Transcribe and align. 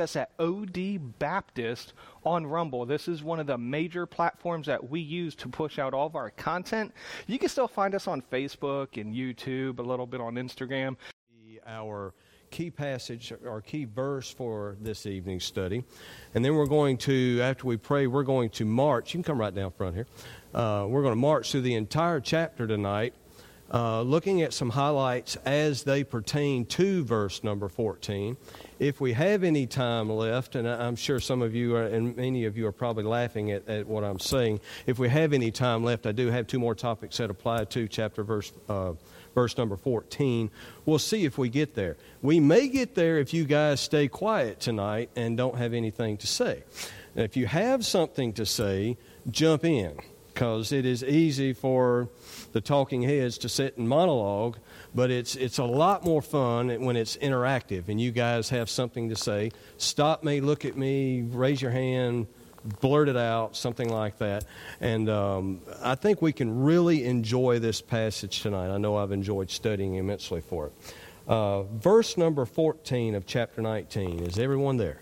us 0.00 0.16
at 0.16 0.30
OD 0.38 1.18
Baptist 1.18 1.94
on 2.24 2.46
Rumble. 2.46 2.84
This 2.84 3.08
is 3.08 3.22
one 3.22 3.40
of 3.40 3.46
the 3.46 3.56
major 3.56 4.04
platforms 4.04 4.66
that 4.66 4.90
we 4.90 5.00
use 5.00 5.34
to 5.36 5.48
push 5.48 5.78
out 5.78 5.94
all 5.94 6.06
of 6.06 6.16
our 6.16 6.30
content. 6.30 6.92
You 7.26 7.38
can 7.38 7.48
still 7.48 7.68
find 7.68 7.94
us 7.94 8.06
on 8.06 8.20
Facebook 8.20 9.00
and 9.00 9.14
YouTube, 9.14 9.78
a 9.78 9.82
little 9.82 10.06
bit 10.06 10.20
on 10.20 10.34
Instagram. 10.34 10.96
Our 11.66 12.12
key 12.50 12.70
passage, 12.70 13.32
our 13.46 13.62
key 13.62 13.86
verse 13.86 14.30
for 14.30 14.76
this 14.80 15.06
evening's 15.06 15.44
study. 15.44 15.82
And 16.34 16.44
then 16.44 16.54
we're 16.54 16.66
going 16.66 16.98
to, 16.98 17.40
after 17.40 17.66
we 17.66 17.78
pray, 17.78 18.06
we're 18.06 18.22
going 18.22 18.50
to 18.50 18.64
march. 18.66 19.14
You 19.14 19.18
can 19.18 19.24
come 19.24 19.40
right 19.40 19.54
down 19.54 19.70
front 19.72 19.94
here. 19.94 20.06
Uh, 20.54 20.86
we're 20.88 21.02
going 21.02 21.12
to 21.12 21.20
march 21.20 21.52
through 21.52 21.62
the 21.62 21.74
entire 21.74 22.20
chapter 22.20 22.66
tonight. 22.66 23.14
Uh, 23.72 24.00
looking 24.02 24.42
at 24.42 24.52
some 24.52 24.70
highlights 24.70 25.36
as 25.44 25.82
they 25.82 26.04
pertain 26.04 26.64
to 26.64 27.04
verse 27.04 27.42
number 27.42 27.68
14 27.68 28.36
if 28.78 29.00
we 29.00 29.12
have 29.12 29.42
any 29.42 29.66
time 29.66 30.08
left, 30.10 30.54
and 30.54 30.68
I'm 30.68 30.96
sure 30.96 31.18
some 31.18 31.42
of 31.42 31.54
you 31.54 31.74
are, 31.76 31.84
and 31.84 32.16
many 32.16 32.44
of 32.44 32.56
you 32.56 32.66
are 32.66 32.72
probably 32.72 33.04
laughing 33.04 33.50
at, 33.50 33.66
at 33.68 33.86
what 33.86 34.04
I'm 34.04 34.18
saying, 34.18 34.60
if 34.86 34.98
we 34.98 35.08
have 35.08 35.32
any 35.32 35.50
time 35.50 35.82
left, 35.82 36.06
I 36.06 36.12
do 36.12 36.28
have 36.28 36.46
two 36.46 36.58
more 36.58 36.74
topics 36.74 37.16
that 37.16 37.30
apply 37.30 37.64
to 37.64 37.88
chapter 37.88 38.22
verse. 38.22 38.52
Uh, 38.68 38.92
verse 39.34 39.58
number 39.58 39.76
14. 39.76 40.50
We'll 40.86 40.98
see 40.98 41.26
if 41.26 41.36
we 41.36 41.50
get 41.50 41.74
there. 41.74 41.98
We 42.22 42.40
may 42.40 42.68
get 42.68 42.94
there 42.94 43.18
if 43.18 43.34
you 43.34 43.44
guys 43.44 43.80
stay 43.80 44.08
quiet 44.08 44.60
tonight 44.60 45.10
and 45.14 45.36
don't 45.36 45.56
have 45.58 45.74
anything 45.74 46.16
to 46.16 46.26
say. 46.26 46.64
And 47.14 47.22
if 47.22 47.36
you 47.36 47.46
have 47.46 47.84
something 47.84 48.32
to 48.32 48.46
say, 48.46 48.96
jump 49.30 49.64
in 49.64 49.98
because 50.36 50.70
it 50.70 50.84
is 50.84 51.02
easy 51.02 51.54
for 51.54 52.10
the 52.52 52.60
talking 52.60 53.00
heads 53.00 53.38
to 53.38 53.48
sit 53.48 53.78
and 53.78 53.88
monologue 53.88 54.58
but 54.94 55.10
it's 55.10 55.34
it's 55.34 55.56
a 55.56 55.64
lot 55.64 56.04
more 56.04 56.20
fun 56.20 56.68
when 56.84 56.94
it's 56.94 57.16
interactive 57.16 57.88
and 57.88 57.98
you 57.98 58.10
guys 58.10 58.50
have 58.50 58.68
something 58.68 59.08
to 59.08 59.16
say. 59.16 59.50
Stop 59.78 60.22
me, 60.22 60.42
look 60.42 60.66
at 60.66 60.76
me, 60.76 61.22
raise 61.22 61.60
your 61.60 61.70
hand, 61.70 62.26
blurt 62.80 63.08
it 63.08 63.16
out, 63.16 63.56
something 63.56 63.88
like 63.88 64.18
that. 64.18 64.44
And 64.80 65.08
um, 65.08 65.60
I 65.82 65.94
think 65.94 66.20
we 66.20 66.32
can 66.32 66.62
really 66.62 67.04
enjoy 67.04 67.58
this 67.58 67.80
passage 67.80 68.42
tonight. 68.42 68.74
I 68.74 68.76
know 68.76 68.96
I've 68.96 69.12
enjoyed 69.12 69.50
studying 69.50 69.94
immensely 69.94 70.42
for 70.42 70.66
it. 70.66 70.72
Uh, 71.26 71.62
verse 71.62 72.16
number 72.16 72.44
14 72.44 73.14
of 73.14 73.26
chapter 73.26 73.62
19. 73.62 74.20
Is 74.20 74.38
everyone 74.38 74.76
there? 74.76 75.00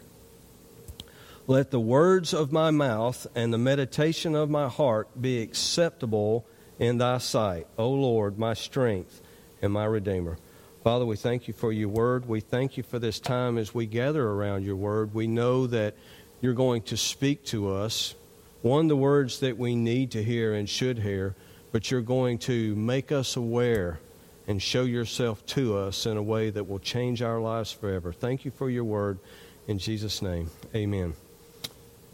Let 1.46 1.70
the 1.70 1.80
words 1.80 2.32
of 2.32 2.52
my 2.52 2.70
mouth 2.70 3.26
and 3.34 3.52
the 3.52 3.58
meditation 3.58 4.34
of 4.34 4.48
my 4.48 4.66
heart 4.66 5.20
be 5.20 5.42
acceptable 5.42 6.46
in 6.78 6.96
thy 6.96 7.18
sight, 7.18 7.66
O 7.76 7.90
Lord, 7.90 8.38
my 8.38 8.54
strength 8.54 9.20
and 9.60 9.70
my 9.70 9.84
Redeemer. 9.84 10.38
Father, 10.82 11.04
we 11.04 11.16
thank 11.16 11.46
you 11.46 11.52
for 11.52 11.70
your 11.70 11.90
word. 11.90 12.26
We 12.26 12.40
thank 12.40 12.78
you 12.78 12.82
for 12.82 12.98
this 12.98 13.20
time 13.20 13.58
as 13.58 13.74
we 13.74 13.84
gather 13.84 14.26
around 14.26 14.64
your 14.64 14.76
word. 14.76 15.12
We 15.12 15.26
know 15.26 15.66
that 15.66 15.94
you're 16.40 16.54
going 16.54 16.80
to 16.82 16.96
speak 16.96 17.44
to 17.46 17.72
us, 17.72 18.14
one, 18.62 18.88
the 18.88 18.96
words 18.96 19.40
that 19.40 19.58
we 19.58 19.76
need 19.76 20.12
to 20.12 20.22
hear 20.22 20.54
and 20.54 20.66
should 20.66 20.98
hear, 20.98 21.34
but 21.72 21.90
you're 21.90 22.00
going 22.00 22.38
to 22.38 22.74
make 22.74 23.12
us 23.12 23.36
aware 23.36 24.00
and 24.46 24.62
show 24.62 24.84
yourself 24.84 25.44
to 25.46 25.76
us 25.76 26.06
in 26.06 26.16
a 26.16 26.22
way 26.22 26.48
that 26.48 26.68
will 26.68 26.78
change 26.78 27.20
our 27.20 27.40
lives 27.40 27.70
forever. 27.70 28.14
Thank 28.14 28.46
you 28.46 28.50
for 28.50 28.70
your 28.70 28.84
word. 28.84 29.18
In 29.66 29.78
Jesus' 29.78 30.22
name, 30.22 30.50
amen 30.74 31.14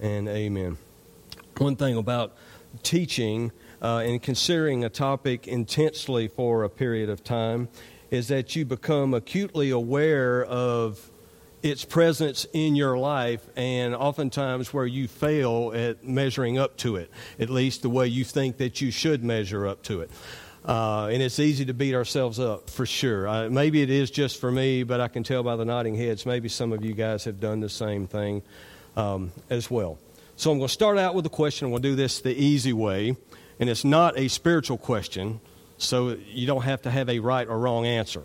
and 0.01 0.29
amen. 0.29 0.79
One 1.59 1.77
thing 1.77 1.97
about 1.97 2.37
teaching 2.83 3.53
uh, 3.83 4.03
and 4.05 4.23
considering 4.23 4.85
a 4.85 4.89
topic 4.89 5.47
intensely 5.47 6.29
for 6.29 6.65
a 6.65 6.69
period 6.69 7.11
of 7.11 7.23
time 7.23 7.69
is 8.11 8.29
that 8.29 8.57
you 8.57 8.65
become 8.65 9.15
acutely 9.15 9.71
aware 9.71 10.45
of 10.45 11.11
its 11.63 11.85
presence 11.85 12.47
in 12.53 12.75
your 12.75 12.97
life 12.97 13.47
and 13.57 13.95
oftentimes 13.95 14.73
where 14.73 14.87
you 14.87 15.07
fail 15.07 15.73
at 15.75 16.03
measuring 16.03 16.59
up 16.59 16.77
to 16.79 16.97
it, 16.97 17.11
at 17.39 17.51
least 17.51 17.83
the 17.83 17.91
way 17.91 18.07
you 18.07 18.25
think 18.25 18.57
that 18.57 18.81
you 18.81 18.91
should 18.91 19.23
measure 19.23 19.67
up 19.67 19.83
to 19.83 20.01
it. 20.01 20.11
Uh, 20.65 21.07
and 21.07 21.23
it's 21.23 21.39
easy 21.39 21.65
to 21.65 21.75
beat 21.75 21.95
ourselves 21.95 22.39
up 22.39 22.69
for 22.69 22.85
sure. 22.85 23.29
Uh, 23.29 23.49
maybe 23.49 23.83
it 23.83 23.91
is 23.91 24.11
just 24.11 24.41
for 24.41 24.51
me, 24.51 24.83
but 24.83 25.01
I 25.01 25.09
can 25.09 25.23
tell 25.23 25.43
by 25.43 25.57
the 25.57 25.65
nodding 25.65 25.95
heads, 25.95 26.27
maybe 26.27 26.49
some 26.49 26.73
of 26.73 26.85
you 26.85 26.93
guys 26.93 27.25
have 27.25 27.41
done 27.41 27.61
the 27.61 27.69
same 27.69 28.07
thing 28.07 28.43
um, 28.97 29.33
as 29.49 29.71
well. 29.71 29.99
So 30.37 30.51
I'm 30.51 30.59
going 30.59 30.69
to 30.69 30.73
start 30.73 30.99
out 30.99 31.15
with 31.15 31.27
a 31.27 31.31
question. 31.31 31.71
We'll 31.71 31.81
do 31.81 31.95
this 31.95 32.21
the 32.21 32.35
easy 32.35 32.73
way 32.73 33.17
and 33.61 33.69
it's 33.69 33.85
not 33.85 34.19
a 34.19 34.29
spiritual 34.29 34.79
question, 34.79 35.39
so 35.77 36.17
you 36.33 36.47
don't 36.47 36.63
have 36.63 36.83
to 36.83 36.91
have 36.91 37.11
a 37.11 37.19
right 37.19 37.47
or 37.47 37.59
wrong 37.59 37.87
answer. 37.87 38.23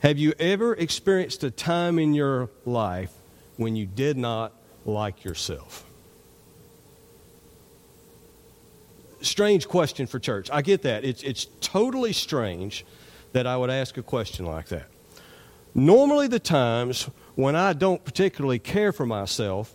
Have 0.00 0.18
you 0.18 0.34
ever 0.38 0.74
experienced 0.74 1.42
a 1.44 1.50
time 1.50 1.98
in 1.98 2.12
your 2.12 2.50
life 2.66 3.10
when 3.56 3.74
you 3.74 3.86
did 3.86 4.18
not 4.18 4.52
like 4.84 5.24
yourself? 5.24 5.86
Strange 9.22 9.66
question 9.66 10.06
for 10.06 10.18
church. 10.18 10.50
I 10.52 10.60
get 10.60 10.82
that. 10.82 11.04
It's, 11.04 11.22
it's 11.22 11.46
totally 11.62 12.12
strange 12.12 12.84
that 13.32 13.46
I 13.46 13.56
would 13.56 13.70
ask 13.70 13.96
a 13.96 14.02
question 14.02 14.44
like 14.44 14.68
that. 14.68 14.88
Normally, 15.74 16.26
the 16.26 16.40
times 16.40 17.08
when 17.34 17.56
I 17.56 17.72
don't 17.72 18.04
particularly 18.04 18.58
care 18.58 18.92
for 18.92 19.06
myself 19.06 19.74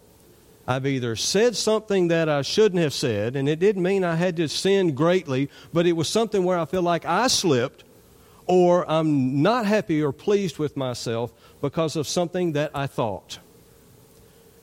I've 0.67 0.85
either 0.85 1.15
said 1.15 1.55
something 1.55 2.09
that 2.09 2.27
I 2.27 2.41
shouldn't 2.41 2.81
have 2.81 2.93
said, 2.93 3.37
and 3.37 3.47
it 3.47 3.57
didn't 3.57 3.83
mean 3.83 4.03
I 4.03 4.15
had 4.15 4.35
to 4.35 4.49
sin 4.49 4.93
greatly, 4.93 5.49
but 5.71 5.85
it 5.87 5.93
was 5.93 6.09
something 6.09 6.43
where 6.43 6.59
I 6.59 6.65
feel 6.65 6.81
like 6.81 7.05
I 7.05 7.27
slipped, 7.27 7.85
or 8.47 8.89
I'm 8.89 9.41
not 9.41 9.65
happy 9.65 10.03
or 10.03 10.11
pleased 10.11 10.57
with 10.57 10.75
myself 10.75 11.31
because 11.61 11.95
of 11.95 12.05
something 12.05 12.51
that 12.51 12.71
I 12.75 12.85
thought. 12.85 13.39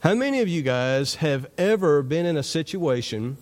How 0.00 0.12
many 0.12 0.40
of 0.42 0.48
you 0.48 0.60
guys 0.60 1.14
have 1.16 1.46
ever 1.56 2.02
been 2.02 2.26
in 2.26 2.36
a 2.36 2.42
situation 2.42 3.38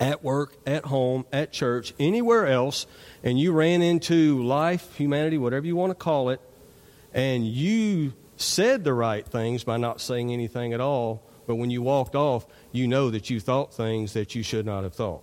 at 0.00 0.24
work, 0.24 0.56
at 0.66 0.86
home, 0.86 1.26
at 1.32 1.52
church, 1.52 1.94
anywhere 2.00 2.48
else, 2.48 2.88
and 3.22 3.38
you 3.38 3.52
ran 3.52 3.82
into 3.82 4.42
life, 4.42 4.96
humanity, 4.96 5.38
whatever 5.38 5.64
you 5.64 5.76
want 5.76 5.90
to 5.92 5.94
call 5.94 6.30
it, 6.30 6.40
and 7.14 7.46
you 7.46 8.14
said 8.40 8.84
the 8.84 8.94
right 8.94 9.26
things 9.26 9.64
by 9.64 9.76
not 9.76 10.00
saying 10.00 10.32
anything 10.32 10.72
at 10.72 10.80
all, 10.80 11.22
but 11.46 11.56
when 11.56 11.70
you 11.70 11.82
walked 11.82 12.14
off, 12.14 12.46
you 12.72 12.86
know 12.86 13.10
that 13.10 13.30
you 13.30 13.40
thought 13.40 13.72
things 13.72 14.12
that 14.12 14.34
you 14.34 14.42
should 14.42 14.66
not 14.66 14.84
have 14.84 14.94
thought. 14.94 15.22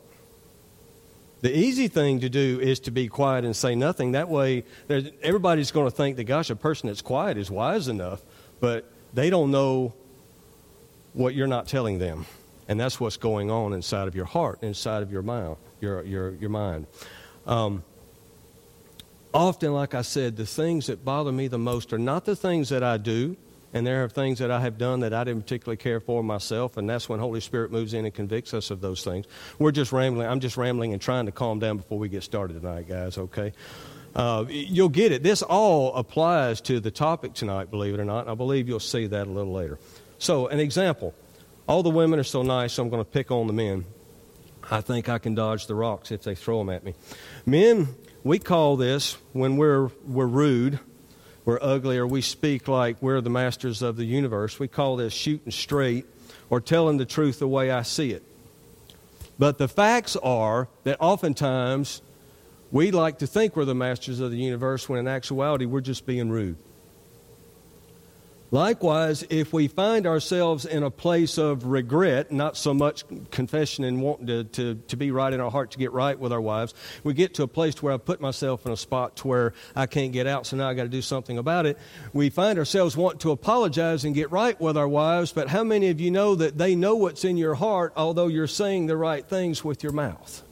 The 1.42 1.56
easy 1.56 1.88
thing 1.88 2.22
to 2.22 2.30
do 2.30 2.60
is 2.60 2.80
to 2.82 2.92
be 2.92 3.08
quiet 3.08 3.46
and 3.46 3.56
say 3.56 3.76
nothing. 3.76 4.14
That 4.14 4.30
way, 4.30 4.64
everybody's 5.22 5.72
going 5.72 5.86
to 5.86 5.96
think 5.96 6.18
that, 6.18 6.24
gosh, 6.24 6.50
a 6.50 6.56
person 6.56 6.88
that's 6.88 7.04
quiet 7.04 7.38
is 7.38 7.52
wise 7.52 7.88
enough, 7.88 8.22
but 8.60 8.90
they 9.14 9.30
don't 9.30 9.52
know 9.52 9.94
what 11.14 11.36
you're 11.36 11.48
not 11.48 11.68
telling 11.68 12.00
them. 12.00 12.26
And 12.68 12.80
that's 12.80 13.00
what's 13.00 13.18
going 13.18 13.52
on 13.52 13.74
inside 13.74 14.08
of 14.08 14.16
your 14.16 14.26
heart, 14.26 14.64
inside 14.64 15.04
of 15.04 15.12
your 15.12 15.22
mind. 15.22 15.58
Your, 15.82 16.04
your, 16.04 16.32
your 16.36 16.50
mind. 16.50 16.88
Um, 17.46 17.84
often, 19.36 19.74
like 19.74 19.94
I 19.94 20.02
said, 20.02 20.38
the 20.38 20.46
things 20.46 20.88
that 20.88 21.04
bother 21.04 21.32
me 21.32 21.48
the 21.48 21.60
most 21.60 21.92
are 21.92 22.00
not 22.00 22.26
the 22.26 22.36
things 22.36 22.70
that 22.70 22.84
I 22.84 22.98
do, 22.98 23.36
and 23.74 23.86
there 23.86 24.06
are 24.06 24.10
things 24.10 24.40
that 24.40 24.50
I 24.50 24.62
have 24.62 24.78
done 24.78 25.02
that 25.02 25.14
I 25.14 25.26
didn't 25.26 25.42
particularly 25.42 25.76
care 25.76 26.00
for 26.00 26.24
myself, 26.24 26.78
and 26.78 26.90
that's 26.90 27.10
when 27.10 27.20
Holy 27.20 27.42
Spirit 27.42 27.72
moves 27.72 27.94
in 27.94 28.06
and 28.06 28.14
convicts 28.14 28.54
us 28.54 28.72
of 28.72 28.80
those 28.80 29.04
things. 29.04 29.26
We're 29.60 29.74
just 29.74 29.92
rambling. 29.92 30.28
I'm 30.28 30.40
just 30.40 30.56
rambling 30.56 30.94
and 30.94 31.02
trying 31.02 31.26
to 31.26 31.34
calm 31.34 31.60
down 31.60 31.78
before 31.78 32.00
we 32.00 32.08
get 32.08 32.24
started 32.24 32.62
tonight, 32.62 32.88
guys, 32.88 33.18
okay? 33.18 33.52
Uh, 34.16 34.46
you'll 34.48 34.88
get 34.88 35.12
it. 35.12 35.22
This 35.22 35.42
all 35.42 35.94
applies 35.96 36.62
to 36.62 36.80
the 36.80 36.90
topic 36.90 37.34
tonight, 37.34 37.70
believe 37.70 37.94
it 37.94 38.00
or 38.00 38.06
not, 38.06 38.22
and 38.22 38.30
I 38.30 38.36
believe 38.36 38.70
you'll 38.70 38.80
see 38.80 39.08
that 39.08 39.28
a 39.28 39.30
little 39.30 39.54
later. 39.54 39.78
So, 40.18 40.48
an 40.48 40.62
example. 40.62 41.14
All 41.68 41.84
the 41.84 41.90
women 41.90 42.20
are 42.20 42.24
so 42.24 42.42
nice, 42.42 42.74
so 42.74 42.84
I'm 42.84 42.90
going 42.90 43.04
to 43.04 43.10
pick 43.10 43.32
on 43.32 43.48
the 43.48 43.54
men. 43.54 43.84
I 44.72 44.82
think 44.82 45.10
I 45.10 45.18
can 45.18 45.36
dodge 45.36 45.68
the 45.68 45.76
rocks 45.76 46.12
if 46.12 46.24
they 46.24 46.36
throw 46.36 46.60
them 46.60 46.70
at 46.70 46.84
me. 46.84 46.94
Men, 47.46 47.88
we 48.26 48.40
call 48.40 48.76
this, 48.76 49.18
when 49.34 49.56
we're, 49.56 49.92
we're 50.04 50.26
rude, 50.26 50.80
we're 51.46 51.60
ugly 51.62 52.00
or 52.00 52.08
we 52.08 52.22
speak 52.22 52.68
like 52.68 53.00
we're 53.00 53.22
the 53.22 53.30
masters 53.30 53.84
of 53.84 53.98
the 53.98 54.04
universe. 54.04 54.60
We 54.60 54.68
call 54.68 54.96
this 54.96 55.14
shooting 55.14 55.52
straight 55.52 56.08
or 56.50 56.60
telling 56.60 56.98
the 56.98 57.06
truth 57.06 57.38
the 57.38 57.48
way 57.48 57.70
I 57.70 57.84
see 57.84 58.12
it. 58.12 58.24
But 59.38 59.60
the 59.60 59.68
facts 59.68 60.16
are 60.16 60.68
that 60.86 60.98
oftentimes 61.00 62.02
we 62.72 62.90
like 62.90 63.20
to 63.20 63.28
think 63.28 63.56
we're 63.56 63.66
the 63.66 63.76
masters 63.76 64.20
of 64.20 64.32
the 64.32 64.38
universe 64.38 64.90
when 64.90 64.98
in 65.00 65.08
actuality 65.08 65.66
we're 65.66 65.82
just 65.82 66.08
being 66.08 66.32
rude. 66.32 66.58
Likewise, 68.56 69.26
if 69.30 69.52
we 69.52 69.68
find 69.68 70.08
ourselves 70.08 70.66
in 70.66 70.82
a 70.82 70.90
place 70.90 71.38
of 71.38 71.66
regret, 71.66 72.32
not 72.32 72.56
so 72.56 72.74
much 72.74 73.04
confession 73.30 73.84
and 73.84 74.02
wanting 74.02 74.28
to, 74.28 74.46
to, 74.46 74.76
to 74.88 74.96
be 74.96 75.12
right 75.12 75.34
in 75.34 75.42
our 75.42 75.52
heart 75.52 75.72
to 75.72 75.78
get 75.78 75.92
right 75.92 76.18
with 76.18 76.32
our 76.32 76.40
wives, 76.40 76.74
we 77.04 77.14
get 77.14 77.34
to 77.34 77.44
a 77.44 77.50
place 77.50 77.84
where 77.84 77.92
I've 77.92 78.06
put 78.06 78.22
myself 78.22 78.66
in 78.66 78.72
a 78.72 78.78
spot 78.78 79.18
to 79.18 79.28
where 79.28 79.54
I 79.76 79.88
can't 79.88 80.14
get 80.14 80.26
out, 80.26 80.48
so 80.48 80.56
now 80.56 80.70
I've 80.70 80.78
got 80.78 80.84
to 80.84 80.88
do 80.88 81.02
something 81.02 81.38
about 81.38 81.66
it. 81.66 81.78
We 82.14 82.30
find 82.30 82.58
ourselves 82.58 82.96
wanting 82.96 83.20
to 83.20 83.32
apologize 83.32 84.06
and 84.06 84.16
get 84.16 84.32
right 84.32 84.58
with 84.62 84.78
our 84.78 84.88
wives, 84.88 85.34
but 85.34 85.50
how 85.50 85.66
many 85.66 85.90
of 85.90 86.00
you 86.00 86.10
know 86.10 86.36
that 86.36 86.58
they 86.58 86.76
know 86.76 86.96
what's 86.96 87.26
in 87.26 87.36
your 87.36 87.56
heart, 87.56 87.92
although 87.98 88.28
you're 88.28 88.48
saying 88.48 88.86
the 88.86 88.96
right 88.96 89.28
things 89.28 89.66
with 89.66 89.84
your 89.84 89.92
mouth? 89.92 90.45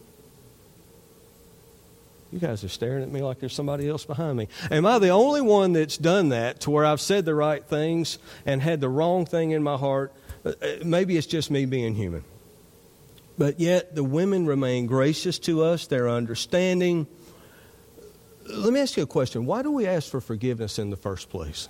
You 2.34 2.40
guys 2.40 2.64
are 2.64 2.70
staring 2.70 3.04
at 3.04 3.12
me 3.12 3.22
like 3.22 3.40
there's 3.40 3.54
somebody 3.54 3.88
else 3.88 4.06
behind 4.06 4.40
me. 4.40 4.48
Am 4.72 4.88
I 4.88 4.98
the 4.98 5.10
only 5.10 5.42
one 5.42 5.74
that's 5.74 5.98
done 5.98 6.30
that 6.30 6.62
to 6.62 6.72
where 6.72 6.84
I've 6.84 7.00
said 7.00 7.26
the 7.26 7.36
right 7.36 7.64
things 7.64 8.18
and 8.44 8.60
had 8.60 8.82
the 8.82 8.90
wrong 8.90 9.28
thing 9.28 9.52
in 9.52 9.62
my 9.62 9.78
heart? 9.78 10.12
Uh, 10.44 10.54
uh, 10.60 10.68
maybe 10.84 11.16
it's 11.16 11.28
just 11.28 11.52
me 11.52 11.66
being 11.66 11.94
human. 11.94 12.24
But 13.38 13.60
yet 13.60 13.94
the 13.94 14.04
women 14.04 14.48
remain 14.48 14.88
gracious 14.88 15.38
to 15.40 15.64
us, 15.64 15.86
they're 15.86 16.10
understanding. 16.10 17.06
Let 18.50 18.74
me 18.74 18.80
ask 18.80 18.98
you 18.98 19.04
a 19.04 19.08
question. 19.08 19.46
Why 19.46 19.62
do 19.62 19.70
we 19.70 19.86
ask 19.86 20.10
for 20.10 20.20
forgiveness 20.20 20.80
in 20.80 20.90
the 20.90 20.98
first 20.98 21.30
place? 21.30 21.70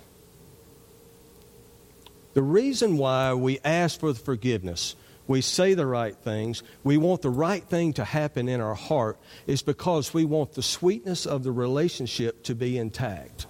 The 2.32 2.42
reason 2.42 2.96
why 2.96 3.34
we 3.34 3.58
ask 3.66 4.00
for 4.00 4.14
forgiveness, 4.14 4.96
we 5.26 5.40
say 5.40 5.74
the 5.74 5.86
right 5.86 6.16
things, 6.16 6.62
we 6.82 6.96
want 6.96 7.22
the 7.22 7.30
right 7.30 7.64
thing 7.64 7.92
to 7.94 8.04
happen 8.04 8.48
in 8.48 8.60
our 8.60 8.74
heart, 8.74 9.18
is 9.46 9.62
because 9.62 10.12
we 10.12 10.24
want 10.24 10.52
the 10.52 10.62
sweetness 10.62 11.26
of 11.26 11.44
the 11.44 11.52
relationship 11.52 12.42
to 12.44 12.54
be 12.54 12.76
intact. 12.76 13.46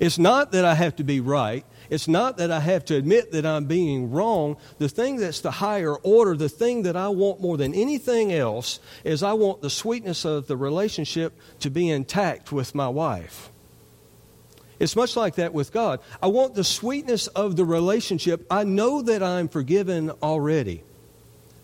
It's 0.00 0.18
not 0.18 0.50
that 0.50 0.64
I 0.64 0.74
have 0.74 0.96
to 0.96 1.04
be 1.04 1.20
right. 1.20 1.64
It's 1.88 2.08
not 2.08 2.38
that 2.38 2.50
I 2.50 2.58
have 2.58 2.84
to 2.86 2.96
admit 2.96 3.30
that 3.30 3.46
I'm 3.46 3.66
being 3.66 4.10
wrong. 4.10 4.56
The 4.78 4.88
thing 4.88 5.18
that's 5.18 5.42
the 5.42 5.52
higher 5.52 5.94
order, 5.94 6.36
the 6.36 6.48
thing 6.48 6.82
that 6.82 6.96
I 6.96 7.06
want 7.08 7.40
more 7.40 7.56
than 7.56 7.72
anything 7.72 8.32
else, 8.32 8.80
is 9.04 9.22
I 9.22 9.34
want 9.34 9.62
the 9.62 9.70
sweetness 9.70 10.24
of 10.24 10.48
the 10.48 10.56
relationship 10.56 11.38
to 11.60 11.70
be 11.70 11.88
intact 11.88 12.50
with 12.50 12.74
my 12.74 12.88
wife. 12.88 13.51
It's 14.82 14.96
much 14.96 15.14
like 15.14 15.36
that 15.36 15.54
with 15.54 15.72
God. 15.72 16.00
I 16.20 16.26
want 16.26 16.56
the 16.56 16.64
sweetness 16.64 17.28
of 17.28 17.54
the 17.54 17.64
relationship. 17.64 18.44
I 18.50 18.64
know 18.64 19.00
that 19.02 19.22
I'm 19.22 19.46
forgiven 19.46 20.10
already. 20.20 20.82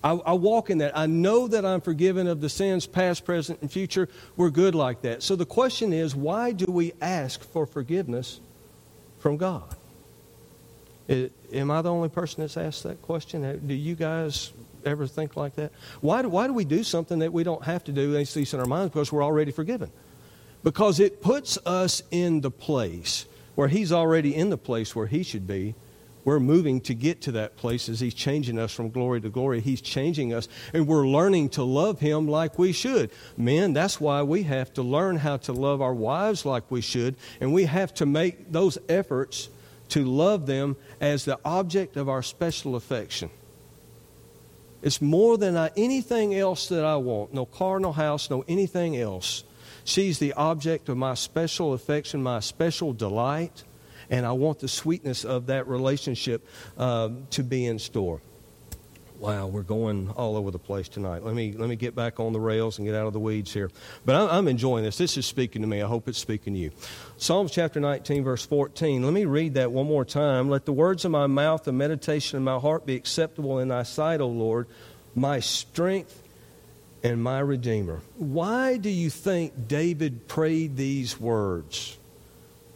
I, 0.04 0.12
I, 0.12 0.34
walk 0.34 0.70
in 0.70 0.78
that. 0.78 0.96
I 0.96 1.06
know 1.06 1.48
that 1.48 1.64
I'm 1.64 1.80
forgiven 1.80 2.28
of 2.28 2.40
the 2.40 2.48
sins, 2.48 2.86
past, 2.86 3.24
present, 3.24 3.60
and 3.60 3.72
future. 3.72 4.08
We're 4.36 4.50
good 4.50 4.76
like 4.76 5.02
that. 5.02 5.24
So 5.24 5.34
the 5.34 5.44
question 5.44 5.92
is 5.92 6.14
why 6.14 6.52
do 6.52 6.66
we 6.68 6.92
ask 7.00 7.42
for 7.42 7.66
forgiveness 7.66 8.38
from 9.18 9.36
God? 9.36 9.74
It, 11.08 11.32
am 11.52 11.72
I 11.72 11.82
the 11.82 11.90
only 11.90 12.10
person 12.10 12.42
that's 12.42 12.56
asked 12.56 12.84
that 12.84 13.02
question? 13.02 13.66
Do 13.66 13.74
you 13.74 13.96
guys 13.96 14.52
ever 14.84 15.08
think 15.08 15.36
like 15.36 15.56
that? 15.56 15.72
Why 16.02 16.22
do, 16.22 16.28
why 16.28 16.46
do 16.46 16.52
we 16.52 16.64
do 16.64 16.84
something 16.84 17.18
that 17.18 17.32
we 17.32 17.42
don't 17.42 17.64
have 17.64 17.82
to 17.84 17.92
do, 17.92 18.14
at 18.14 18.36
least 18.36 18.54
in 18.54 18.60
our 18.60 18.66
minds, 18.66 18.92
because 18.92 19.10
we're 19.10 19.24
already 19.24 19.50
forgiven? 19.50 19.90
Because 20.62 21.00
it 21.00 21.22
puts 21.22 21.58
us 21.64 22.02
in 22.10 22.40
the 22.40 22.50
place 22.50 23.26
where 23.54 23.68
He's 23.68 23.92
already 23.92 24.34
in 24.34 24.50
the 24.50 24.58
place 24.58 24.94
where 24.94 25.06
He 25.06 25.22
should 25.22 25.46
be. 25.46 25.74
We're 26.24 26.40
moving 26.40 26.80
to 26.82 26.94
get 26.94 27.22
to 27.22 27.32
that 27.32 27.56
place 27.56 27.88
as 27.88 28.00
He's 28.00 28.14
changing 28.14 28.58
us 28.58 28.72
from 28.72 28.90
glory 28.90 29.20
to 29.22 29.30
glory. 29.30 29.60
He's 29.60 29.80
changing 29.80 30.34
us, 30.34 30.48
and 30.74 30.86
we're 30.86 31.06
learning 31.06 31.50
to 31.50 31.62
love 31.62 32.00
Him 32.00 32.28
like 32.28 32.58
we 32.58 32.72
should. 32.72 33.10
Men, 33.36 33.72
that's 33.72 34.00
why 34.00 34.22
we 34.22 34.42
have 34.42 34.72
to 34.74 34.82
learn 34.82 35.16
how 35.16 35.38
to 35.38 35.52
love 35.52 35.80
our 35.80 35.94
wives 35.94 36.44
like 36.44 36.70
we 36.70 36.80
should, 36.80 37.16
and 37.40 37.52
we 37.52 37.64
have 37.64 37.94
to 37.94 38.06
make 38.06 38.52
those 38.52 38.78
efforts 38.88 39.48
to 39.90 40.04
love 40.04 40.46
them 40.46 40.76
as 41.00 41.24
the 41.24 41.38
object 41.44 41.96
of 41.96 42.08
our 42.08 42.22
special 42.22 42.76
affection. 42.76 43.30
It's 44.82 45.02
more 45.02 45.38
than 45.38 45.56
I, 45.56 45.70
anything 45.76 46.34
else 46.34 46.68
that 46.68 46.84
I 46.84 46.96
want. 46.96 47.34
No 47.34 47.46
car, 47.46 47.80
no 47.80 47.90
house, 47.90 48.30
no 48.30 48.44
anything 48.46 48.96
else. 48.96 49.44
She's 49.88 50.18
the 50.18 50.34
object 50.34 50.90
of 50.90 50.98
my 50.98 51.14
special 51.14 51.72
affection, 51.72 52.22
my 52.22 52.40
special 52.40 52.92
delight, 52.92 53.64
and 54.10 54.26
I 54.26 54.32
want 54.32 54.58
the 54.58 54.68
sweetness 54.68 55.24
of 55.24 55.46
that 55.46 55.66
relationship 55.66 56.46
uh, 56.76 57.08
to 57.30 57.42
be 57.42 57.64
in 57.64 57.78
store. 57.78 58.20
Wow, 59.18 59.46
we're 59.46 59.62
going 59.62 60.10
all 60.10 60.36
over 60.36 60.50
the 60.50 60.58
place 60.58 60.90
tonight. 60.90 61.24
Let 61.24 61.34
me 61.34 61.54
let 61.54 61.70
me 61.70 61.74
get 61.74 61.94
back 61.94 62.20
on 62.20 62.34
the 62.34 62.38
rails 62.38 62.76
and 62.76 62.86
get 62.86 62.94
out 62.94 63.06
of 63.06 63.14
the 63.14 63.18
weeds 63.18 63.54
here. 63.54 63.70
But 64.04 64.16
I'm, 64.16 64.28
I'm 64.28 64.48
enjoying 64.48 64.84
this. 64.84 64.98
This 64.98 65.16
is 65.16 65.24
speaking 65.24 65.62
to 65.62 65.68
me. 65.68 65.80
I 65.80 65.88
hope 65.88 66.06
it's 66.06 66.18
speaking 66.18 66.52
to 66.52 66.60
you. 66.60 66.70
Psalms 67.16 67.50
chapter 67.50 67.80
19, 67.80 68.24
verse 68.24 68.44
14. 68.44 69.02
Let 69.02 69.14
me 69.14 69.24
read 69.24 69.54
that 69.54 69.72
one 69.72 69.86
more 69.86 70.04
time. 70.04 70.50
Let 70.50 70.66
the 70.66 70.72
words 70.74 71.06
of 71.06 71.12
my 71.12 71.26
mouth, 71.28 71.64
the 71.64 71.72
meditation 71.72 72.36
of 72.36 72.42
my 72.42 72.58
heart, 72.58 72.84
be 72.84 72.94
acceptable 72.94 73.58
in 73.58 73.68
Thy 73.68 73.84
sight, 73.84 74.20
O 74.20 74.28
Lord, 74.28 74.68
my 75.14 75.40
strength 75.40 76.27
and 77.02 77.22
my 77.22 77.40
Redeemer. 77.40 78.00
Why 78.16 78.76
do 78.76 78.90
you 78.90 79.10
think 79.10 79.68
David 79.68 80.28
prayed 80.28 80.76
these 80.76 81.20
words? 81.20 81.96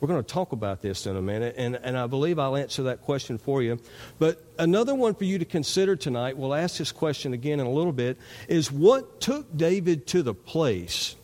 We're 0.00 0.08
going 0.08 0.24
to 0.24 0.28
talk 0.28 0.50
about 0.50 0.82
this 0.82 1.06
in 1.06 1.16
a 1.16 1.22
minute, 1.22 1.54
and, 1.56 1.76
and 1.76 1.96
I 1.96 2.08
believe 2.08 2.38
I'll 2.38 2.56
answer 2.56 2.84
that 2.84 3.02
question 3.02 3.38
for 3.38 3.62
you. 3.62 3.78
But 4.19 4.42
another 4.58 4.96
one 4.96 5.14
for 5.14 5.24
you 5.24 5.38
to 5.38 5.44
consider 5.44 5.94
tonight, 5.94 6.36
we'll 6.36 6.54
ask 6.54 6.78
this 6.78 6.90
question 6.90 7.32
again 7.32 7.60
in 7.60 7.66
a 7.66 7.70
little 7.70 7.92
bit, 7.92 8.19
is 8.48 8.72
what 8.72 9.20
took 9.20 9.56
David 9.56 10.08
to 10.08 10.25
the 10.25 10.34
place 10.34 11.14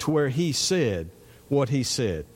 to 0.00 0.10
where 0.10 0.28
he 0.28 0.52
said 0.52 1.08
what 1.48 1.70
he 1.70 1.82
said? 1.82 2.26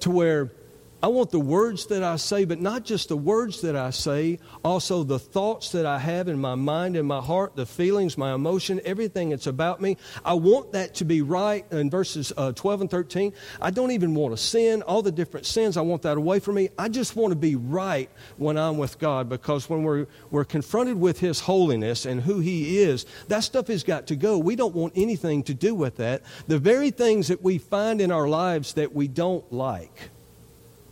To 0.00 0.10
where 0.10 0.52
I 1.00 1.06
want 1.06 1.30
the 1.30 1.38
words 1.38 1.86
that 1.86 2.02
I 2.02 2.16
say, 2.16 2.44
but 2.44 2.60
not 2.60 2.84
just 2.84 3.08
the 3.08 3.16
words 3.16 3.60
that 3.60 3.76
I 3.76 3.90
say, 3.90 4.40
also 4.64 5.04
the 5.04 5.20
thoughts 5.20 5.70
that 5.70 5.86
I 5.86 5.96
have 6.00 6.26
in 6.26 6.40
my 6.40 6.56
mind 6.56 6.96
and 6.96 7.06
my 7.06 7.20
heart, 7.20 7.54
the 7.54 7.66
feelings, 7.66 8.18
my 8.18 8.34
emotion, 8.34 8.80
everything 8.84 9.28
that's 9.28 9.46
about 9.46 9.80
me. 9.80 9.96
I 10.24 10.34
want 10.34 10.72
that 10.72 10.96
to 10.96 11.04
be 11.04 11.22
right 11.22 11.64
in 11.70 11.88
verses 11.88 12.32
uh, 12.36 12.50
12 12.50 12.80
and 12.80 12.90
13. 12.90 13.32
I 13.62 13.70
don't 13.70 13.92
even 13.92 14.12
want 14.16 14.36
to 14.36 14.42
sin, 14.42 14.82
all 14.82 15.00
the 15.00 15.12
different 15.12 15.46
sins, 15.46 15.76
I 15.76 15.82
want 15.82 16.02
that 16.02 16.16
away 16.16 16.40
from 16.40 16.56
me. 16.56 16.70
I 16.76 16.88
just 16.88 17.14
want 17.14 17.30
to 17.30 17.38
be 17.38 17.54
right 17.54 18.10
when 18.36 18.58
I'm 18.58 18.76
with 18.76 18.98
God 18.98 19.28
because 19.28 19.70
when 19.70 19.84
we're, 19.84 20.06
we're 20.32 20.44
confronted 20.44 20.98
with 20.98 21.20
His 21.20 21.38
holiness 21.38 22.06
and 22.06 22.20
who 22.20 22.40
He 22.40 22.78
is, 22.78 23.06
that 23.28 23.44
stuff 23.44 23.68
has 23.68 23.84
got 23.84 24.08
to 24.08 24.16
go. 24.16 24.36
We 24.36 24.56
don't 24.56 24.74
want 24.74 24.94
anything 24.96 25.44
to 25.44 25.54
do 25.54 25.76
with 25.76 25.98
that. 25.98 26.22
The 26.48 26.58
very 26.58 26.90
things 26.90 27.28
that 27.28 27.40
we 27.40 27.58
find 27.58 28.00
in 28.00 28.10
our 28.10 28.26
lives 28.26 28.72
that 28.74 28.92
we 28.92 29.06
don't 29.06 29.50
like 29.52 30.10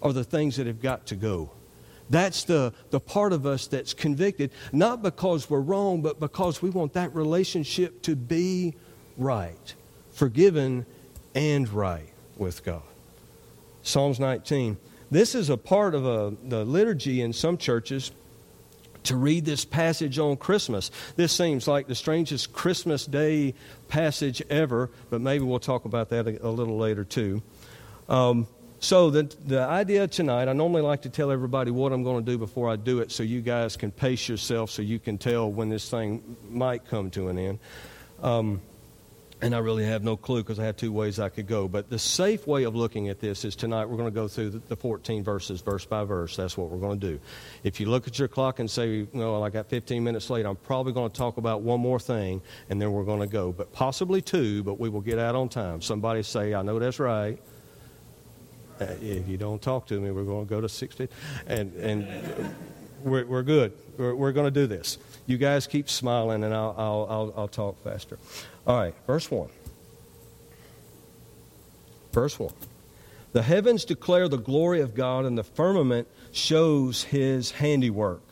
are 0.03 0.13
the 0.13 0.25
things 0.25 0.57
that 0.57 0.67
have 0.67 0.81
got 0.81 1.07
to 1.07 1.17
go. 1.17 1.51
That's 2.09 2.45
the, 2.45 2.73
the 2.91 3.01
part 3.01 3.33
of 3.33 3.47
us 3.47 3.67
that's 3.67 3.93
convicted, 3.93 4.53
not 4.73 5.03
because 5.03 5.51
we're 5.51 5.61
wrong, 5.61 6.03
but 6.03 6.21
because 6.21 6.63
we 6.63 6.71
want 6.71 6.93
that 6.93 7.15
relationship 7.15 8.03
to 8.03 8.15
be 8.15 8.75
right, 9.17 9.75
forgiven 10.13 10.87
and 11.35 11.69
right 11.69 12.09
with 12.37 12.65
God. 12.65 12.83
Psalms 13.83 14.21
19. 14.21 14.77
This 15.11 15.35
is 15.35 15.51
a 15.51 15.57
part 15.57 15.95
of 15.95 16.05
a, 16.05 16.35
the 16.45 16.65
liturgy 16.65 17.23
in 17.23 17.33
some 17.33 17.57
churches 17.57 18.13
to 19.05 19.17
read 19.17 19.45
this 19.45 19.65
passage 19.65 20.19
on 20.19 20.37
Christmas. 20.37 20.91
This 21.15 21.33
seems 21.33 21.69
like 21.69 21.87
the 21.87 21.95
strangest 21.95 22.53
Christmas 22.53 23.07
Day 23.07 23.55
passage 23.89 24.43
ever, 24.51 24.91
but 25.11 25.21
maybe 25.21 25.45
we'll 25.45 25.61
talk 25.61 25.85
about 25.85 26.09
that 26.11 26.27
a, 26.27 26.47
a 26.47 26.51
little 26.51 26.77
later 26.77 27.05
too. 27.05 27.43
Um, 28.09 28.49
so 28.81 29.11
the, 29.11 29.23
the 29.47 29.61
idea 29.61 30.07
tonight, 30.07 30.49
I 30.49 30.53
normally 30.53 30.83
like 30.83 31.03
to 31.03 31.09
tell 31.09 31.31
everybody 31.31 31.71
what 31.71 31.93
I'm 31.93 32.03
going 32.03 32.25
to 32.25 32.31
do 32.31 32.39
before 32.39 32.71
I 32.71 32.77
do 32.77 33.01
it 33.01 33.11
so 33.11 33.23
you 33.23 33.41
guys 33.41 33.77
can 33.77 33.91
pace 33.91 34.29
yourself 34.29 34.71
so 34.71 34.83
you 34.83 34.99
can 34.99 35.19
tell 35.19 35.51
when 35.51 35.69
this 35.69 35.89
thing 35.91 36.37
might 36.51 36.87
come 36.87 37.11
to 37.13 37.29
an 37.29 37.39
end. 37.39 37.59
Um, 38.23 38.61
and 39.43 39.55
I 39.55 39.59
really 39.59 39.85
have 39.85 40.03
no 40.03 40.17
clue 40.17 40.43
because 40.43 40.59
I 40.59 40.65
have 40.65 40.79
two 40.79 40.93
ways 40.93 41.21
I 41.21 41.29
could 41.29 41.47
go. 41.47 41.69
But 41.69 41.91
the 41.91 41.99
safe 41.99 42.47
way 42.47 42.65
of 42.65 42.75
looking 42.75 43.09
at 43.09 43.21
this 43.21 43.45
is 43.45 43.55
tonight 43.55 43.85
we're 43.85 43.99
going 43.99 44.09
to 44.09 44.15
go 44.15 44.29
through 44.29 44.63
the 44.67 44.77
14 44.77 45.23
verses, 45.23 45.61
verse 45.61 45.85
by 45.85 46.05
verse. 46.05 46.37
That's 46.37 46.57
what 46.57 46.71
we're 46.71 46.79
going 46.79 46.99
to 46.99 47.07
do. 47.07 47.21
If 47.63 47.79
you 47.79 47.87
look 47.87 48.07
at 48.07 48.19
your 48.19 48.29
clock 48.29 48.61
and 48.61 48.71
say, 48.71 49.07
well, 49.13 49.45
I 49.45 49.51
got 49.51 49.67
15 49.69 50.03
minutes 50.03 50.31
late, 50.31 50.47
I'm 50.47 50.57
probably 50.57 50.95
going 50.95 51.11
to 51.11 51.17
talk 51.17 51.37
about 51.37 51.61
one 51.61 51.81
more 51.81 52.01
thing 52.01 52.41
and 52.71 52.81
then 52.81 52.93
we're 52.93 53.05
going 53.05 53.21
to 53.21 53.27
go. 53.27 53.53
But 53.53 53.73
possibly 53.73 54.23
two, 54.23 54.63
but 54.63 54.81
we 54.81 54.89
will 54.89 55.03
get 55.03 55.19
out 55.19 55.35
on 55.35 55.51
time. 55.51 55.83
Somebody 55.83 56.23
say, 56.23 56.55
I 56.55 56.63
know 56.63 56.79
that's 56.79 56.99
right. 56.99 57.39
Uh, 58.81 58.85
if 59.01 59.29
you 59.29 59.37
don't 59.37 59.63
talk 59.63 59.87
to 59.87 60.01
me, 60.01 60.11
we're 60.11 60.25
going 60.25 60.47
to 60.47 60.51
go 60.51 60.61
to 60.61 60.69
60. 60.69 61.09
And, 61.47 61.75
and 61.77 62.55
we're, 63.03 63.25
we're 63.25 63.43
good. 63.43 63.73
We're, 63.97 64.15
we're 64.15 64.33
going 64.33 64.47
to 64.47 64.51
do 64.51 64.67
this. 64.67 64.99
You 65.27 65.39
guys 65.39 65.67
keep 65.67 65.89
smiling, 65.89 66.45
and 66.45 66.55
I'll, 66.55 66.75
I'll, 66.77 67.07
I'll, 67.09 67.35
I'll 67.37 67.49
talk 67.49 67.83
faster. 67.83 68.19
All 68.67 68.77
right, 68.77 68.95
verse 69.07 69.31
1. 69.31 69.49
Verse 72.13 72.39
1. 72.39 72.53
The 73.33 73.43
heavens 73.43 73.85
declare 73.85 74.29
the 74.29 74.39
glory 74.39 74.81
of 74.81 74.95
God, 74.95 75.25
and 75.25 75.37
the 75.37 75.45
firmament 75.45 76.09
shows 76.33 77.05
his 77.05 77.51
handiwork. 77.53 78.23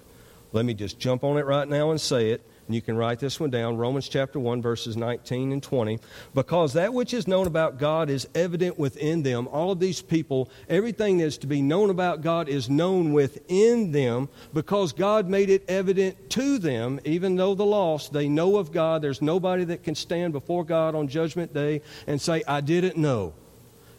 Let 0.53 0.65
me 0.65 0.75
just 0.75 0.99
jump 0.99 1.25
on 1.25 1.37
it 1.37 1.47
right 1.47 1.69
now 1.69 1.91
and 1.91 2.01
say 2.01 2.31
it. 2.31 2.47
And 2.67 2.75
you 2.75 2.81
can 2.81 2.97
write 2.97 3.19
this 3.19 3.39
one 3.39 3.51
down 3.51 3.77
Romans 3.77 4.09
chapter 4.09 4.41
1, 4.41 4.63
verses 4.63 4.97
19 4.97 5.53
and 5.53 5.63
20. 5.63 5.99
Because 6.35 6.73
that 6.73 6.95
which 6.95 7.13
is 7.13 7.29
known 7.29 7.47
about 7.47 7.79
God 7.79 8.09
is 8.09 8.27
evident 8.35 8.79
within 8.79 9.23
them. 9.23 9.47
All 9.49 9.71
of 9.71 9.81
these 9.81 10.01
people, 10.01 10.51
everything 10.69 11.19
that's 11.19 11.37
to 11.39 11.47
be 11.47 11.61
known 11.61 11.91
about 11.91 12.23
God 12.23 12.49
is 12.49 12.71
known 12.71 13.13
within 13.13 13.93
them 13.93 14.29
because 14.55 14.93
God 14.93 15.29
made 15.29 15.51
it 15.51 15.65
evident 15.69 16.31
to 16.31 16.59
them. 16.59 17.01
Even 17.05 17.37
though 17.37 17.55
the 17.55 17.67
lost, 17.67 18.13
they 18.13 18.29
know 18.29 18.57
of 18.57 18.73
God. 18.73 19.03
There's 19.03 19.21
nobody 19.21 19.65
that 19.65 19.83
can 19.83 19.95
stand 19.95 20.33
before 20.33 20.65
God 20.65 20.95
on 20.95 21.09
Judgment 21.09 21.53
Day 21.53 21.83
and 22.07 22.21
say, 22.21 22.43
I 22.49 22.63
didn't 22.63 22.97
know. 22.97 23.35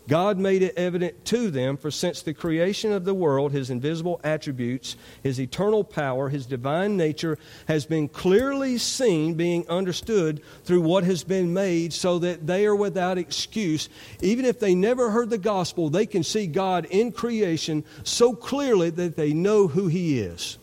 God 0.08 0.38
made 0.38 0.62
it 0.62 0.78
evident 0.78 1.26
to 1.26 1.50
them, 1.50 1.78
for 1.78 1.90
since 1.90 2.22
the 2.22 2.34
creation 2.34 2.92
of 2.92 3.06
the 3.06 3.14
world, 3.14 3.52
his 3.52 3.72
invisible 3.72 4.22
attributes, 4.24 4.96
his 5.24 5.40
eternal 5.40 5.84
power, 5.84 6.30
his 6.30 6.46
divine 6.46 6.96
nature 6.96 7.40
has 7.68 7.86
been 7.88 8.08
clearly 8.08 8.78
seen, 8.78 9.34
being 9.34 9.68
understood 9.68 10.42
through 10.64 10.82
what 10.82 11.04
has 11.04 11.24
been 11.24 11.54
made, 11.54 11.92
so 11.92 12.20
that 12.20 12.46
they 12.46 12.68
are 12.68 12.76
without 12.76 13.18
excuse. 13.18 13.90
Even 14.22 14.46
if 14.46 14.60
they 14.60 14.76
never 14.76 15.10
heard 15.10 15.32
the 15.32 15.40
gospel, 15.40 15.90
they 15.90 16.06
can 16.06 16.24
see 16.24 16.46
God 16.46 16.86
in 16.92 17.12
creation 17.12 17.84
so 18.04 18.34
clearly 18.34 18.92
that 18.92 19.16
they 19.16 19.34
know 19.34 19.68
who 19.68 19.88
he 19.88 20.20
is. 20.20 20.60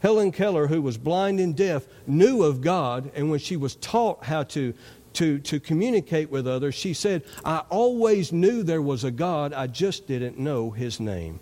Helen 0.00 0.32
Keller, 0.32 0.66
who 0.66 0.80
was 0.80 0.96
blind 0.96 1.40
and 1.40 1.54
deaf, 1.54 1.86
knew 2.06 2.42
of 2.42 2.62
God, 2.62 3.12
and 3.14 3.30
when 3.30 3.38
she 3.38 3.56
was 3.56 3.76
taught 3.76 4.24
how 4.24 4.42
to 4.44 4.74
to, 5.14 5.38
to 5.40 5.60
communicate 5.60 6.30
with 6.30 6.46
others, 6.46 6.74
she 6.74 6.94
said, 6.94 7.24
I 7.44 7.58
always 7.68 8.32
knew 8.32 8.62
there 8.62 8.82
was 8.82 9.04
a 9.04 9.10
God, 9.10 9.52
I 9.52 9.66
just 9.66 10.06
didn't 10.06 10.38
know 10.38 10.70
his 10.70 11.00
name. 11.00 11.40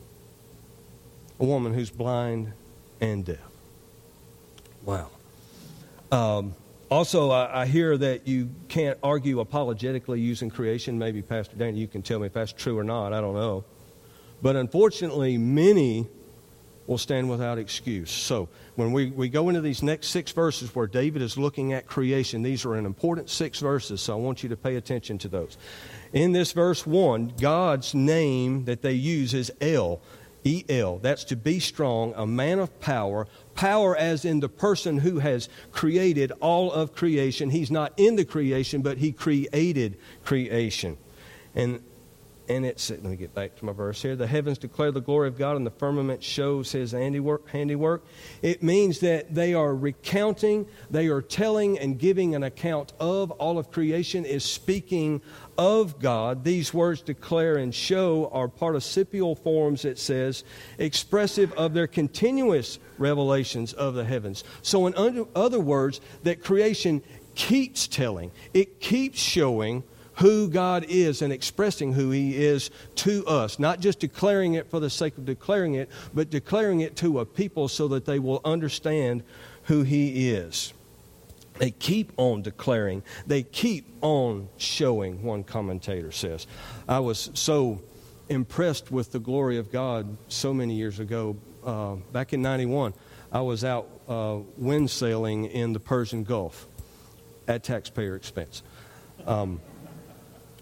A 1.40 1.44
woman 1.44 1.74
who's 1.74 1.90
blind 1.90 2.52
and 3.00 3.24
deaf. 3.24 3.38
Wow. 4.84 5.10
Um, 6.10 6.54
also, 6.90 7.30
I, 7.30 7.62
I, 7.62 7.66
hear 7.66 7.98
that 7.98 8.26
you 8.26 8.48
can't 8.68 8.98
argue 9.02 9.40
apologetically 9.40 10.20
using 10.20 10.48
creation. 10.48 10.98
Maybe, 10.98 11.20
Pastor 11.20 11.54
Danny, 11.56 11.78
you 11.78 11.86
can 11.86 12.00
tell 12.00 12.18
me 12.18 12.26
if 12.26 12.32
that's 12.32 12.52
true 12.52 12.78
or 12.78 12.84
not. 12.84 13.12
I 13.12 13.20
don't 13.20 13.34
know. 13.34 13.64
But 14.40 14.56
unfortunately, 14.56 15.36
many 15.36 16.08
will 16.88 16.98
stand 16.98 17.28
without 17.28 17.58
excuse. 17.58 18.10
So, 18.10 18.48
when 18.74 18.92
we, 18.92 19.10
we 19.10 19.28
go 19.28 19.50
into 19.50 19.60
these 19.60 19.82
next 19.82 20.08
six 20.08 20.32
verses 20.32 20.74
where 20.74 20.86
David 20.86 21.20
is 21.20 21.36
looking 21.36 21.74
at 21.74 21.86
creation, 21.86 22.42
these 22.42 22.64
are 22.64 22.74
an 22.74 22.86
important 22.86 23.28
six 23.28 23.60
verses, 23.60 24.00
so 24.00 24.14
I 24.14 24.16
want 24.16 24.42
you 24.42 24.48
to 24.48 24.56
pay 24.56 24.74
attention 24.76 25.18
to 25.18 25.28
those. 25.28 25.58
In 26.14 26.32
this 26.32 26.52
verse 26.52 26.86
1, 26.86 27.34
God's 27.40 27.94
name 27.94 28.64
that 28.64 28.80
they 28.80 28.94
use 28.94 29.34
is 29.34 29.52
El. 29.60 30.00
E 30.44 30.64
L. 30.68 30.98
That's 30.98 31.24
to 31.24 31.36
be 31.36 31.60
strong, 31.60 32.14
a 32.16 32.26
man 32.26 32.58
of 32.58 32.80
power. 32.80 33.26
Power 33.54 33.94
as 33.94 34.24
in 34.24 34.40
the 34.40 34.48
person 34.48 34.98
who 34.98 35.18
has 35.18 35.48
created 35.72 36.32
all 36.40 36.72
of 36.72 36.94
creation. 36.94 37.50
He's 37.50 37.70
not 37.70 37.92
in 37.98 38.16
the 38.16 38.24
creation, 38.24 38.80
but 38.80 38.98
he 38.98 39.12
created 39.12 39.98
creation. 40.24 40.96
And 41.54 41.82
and 42.48 42.64
it's 42.64 42.90
let 42.90 43.04
me 43.04 43.16
get 43.16 43.34
back 43.34 43.56
to 43.56 43.64
my 43.64 43.72
verse 43.72 44.00
here. 44.00 44.16
The 44.16 44.26
heavens 44.26 44.58
declare 44.58 44.90
the 44.90 45.00
glory 45.00 45.28
of 45.28 45.38
god 45.38 45.56
and 45.56 45.66
the 45.66 45.70
firmament 45.70 46.22
shows 46.22 46.72
his 46.72 46.92
handiwork 46.92 47.48
handiwork. 47.48 48.04
It 48.42 48.62
means 48.62 49.00
that 49.00 49.34
they 49.34 49.54
are 49.54 49.74
recounting 49.74 50.66
they 50.90 51.08
are 51.08 51.22
telling 51.22 51.78
and 51.78 51.98
giving 51.98 52.34
an 52.34 52.42
account 52.42 52.92
of 52.98 53.30
all 53.32 53.58
of 53.58 53.70
creation 53.70 54.24
is 54.24 54.44
speaking 54.44 55.20
of 55.56 56.00
god. 56.00 56.44
These 56.44 56.72
words 56.72 57.02
declare 57.02 57.56
and 57.56 57.74
show 57.74 58.30
are 58.32 58.48
participial 58.48 59.34
forms 59.34 59.84
it 59.84 59.98
says 59.98 60.44
expressive 60.78 61.52
of 61.52 61.74
their 61.74 61.86
continuous 61.86 62.78
revelations 62.96 63.72
of 63.72 63.94
the 63.94 64.04
heavens. 64.04 64.42
So 64.62 64.86
in 64.86 65.24
other 65.34 65.60
words 65.60 66.00
that 66.22 66.42
creation 66.42 67.02
keeps 67.34 67.86
telling. 67.86 68.32
It 68.52 68.80
keeps 68.80 69.20
showing 69.20 69.84
who 70.18 70.48
God 70.48 70.84
is 70.88 71.22
and 71.22 71.32
expressing 71.32 71.92
who 71.92 72.10
He 72.10 72.36
is 72.36 72.70
to 72.96 73.24
us. 73.26 73.58
Not 73.58 73.80
just 73.80 74.00
declaring 74.00 74.54
it 74.54 74.70
for 74.70 74.80
the 74.80 74.90
sake 74.90 75.16
of 75.16 75.24
declaring 75.24 75.74
it, 75.74 75.88
but 76.12 76.30
declaring 76.30 76.80
it 76.80 76.96
to 76.96 77.20
a 77.20 77.26
people 77.26 77.68
so 77.68 77.88
that 77.88 78.04
they 78.04 78.18
will 78.18 78.40
understand 78.44 79.22
who 79.64 79.82
He 79.82 80.30
is. 80.30 80.72
They 81.58 81.70
keep 81.70 82.12
on 82.16 82.42
declaring, 82.42 83.02
they 83.26 83.42
keep 83.42 83.86
on 84.00 84.48
showing, 84.58 85.22
one 85.22 85.44
commentator 85.44 86.12
says. 86.12 86.46
I 86.88 87.00
was 87.00 87.30
so 87.34 87.80
impressed 88.28 88.90
with 88.90 89.12
the 89.12 89.18
glory 89.18 89.58
of 89.58 89.72
God 89.72 90.16
so 90.28 90.54
many 90.54 90.74
years 90.74 91.00
ago. 91.00 91.36
Uh, 91.64 91.96
back 92.12 92.32
in 92.32 92.42
91, 92.42 92.94
I 93.32 93.40
was 93.40 93.64
out 93.64 93.88
uh, 94.08 94.38
wind 94.56 94.90
sailing 94.90 95.46
in 95.46 95.72
the 95.72 95.80
Persian 95.80 96.24
Gulf 96.24 96.66
at 97.48 97.64
taxpayer 97.64 98.14
expense. 98.14 98.62
Um, 99.26 99.60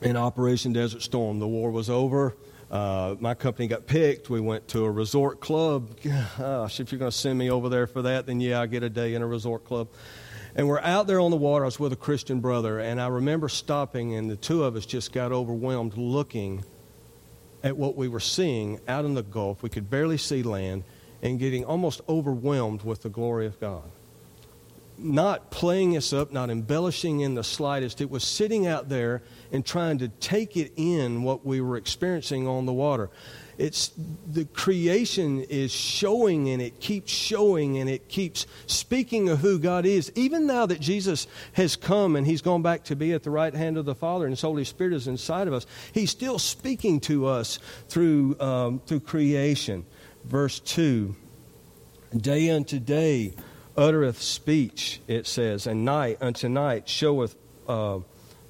in 0.03 0.17
Operation 0.17 0.73
Desert 0.73 1.03
Storm. 1.03 1.39
The 1.39 1.49
war 1.49 1.71
was 1.71 1.89
over. 1.89 2.37
Uh, 2.71 3.15
my 3.21 3.35
company 3.35 3.69
got 3.69 3.87
picked. 3.87 4.29
We 4.29 4.41
went 4.41 4.69
to 4.69 4.85
a 4.85 4.91
resort 4.91 5.41
club. 5.41 5.99
Gosh, 6.39 6.81
if 6.81 6.91
you're 6.91 6.99
going 6.99 7.11
to 7.11 7.17
send 7.17 7.39
me 7.39 7.51
over 7.51 7.69
there 7.69 7.87
for 7.87 8.03
that, 8.03 8.27
then 8.27 8.41
yeah, 8.41 8.61
I 8.61 8.67
get 8.67 8.83
a 8.83 8.91
day 8.91 9.15
in 9.15 9.23
a 9.23 9.27
resort 9.27 9.65
club. 9.65 9.89
And 10.55 10.67
we're 10.69 10.81
out 10.81 11.07
there 11.07 11.21
on 11.21 11.31
the 11.31 11.37
water. 11.37 11.65
I 11.65 11.67
was 11.67 11.79
with 11.79 11.93
a 11.93 11.97
Christian 11.97 12.41
brother, 12.41 12.81
and 12.81 13.01
I 13.01 13.09
remember 13.09 13.49
stopping, 13.49 14.15
and 14.15 14.31
the 14.31 14.37
two 14.37 14.65
of 14.65 14.75
us 14.75 14.87
just 14.87 15.13
got 15.13 15.31
overwhelmed 15.31 15.97
looking 15.97 16.65
at 17.63 17.77
what 17.77 17.95
we 17.95 18.09
were 18.09 18.21
seeing 18.21 18.81
out 18.89 19.05
in 19.05 19.15
the 19.15 19.23
Gulf. 19.23 19.63
We 19.63 19.69
could 19.69 19.91
barely 19.91 20.17
see 20.17 20.43
land, 20.43 20.85
and 21.23 21.39
getting 21.39 21.65
almost 21.65 22.01
overwhelmed 22.09 22.83
with 22.83 23.03
the 23.03 23.11
glory 23.11 23.47
of 23.47 23.61
God 23.61 23.91
not 24.99 25.51
playing 25.51 25.97
us 25.97 26.13
up, 26.13 26.33
not 26.33 26.51
embellishing 26.51 27.21
in 27.21 27.35
the 27.35 27.45
slightest. 27.45 28.01
It 28.01 28.11
was 28.11 28.25
sitting 28.25 28.67
out 28.67 28.89
there 28.89 29.23
and 29.53 29.65
trying 29.65 29.99
to 29.99 30.09
take 30.09 30.57
it 30.57 30.73
in 30.77 31.23
what 31.23 31.45
we 31.45 31.61
were 31.61 31.77
experiencing 31.77 32.47
on 32.47 32.67
the 32.67 32.73
water. 32.73 33.11
It's 33.59 33.93
the 34.27 34.45
creation 34.45 35.43
is 35.43 35.73
showing 35.73 36.51
and 36.51 36.61
it 36.61 36.79
keeps 36.79 37.11
showing 37.11 37.79
and 37.79 37.89
it 37.89 38.09
keeps 38.09 38.47
speaking 38.67 39.31
of 39.31 39.39
who 39.39 39.59
God 39.59 39.87
is. 39.87 40.13
Even 40.15 40.47
now 40.47 40.67
that 40.67 40.81
Jesus 40.81 41.27
has 41.55 41.75
come 41.75 42.17
and 42.17 42.27
he's 42.27 42.43
gone 42.43 42.63
back 42.63 42.85
to 42.85 42.97
be 42.97 43.13
at 43.13 43.23
the 43.23 43.31
right 43.31 43.55
hand 43.55 43.79
of 43.79 43.87
the 43.87 43.95
Father 43.95 44.27
and 44.27 44.33
his 44.33 44.43
Holy 44.43 44.65
Spirit 44.65 44.93
is 44.93 45.09
inside 45.09 45.49
of 45.49 45.55
us, 45.55 45.67
he's 45.93 46.11
still 46.11 46.39
speaking 46.39 47.01
to 47.01 47.27
us 47.27 47.59
through, 47.89 48.39
um, 48.41 48.81
through 48.87 49.01
creation. 49.01 49.87
Verse 50.25 50.61
2 50.61 51.17
Day 52.17 52.51
unto 52.51 52.79
day 52.79 53.35
uttereth 53.77 54.21
speech, 54.21 55.01
it 55.07 55.27
says, 55.27 55.67
and 55.67 55.85
night 55.85 56.19
unto 56.21 56.49
night 56.49 56.89
showeth 56.89 57.37
uh, 57.69 57.99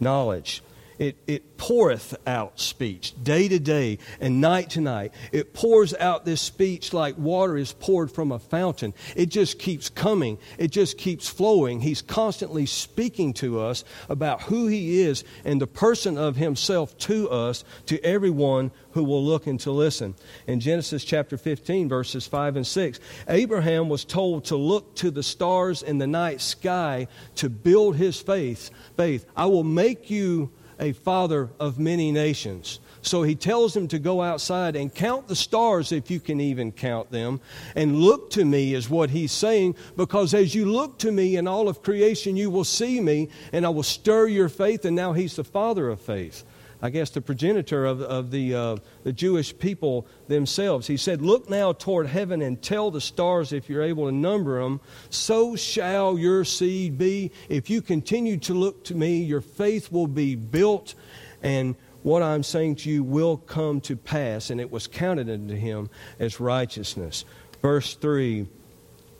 knowledge. 0.00 0.62
It, 0.98 1.16
it 1.26 1.58
poureth 1.58 2.14
out 2.26 2.58
speech 2.60 3.14
day 3.22 3.48
to 3.48 3.58
day 3.58 3.98
and 4.20 4.40
night 4.40 4.70
to 4.70 4.80
night. 4.80 5.12
It 5.32 5.52
pours 5.52 5.94
out 5.94 6.24
this 6.24 6.40
speech 6.40 6.92
like 6.92 7.18
water 7.18 7.56
is 7.56 7.72
poured 7.72 8.10
from 8.10 8.32
a 8.32 8.38
fountain. 8.38 8.94
It 9.14 9.26
just 9.26 9.58
keeps 9.58 9.88
coming, 9.88 10.38
it 10.58 10.70
just 10.70 10.98
keeps 10.98 11.28
flowing. 11.28 11.80
He's 11.80 12.02
constantly 12.02 12.66
speaking 12.66 13.32
to 13.34 13.60
us 13.60 13.84
about 14.08 14.42
who 14.42 14.66
He 14.66 15.02
is 15.02 15.24
and 15.44 15.60
the 15.60 15.66
person 15.66 16.16
of 16.16 16.36
Himself 16.36 16.96
to 16.98 17.28
us, 17.30 17.64
to 17.86 18.02
everyone 18.04 18.70
who 18.92 19.04
will 19.04 19.24
look 19.24 19.46
and 19.46 19.60
to 19.60 19.70
listen. 19.70 20.14
In 20.46 20.60
Genesis 20.60 21.04
chapter 21.04 21.36
15, 21.36 21.88
verses 21.88 22.26
5 22.26 22.56
and 22.56 22.66
6, 22.66 23.00
Abraham 23.28 23.88
was 23.88 24.04
told 24.04 24.46
to 24.46 24.56
look 24.56 24.94
to 24.96 25.10
the 25.10 25.22
stars 25.22 25.82
in 25.82 25.98
the 25.98 26.06
night 26.06 26.40
sky 26.40 27.08
to 27.36 27.50
build 27.50 27.96
his 27.96 28.20
faith. 28.20 28.70
Faith. 28.96 29.26
I 29.36 29.46
will 29.46 29.64
make 29.64 30.10
you 30.10 30.50
a 30.78 30.92
father 30.92 31.50
of 31.58 31.78
many 31.78 32.12
nations. 32.12 32.80
So 33.02 33.22
he 33.22 33.36
tells 33.36 33.76
him 33.76 33.86
to 33.88 33.98
go 34.00 34.20
outside 34.20 34.74
and 34.74 34.92
count 34.92 35.28
the 35.28 35.36
stars 35.36 35.92
if 35.92 36.10
you 36.10 36.18
can 36.18 36.40
even 36.40 36.72
count 36.72 37.10
them. 37.10 37.40
And 37.76 38.00
look 38.00 38.30
to 38.30 38.44
me, 38.44 38.74
is 38.74 38.90
what 38.90 39.10
he's 39.10 39.32
saying, 39.32 39.76
because 39.96 40.34
as 40.34 40.54
you 40.54 40.64
look 40.64 40.98
to 40.98 41.12
me 41.12 41.36
in 41.36 41.46
all 41.46 41.68
of 41.68 41.82
creation, 41.82 42.36
you 42.36 42.50
will 42.50 42.64
see 42.64 43.00
me, 43.00 43.28
and 43.52 43.64
I 43.64 43.68
will 43.68 43.84
stir 43.84 44.26
your 44.26 44.48
faith. 44.48 44.84
And 44.84 44.96
now 44.96 45.12
he's 45.12 45.36
the 45.36 45.44
father 45.44 45.88
of 45.88 46.00
faith. 46.00 46.44
I 46.82 46.90
guess 46.90 47.10
the 47.10 47.20
progenitor 47.20 47.86
of, 47.86 48.02
of 48.02 48.30
the, 48.30 48.54
uh, 48.54 48.76
the 49.02 49.12
Jewish 49.12 49.56
people 49.56 50.06
themselves. 50.28 50.86
He 50.86 50.96
said, 50.96 51.22
Look 51.22 51.48
now 51.48 51.72
toward 51.72 52.06
heaven 52.06 52.42
and 52.42 52.60
tell 52.60 52.90
the 52.90 53.00
stars 53.00 53.52
if 53.52 53.68
you're 53.68 53.82
able 53.82 54.06
to 54.06 54.12
number 54.12 54.62
them. 54.62 54.80
So 55.08 55.56
shall 55.56 56.18
your 56.18 56.44
seed 56.44 56.98
be. 56.98 57.32
If 57.48 57.70
you 57.70 57.80
continue 57.80 58.36
to 58.38 58.54
look 58.54 58.84
to 58.84 58.94
me, 58.94 59.22
your 59.22 59.40
faith 59.40 59.90
will 59.90 60.06
be 60.06 60.34
built, 60.34 60.94
and 61.42 61.76
what 62.02 62.22
I'm 62.22 62.42
saying 62.42 62.76
to 62.76 62.90
you 62.90 63.02
will 63.02 63.36
come 63.36 63.80
to 63.82 63.96
pass. 63.96 64.50
And 64.50 64.60
it 64.60 64.70
was 64.70 64.86
counted 64.86 65.30
unto 65.30 65.54
him 65.54 65.88
as 66.18 66.40
righteousness. 66.40 67.24
Verse 67.62 67.94
3 67.94 68.46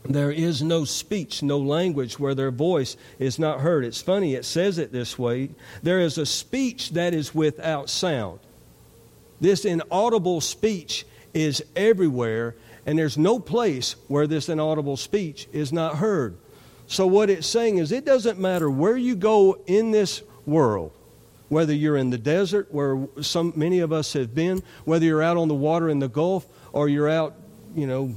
there 0.08 0.30
is 0.30 0.62
no 0.62 0.84
speech, 0.84 1.42
no 1.42 1.58
language 1.58 2.18
where 2.18 2.34
their 2.34 2.50
voice 2.50 2.96
is 3.18 3.38
not 3.38 3.60
heard. 3.60 3.84
It's 3.84 4.02
funny, 4.02 4.34
it 4.34 4.44
says 4.44 4.78
it 4.78 4.92
this 4.92 5.18
way. 5.18 5.50
There 5.82 6.00
is 6.00 6.18
a 6.18 6.26
speech 6.26 6.90
that 6.90 7.14
is 7.14 7.34
without 7.34 7.90
sound. 7.90 8.40
This 9.40 9.64
inaudible 9.64 10.40
speech 10.40 11.04
is 11.34 11.62
everywhere, 11.74 12.56
and 12.86 12.98
there's 12.98 13.18
no 13.18 13.38
place 13.38 13.96
where 14.08 14.26
this 14.26 14.48
inaudible 14.48 14.96
speech 14.96 15.48
is 15.52 15.72
not 15.72 15.96
heard. 15.96 16.36
So, 16.86 17.06
what 17.06 17.30
it's 17.30 17.46
saying 17.46 17.78
is, 17.78 17.92
it 17.92 18.04
doesn't 18.04 18.38
matter 18.38 18.70
where 18.70 18.96
you 18.96 19.16
go 19.16 19.58
in 19.66 19.90
this 19.90 20.22
world, 20.46 20.92
whether 21.48 21.74
you're 21.74 21.96
in 21.96 22.10
the 22.10 22.18
desert, 22.18 22.68
where 22.72 23.08
some, 23.20 23.52
many 23.56 23.80
of 23.80 23.92
us 23.92 24.12
have 24.12 24.34
been, 24.34 24.62
whether 24.84 25.04
you're 25.04 25.22
out 25.22 25.36
on 25.36 25.48
the 25.48 25.54
water 25.54 25.88
in 25.88 25.98
the 25.98 26.08
Gulf, 26.08 26.46
or 26.72 26.88
you're 26.88 27.08
out, 27.08 27.34
you 27.74 27.86
know, 27.86 28.14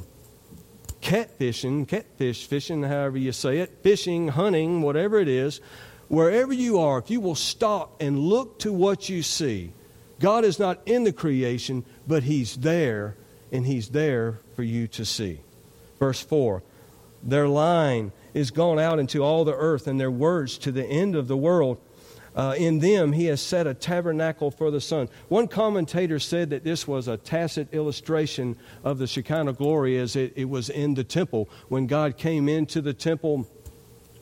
catfishing, 1.01 1.87
catfish 1.87 2.45
fishing, 2.45 2.83
however 2.83 3.17
you 3.17 3.31
say 3.31 3.59
it, 3.59 3.79
fishing, 3.81 4.29
hunting, 4.29 4.81
whatever 4.81 5.19
it 5.19 5.27
is, 5.27 5.61
wherever 6.07 6.53
you 6.53 6.79
are, 6.79 6.99
if 6.99 7.09
you 7.09 7.19
will 7.19 7.35
stop 7.35 8.01
and 8.01 8.19
look 8.19 8.59
to 8.59 8.73
what 8.73 9.09
you 9.09 9.23
see, 9.23 9.71
God 10.19 10.43
is 10.43 10.59
not 10.59 10.81
in 10.85 11.05
the 11.05 11.13
creation, 11.13 11.85
but 12.07 12.23
He's 12.23 12.57
there, 12.57 13.15
and 13.51 13.65
He's 13.65 13.89
there 13.89 14.39
for 14.55 14.63
you 14.63 14.87
to 14.89 15.05
see. 15.05 15.39
Verse 15.97 16.21
4 16.21 16.61
Their 17.23 17.47
line 17.47 18.11
is 18.33 18.51
gone 18.51 18.79
out 18.79 18.99
into 18.99 19.23
all 19.23 19.45
the 19.45 19.55
earth, 19.55 19.87
and 19.87 19.99
their 19.99 20.11
words 20.11 20.57
to 20.59 20.71
the 20.71 20.85
end 20.85 21.15
of 21.15 21.27
the 21.27 21.37
world. 21.37 21.79
Uh, 22.39 22.53
in 22.53 22.79
them 22.79 23.11
he 23.11 23.25
has 23.25 23.41
set 23.41 23.67
a 23.67 23.73
tabernacle 23.73 24.49
for 24.49 24.71
the 24.71 24.79
sun. 24.79 25.09
One 25.27 25.49
commentator 25.49 26.19
said 26.19 26.51
that 26.51 26.63
this 26.63 26.87
was 26.87 27.09
a 27.09 27.17
tacit 27.17 27.73
illustration 27.73 28.55
of 28.81 28.97
the 28.97 29.07
Shekinah 29.07 29.51
glory 29.51 29.97
as 29.97 30.15
it, 30.15 30.31
it 30.37 30.47
was 30.47 30.69
in 30.69 30.93
the 30.93 31.03
temple. 31.03 31.49
When 31.67 31.85
God 31.85 32.15
came 32.15 32.47
into 32.47 32.79
the 32.79 32.93
temple, 32.93 33.45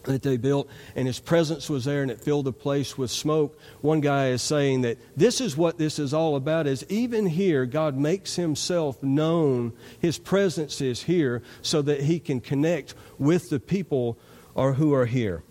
that 0.05 0.23
they 0.23 0.37
built, 0.37 0.67
and 0.95 1.05
his 1.05 1.19
presence 1.19 1.69
was 1.69 1.85
there, 1.85 2.01
and 2.01 2.09
it 2.09 2.19
filled 2.19 2.45
the 2.45 2.53
place 2.53 2.97
with 2.97 3.11
smoke. 3.11 3.55
One 3.81 4.01
guy 4.01 4.29
is 4.29 4.41
saying 4.41 4.81
that 4.81 4.97
this 5.15 5.39
is 5.39 5.55
what 5.55 5.77
this 5.77 5.99
is 5.99 6.11
all 6.11 6.35
about: 6.35 6.65
is 6.65 6.83
even 6.89 7.27
here, 7.27 7.67
God 7.67 7.95
makes 7.95 8.35
Himself 8.35 9.03
known. 9.03 9.73
His 9.99 10.17
presence 10.17 10.81
is 10.81 11.03
here, 11.03 11.43
so 11.61 11.83
that 11.83 12.01
He 12.01 12.19
can 12.19 12.39
connect 12.39 12.95
with 13.19 13.51
the 13.51 13.59
people 13.59 14.17
or 14.55 14.73
who 14.73 14.91
are 14.93 15.05
here. 15.05 15.43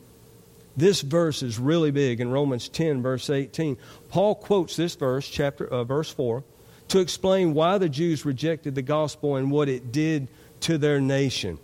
This 0.77 1.01
verse 1.01 1.43
is 1.43 1.59
really 1.59 1.91
big 1.91 2.21
in 2.21 2.31
Romans 2.31 2.69
10, 2.69 3.03
verse 3.03 3.31
18. 3.31 3.79
Paul 4.11 4.35
quotes 4.35 4.77
this 4.77 4.95
verse, 4.95 5.27
chapter 5.27 5.67
uh, 5.67 5.85
verse 5.85 6.11
4, 6.11 6.45
to 6.89 6.99
explain 6.99 7.55
why 7.55 7.79
the 7.79 7.89
Jews 7.89 8.25
rejected 8.25 8.75
the 8.75 8.83
gospel 8.83 9.37
and 9.37 9.51
what 9.51 9.69
it 9.69 9.91
did 9.91 10.29
to 10.61 10.77
their 10.77 11.01
nation. 11.01 11.59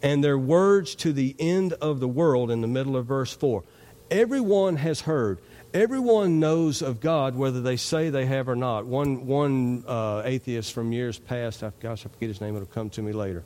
And 0.00 0.22
their 0.22 0.38
words 0.38 0.94
to 0.96 1.12
the 1.12 1.34
end 1.38 1.72
of 1.74 1.98
the 1.98 2.08
world 2.08 2.50
in 2.50 2.60
the 2.60 2.68
middle 2.68 2.96
of 2.96 3.06
verse 3.06 3.34
4. 3.34 3.64
Everyone 4.10 4.76
has 4.76 5.00
heard. 5.00 5.40
Everyone 5.74 6.38
knows 6.38 6.80
of 6.80 7.00
God, 7.00 7.34
whether 7.34 7.60
they 7.60 7.76
say 7.76 8.10
they 8.10 8.26
have 8.26 8.48
or 8.48 8.54
not. 8.54 8.86
One, 8.86 9.26
one 9.26 9.82
uh, 9.88 10.22
atheist 10.24 10.72
from 10.72 10.92
years 10.92 11.18
past, 11.18 11.64
I, 11.64 11.72
gosh, 11.80 12.06
I 12.06 12.08
forget 12.08 12.28
his 12.28 12.40
name, 12.40 12.54
it'll 12.54 12.66
come 12.66 12.88
to 12.90 13.02
me 13.02 13.12
later 13.12 13.42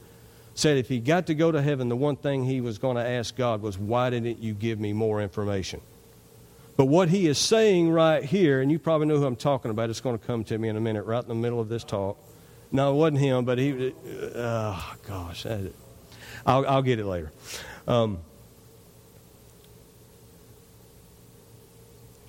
said 0.60 0.76
if 0.76 0.88
he 0.88 1.00
got 1.00 1.26
to 1.26 1.34
go 1.34 1.50
to 1.50 1.62
heaven, 1.62 1.88
the 1.88 1.96
one 1.96 2.16
thing 2.16 2.44
he 2.44 2.60
was 2.60 2.78
going 2.78 2.96
to 2.96 3.06
ask 3.06 3.34
God 3.34 3.62
was, 3.62 3.78
Why 3.78 4.10
didn't 4.10 4.38
you 4.38 4.52
give 4.54 4.78
me 4.78 4.92
more 4.92 5.20
information? 5.20 5.80
But 6.76 6.86
what 6.86 7.08
he 7.08 7.26
is 7.26 7.38
saying 7.38 7.90
right 7.90 8.24
here, 8.24 8.60
and 8.60 8.70
you 8.70 8.78
probably 8.78 9.06
know 9.06 9.18
who 9.18 9.26
I'm 9.26 9.36
talking 9.36 9.70
about, 9.70 9.90
it's 9.90 10.00
going 10.00 10.18
to 10.18 10.26
come 10.26 10.44
to 10.44 10.56
me 10.56 10.68
in 10.68 10.76
a 10.76 10.80
minute, 10.80 11.02
right 11.04 11.22
in 11.22 11.28
the 11.28 11.34
middle 11.34 11.60
of 11.60 11.68
this 11.68 11.84
talk. 11.84 12.16
No, 12.72 12.92
it 12.92 12.96
wasn't 12.96 13.18
him, 13.18 13.44
but 13.44 13.58
he, 13.58 13.88
uh, 13.88 13.92
oh, 14.36 14.94
gosh, 15.06 15.44
I'll, 16.46 16.66
I'll 16.66 16.82
get 16.82 16.98
it 16.98 17.04
later. 17.04 17.32
Um, 17.88 18.18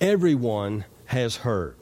everyone 0.00 0.84
has 1.06 1.36
heard. 1.36 1.76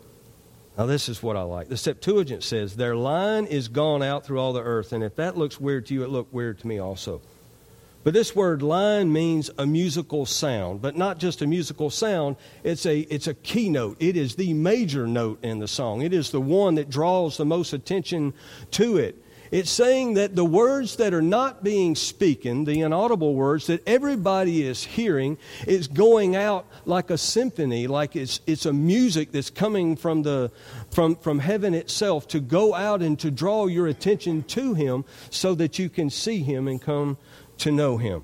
Now, 0.78 0.86
this 0.86 1.08
is 1.08 1.22
what 1.22 1.36
I 1.36 1.42
like. 1.42 1.68
The 1.68 1.76
Septuagint 1.76 2.42
says, 2.42 2.76
Their 2.76 2.96
line 2.96 3.46
is 3.46 3.68
gone 3.68 4.02
out 4.02 4.24
through 4.24 4.38
all 4.38 4.52
the 4.52 4.62
earth. 4.62 4.92
And 4.92 5.04
if 5.04 5.16
that 5.16 5.36
looks 5.36 5.60
weird 5.60 5.86
to 5.86 5.94
you, 5.94 6.04
it 6.04 6.10
looked 6.10 6.32
weird 6.32 6.58
to 6.60 6.66
me 6.66 6.78
also. 6.78 7.20
But 8.02 8.14
this 8.14 8.34
word 8.34 8.62
line 8.62 9.12
means 9.12 9.50
a 9.58 9.66
musical 9.66 10.24
sound, 10.24 10.80
but 10.80 10.96
not 10.96 11.18
just 11.18 11.42
a 11.42 11.46
musical 11.46 11.90
sound, 11.90 12.36
it's 12.64 12.86
a, 12.86 13.00
it's 13.00 13.26
a 13.26 13.34
keynote. 13.34 13.98
It 14.00 14.16
is 14.16 14.36
the 14.36 14.54
major 14.54 15.06
note 15.06 15.44
in 15.44 15.58
the 15.58 15.68
song, 15.68 16.00
it 16.00 16.14
is 16.14 16.30
the 16.30 16.40
one 16.40 16.76
that 16.76 16.88
draws 16.88 17.36
the 17.36 17.44
most 17.44 17.74
attention 17.74 18.32
to 18.72 18.96
it. 18.96 19.22
It's 19.50 19.70
saying 19.70 20.14
that 20.14 20.36
the 20.36 20.44
words 20.44 20.96
that 20.96 21.12
are 21.12 21.22
not 21.22 21.64
being 21.64 21.96
spoken, 21.96 22.64
the 22.64 22.82
inaudible 22.82 23.34
words 23.34 23.66
that 23.66 23.86
everybody 23.86 24.62
is 24.62 24.84
hearing, 24.84 25.38
is 25.66 25.88
going 25.88 26.36
out 26.36 26.66
like 26.84 27.10
a 27.10 27.18
symphony, 27.18 27.88
like 27.88 28.14
it's, 28.14 28.40
it's 28.46 28.64
a 28.64 28.72
music 28.72 29.32
that's 29.32 29.50
coming 29.50 29.96
from, 29.96 30.22
the, 30.22 30.52
from, 30.92 31.16
from 31.16 31.40
heaven 31.40 31.74
itself 31.74 32.28
to 32.28 32.38
go 32.38 32.74
out 32.74 33.02
and 33.02 33.18
to 33.18 33.30
draw 33.30 33.66
your 33.66 33.88
attention 33.88 34.44
to 34.44 34.74
Him 34.74 35.04
so 35.30 35.56
that 35.56 35.80
you 35.80 35.88
can 35.88 36.10
see 36.10 36.42
Him 36.42 36.68
and 36.68 36.80
come 36.80 37.16
to 37.58 37.72
know 37.72 37.96
Him. 37.96 38.22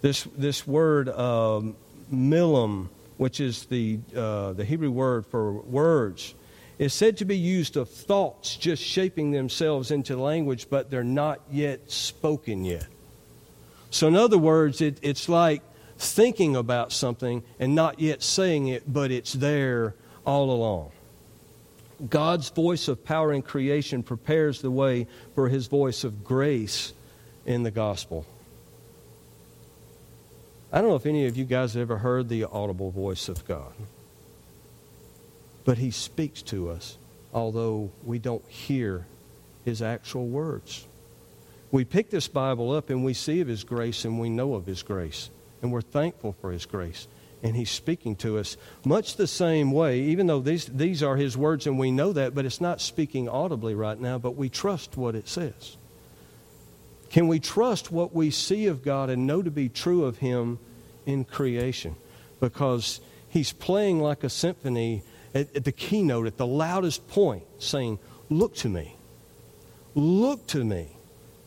This, 0.00 0.26
this 0.36 0.66
word, 0.66 1.08
milim, 1.08 2.88
which 3.18 3.40
is 3.40 3.66
the, 3.66 3.98
uh, 4.16 4.54
the 4.54 4.64
Hebrew 4.64 4.90
word 4.90 5.26
for 5.26 5.52
words, 5.52 6.34
is 6.78 6.92
said 6.92 7.16
to 7.18 7.24
be 7.24 7.36
used 7.36 7.76
of 7.76 7.88
thoughts 7.88 8.56
just 8.56 8.82
shaping 8.82 9.30
themselves 9.30 9.90
into 9.90 10.16
language, 10.16 10.68
but 10.68 10.90
they're 10.90 11.04
not 11.04 11.40
yet 11.50 11.90
spoken 11.90 12.64
yet. 12.64 12.86
So, 13.90 14.08
in 14.08 14.16
other 14.16 14.38
words, 14.38 14.80
it, 14.80 14.98
it's 15.02 15.28
like 15.28 15.62
thinking 15.96 16.56
about 16.56 16.92
something 16.92 17.42
and 17.58 17.74
not 17.74 18.00
yet 18.00 18.22
saying 18.22 18.68
it, 18.68 18.92
but 18.92 19.10
it's 19.10 19.32
there 19.32 19.94
all 20.26 20.50
along. 20.50 20.90
God's 22.10 22.50
voice 22.50 22.88
of 22.88 23.04
power 23.04 23.32
in 23.32 23.40
creation 23.40 24.02
prepares 24.02 24.60
the 24.60 24.70
way 24.70 25.06
for 25.34 25.48
his 25.48 25.66
voice 25.66 26.04
of 26.04 26.24
grace 26.24 26.92
in 27.46 27.62
the 27.62 27.70
gospel. 27.70 28.26
I 30.70 30.80
don't 30.80 30.90
know 30.90 30.96
if 30.96 31.06
any 31.06 31.26
of 31.26 31.38
you 31.38 31.44
guys 31.44 31.72
have 31.72 31.82
ever 31.82 31.98
heard 31.98 32.28
the 32.28 32.44
audible 32.44 32.90
voice 32.90 33.30
of 33.30 33.46
God. 33.46 33.72
But 35.66 35.78
he 35.78 35.90
speaks 35.90 36.42
to 36.42 36.70
us, 36.70 36.96
although 37.34 37.90
we 38.04 38.20
don't 38.20 38.46
hear 38.48 39.04
his 39.64 39.82
actual 39.82 40.28
words. 40.28 40.86
We 41.72 41.84
pick 41.84 42.08
this 42.08 42.28
Bible 42.28 42.70
up 42.70 42.88
and 42.88 43.04
we 43.04 43.12
see 43.14 43.40
of 43.40 43.48
his 43.48 43.64
grace 43.64 44.04
and 44.04 44.20
we 44.20 44.30
know 44.30 44.54
of 44.54 44.64
his 44.64 44.84
grace. 44.84 45.28
And 45.60 45.72
we're 45.72 45.80
thankful 45.82 46.36
for 46.40 46.52
his 46.52 46.66
grace. 46.66 47.08
And 47.42 47.56
he's 47.56 47.70
speaking 47.70 48.14
to 48.16 48.38
us 48.38 48.56
much 48.84 49.16
the 49.16 49.26
same 49.26 49.72
way, 49.72 50.00
even 50.02 50.28
though 50.28 50.38
these, 50.38 50.66
these 50.66 51.02
are 51.02 51.16
his 51.16 51.36
words 51.36 51.66
and 51.66 51.80
we 51.80 51.90
know 51.90 52.12
that, 52.12 52.32
but 52.32 52.46
it's 52.46 52.60
not 52.60 52.80
speaking 52.80 53.28
audibly 53.28 53.74
right 53.74 54.00
now, 54.00 54.18
but 54.18 54.36
we 54.36 54.48
trust 54.48 54.96
what 54.96 55.16
it 55.16 55.28
says. 55.28 55.76
Can 57.10 57.26
we 57.26 57.40
trust 57.40 57.90
what 57.90 58.14
we 58.14 58.30
see 58.30 58.66
of 58.66 58.84
God 58.84 59.10
and 59.10 59.26
know 59.26 59.42
to 59.42 59.50
be 59.50 59.68
true 59.68 60.04
of 60.04 60.18
him 60.18 60.60
in 61.06 61.24
creation? 61.24 61.96
Because 62.38 63.00
he's 63.28 63.52
playing 63.52 64.00
like 64.00 64.22
a 64.22 64.30
symphony 64.30 65.02
at, 65.34 65.54
at 65.54 65.64
the 65.64 65.72
keynote, 65.72 66.26
at 66.26 66.36
the 66.36 66.46
loudest 66.46 67.06
point, 67.08 67.44
saying, 67.58 67.98
Look 68.28 68.54
to 68.56 68.68
me. 68.68 68.96
Look 69.94 70.46
to 70.48 70.64
me. 70.64 70.88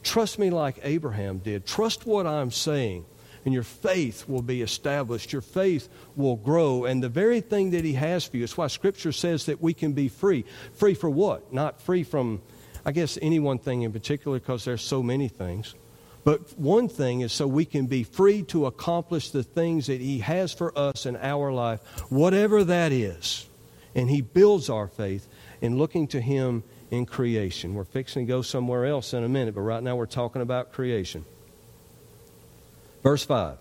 Trust 0.03 0.39
me 0.39 0.49
like 0.49 0.79
Abraham 0.83 1.39
did. 1.39 1.65
Trust 1.65 2.05
what 2.05 2.25
I'm 2.25 2.51
saying, 2.51 3.05
and 3.45 3.53
your 3.53 3.63
faith 3.63 4.27
will 4.27 4.41
be 4.41 4.61
established. 4.61 5.33
Your 5.33 5.41
faith 5.41 5.89
will 6.15 6.37
grow. 6.37 6.85
And 6.85 7.03
the 7.03 7.09
very 7.09 7.41
thing 7.41 7.71
that 7.71 7.83
He 7.83 7.93
has 7.93 8.25
for 8.25 8.37
you, 8.37 8.43
is 8.43 8.57
why 8.57 8.67
Scripture 8.67 9.11
says 9.11 9.45
that 9.45 9.61
we 9.61 9.73
can 9.73 9.93
be 9.93 10.07
free. 10.07 10.45
Free 10.73 10.93
for 10.93 11.09
what? 11.09 11.51
Not 11.53 11.81
free 11.81 12.03
from, 12.03 12.41
I 12.85 12.91
guess, 12.91 13.19
any 13.21 13.39
one 13.39 13.59
thing 13.59 13.81
in 13.81 13.91
particular, 13.91 14.39
because 14.39 14.63
there's 14.63 14.81
so 14.81 15.03
many 15.03 15.27
things. 15.27 15.75
But 16.23 16.57
one 16.57 16.89
thing 16.89 17.21
is 17.21 17.33
so 17.33 17.47
we 17.47 17.65
can 17.65 17.87
be 17.87 18.03
free 18.03 18.43
to 18.43 18.67
accomplish 18.67 19.31
the 19.31 19.43
things 19.43 19.87
that 19.87 19.99
He 19.99 20.19
has 20.19 20.53
for 20.53 20.77
us 20.77 21.05
in 21.05 21.17
our 21.17 21.51
life, 21.51 21.81
whatever 22.09 22.63
that 22.63 22.91
is. 22.91 23.48
And 23.99 24.09
He 24.09 24.21
builds 24.21 24.69
our 24.69 24.87
faith 24.87 25.27
in 25.59 25.77
looking 25.77 26.07
to 26.07 26.21
Him 26.21 26.63
in 26.89 27.05
creation. 27.05 27.73
We're 27.73 27.83
fixing 27.83 28.25
to 28.25 28.29
go 28.31 28.41
somewhere 28.41 28.85
else 28.85 29.13
in 29.13 29.25
a 29.25 29.29
minute, 29.29 29.55
but 29.55 29.61
right 29.61 29.83
now 29.83 29.97
we're 29.97 30.05
talking 30.05 30.41
about 30.41 30.71
creation. 30.71 31.25
Verse 33.03 33.25
5 33.25 33.57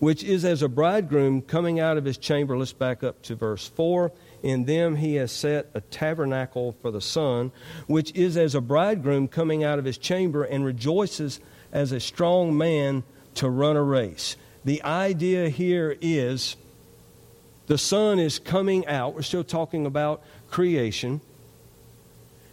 which 0.00 0.22
is 0.22 0.44
as 0.44 0.60
a 0.60 0.68
bridegroom 0.68 1.40
coming 1.40 1.80
out 1.80 1.96
of 1.96 2.04
his 2.04 2.18
chamber. 2.18 2.58
Let's 2.58 2.74
back 2.74 3.02
up 3.02 3.22
to 3.22 3.34
verse 3.34 3.66
4. 3.68 4.12
In 4.42 4.66
them 4.66 4.96
he 4.96 5.14
has 5.14 5.32
set 5.32 5.70
a 5.72 5.80
tabernacle 5.80 6.76
for 6.82 6.90
the 6.90 7.00
sun, 7.00 7.52
which 7.86 8.12
is 8.12 8.36
as 8.36 8.54
a 8.54 8.60
bridegroom 8.60 9.28
coming 9.28 9.64
out 9.64 9.78
of 9.78 9.86
his 9.86 9.96
chamber 9.96 10.44
and 10.44 10.62
rejoices 10.62 11.40
as 11.72 11.90
a 11.92 12.00
strong 12.00 12.58
man 12.58 13.02
to 13.36 13.48
run 13.48 13.76
a 13.76 13.82
race. 13.82 14.36
The 14.64 14.82
idea 14.82 15.48
here 15.48 15.96
is 16.02 16.56
the 17.66 17.78
sun 17.78 18.18
is 18.18 18.38
coming 18.38 18.86
out. 18.86 19.14
We're 19.14 19.22
still 19.22 19.44
talking 19.44 19.86
about 19.86 20.22
creation. 20.50 21.20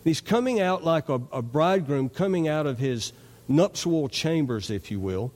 He's 0.03 0.21
coming 0.21 0.59
out 0.59 0.83
like 0.83 1.09
a, 1.09 1.21
a, 1.31 1.41
bridegroom 1.41 2.09
coming 2.09 2.47
out 2.47 2.65
of 2.65 2.79
his 2.79 3.13
nuptial 3.47 4.09
chambers, 4.09 4.71
if 4.71 4.89
you 4.89 4.99
will. 4.99 5.31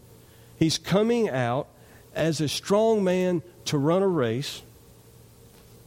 He's 0.57 0.77
coming 0.77 1.29
out 1.29 1.67
as 2.15 2.41
a 2.41 2.47
strong 2.47 3.03
man 3.03 3.43
to 3.65 3.77
run 3.77 4.01
a 4.01 4.07
race. 4.07 4.63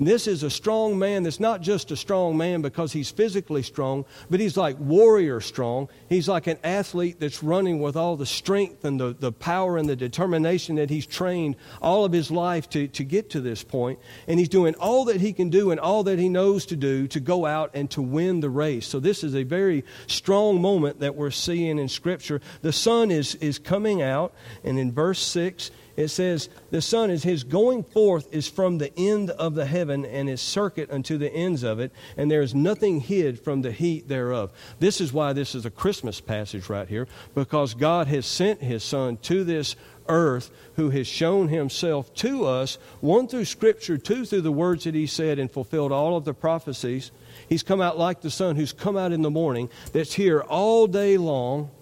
This 0.00 0.28
is 0.28 0.44
a 0.44 0.50
strong 0.50 0.96
man 0.96 1.24
that's 1.24 1.40
not 1.40 1.61
just 1.61 1.90
a 1.90 1.96
strong 1.96 2.37
man 2.37 2.62
because 2.62 2.92
he's 2.92 3.11
physically 3.11 3.62
strong, 3.64 4.04
but 4.30 4.38
he's 4.38 4.56
like 4.56 4.78
warrior 4.78 5.40
strong. 5.40 5.88
He's 6.08 6.28
like 6.28 6.46
an 6.46 6.58
athlete 6.62 7.18
that's 7.18 7.42
running 7.42 7.80
with 7.80 7.96
all 7.96 8.16
the 8.16 8.26
strength 8.26 8.84
and 8.84 9.00
the, 9.00 9.16
the 9.18 9.32
power 9.32 9.76
and 9.76 9.88
the 9.88 9.96
determination 9.96 10.76
that 10.76 10.88
he's 10.88 11.04
trained 11.04 11.56
all 11.82 12.04
of 12.04 12.12
his 12.12 12.30
life 12.30 12.70
to, 12.70 12.87
to 12.88 13.02
get 13.02 13.30
to 13.30 13.40
this 13.40 13.64
point. 13.64 13.98
And 14.28 14.38
he's 14.38 14.48
doing 14.48 14.76
all 14.76 15.06
that 15.06 15.20
he 15.20 15.32
can 15.32 15.50
do 15.50 15.72
and 15.72 15.80
all 15.80 16.04
that 16.04 16.20
he 16.20 16.28
knows 16.28 16.66
to 16.66 16.76
do 16.76 17.08
to 17.08 17.18
go 17.18 17.44
out 17.44 17.72
and 17.74 17.90
to 17.90 18.02
win 18.02 18.38
the 18.38 18.50
race. 18.50 18.87
So 18.87 19.00
this 19.00 19.24
is 19.24 19.34
a 19.34 19.42
very 19.42 19.84
strong 20.06 20.61
moment 20.61 21.00
that 21.00 21.16
we're 21.16 21.32
seeing 21.32 21.76
in 21.78 21.88
Scripture. 21.88 22.40
The 22.62 22.72
sun 22.72 23.11
is, 23.11 23.34
is 23.37 23.58
coming 23.58 24.00
out, 24.00 24.32
and 24.62 24.78
in 24.78 24.92
verse 24.92 25.18
6, 25.20 25.72
it 25.98 26.08
says, 26.11 26.48
The 26.70 26.80
sun 26.80 27.11
is 27.11 27.24
his 27.24 27.42
going 27.42 27.82
forth 27.82 28.32
is 28.32 28.46
from 28.46 28.78
the 28.78 28.96
end 28.96 29.30
of 29.30 29.56
the 29.56 29.66
heaven 29.66 30.04
and 30.04 30.28
his 30.28 30.40
circuit 30.40 30.92
unto 30.92 31.18
the 31.18 31.28
ends 31.28 31.64
of 31.64 31.80
it, 31.80 31.90
and 32.16 32.30
there 32.30 32.40
is 32.40 32.54
nothing 32.54 33.00
hid 33.00 33.40
from 33.40 33.62
the 33.62 33.72
heat 33.72 34.06
thereof. 34.06 34.52
This 34.78 35.00
is 35.00 35.12
why 35.12 35.32
this 35.32 35.56
is 35.56 35.66
a 35.66 35.72
Christmas 35.72 36.20
passage 36.20 36.68
right 36.68 36.87
here, 36.87 37.08
because 37.34 37.74
God 37.74 38.06
has 38.06 38.26
sent 38.26 38.62
his 38.62 38.84
son 38.84 39.16
to 39.22 39.42
this 39.42 39.74
earth 40.08 40.52
who 40.76 40.90
has 40.90 41.08
shown 41.08 41.48
himself 41.48 42.14
to 42.14 42.44
us, 42.44 42.78
one 43.00 43.26
through 43.26 43.46
Scripture, 43.46 43.98
two 43.98 44.24
through 44.24 44.42
the 44.42 44.52
words 44.52 44.84
that 44.84 44.94
he 44.94 45.08
said 45.08 45.40
and 45.40 45.50
fulfilled 45.50 45.90
all 45.90 46.16
of 46.16 46.24
the 46.24 46.32
prophecies. 46.32 47.11
He's 47.48 47.64
come 47.64 47.80
out 47.80 47.98
like 47.98 48.20
the 48.20 48.30
sun 48.30 48.54
who's 48.54 48.72
come 48.72 48.96
out 48.96 49.11
in 49.11 49.22
the 49.22 49.30
morning, 49.30 49.68
that's 49.92 50.12
here 50.12 50.42
all 50.42 50.87
day 50.87 51.18
long. 51.18 51.72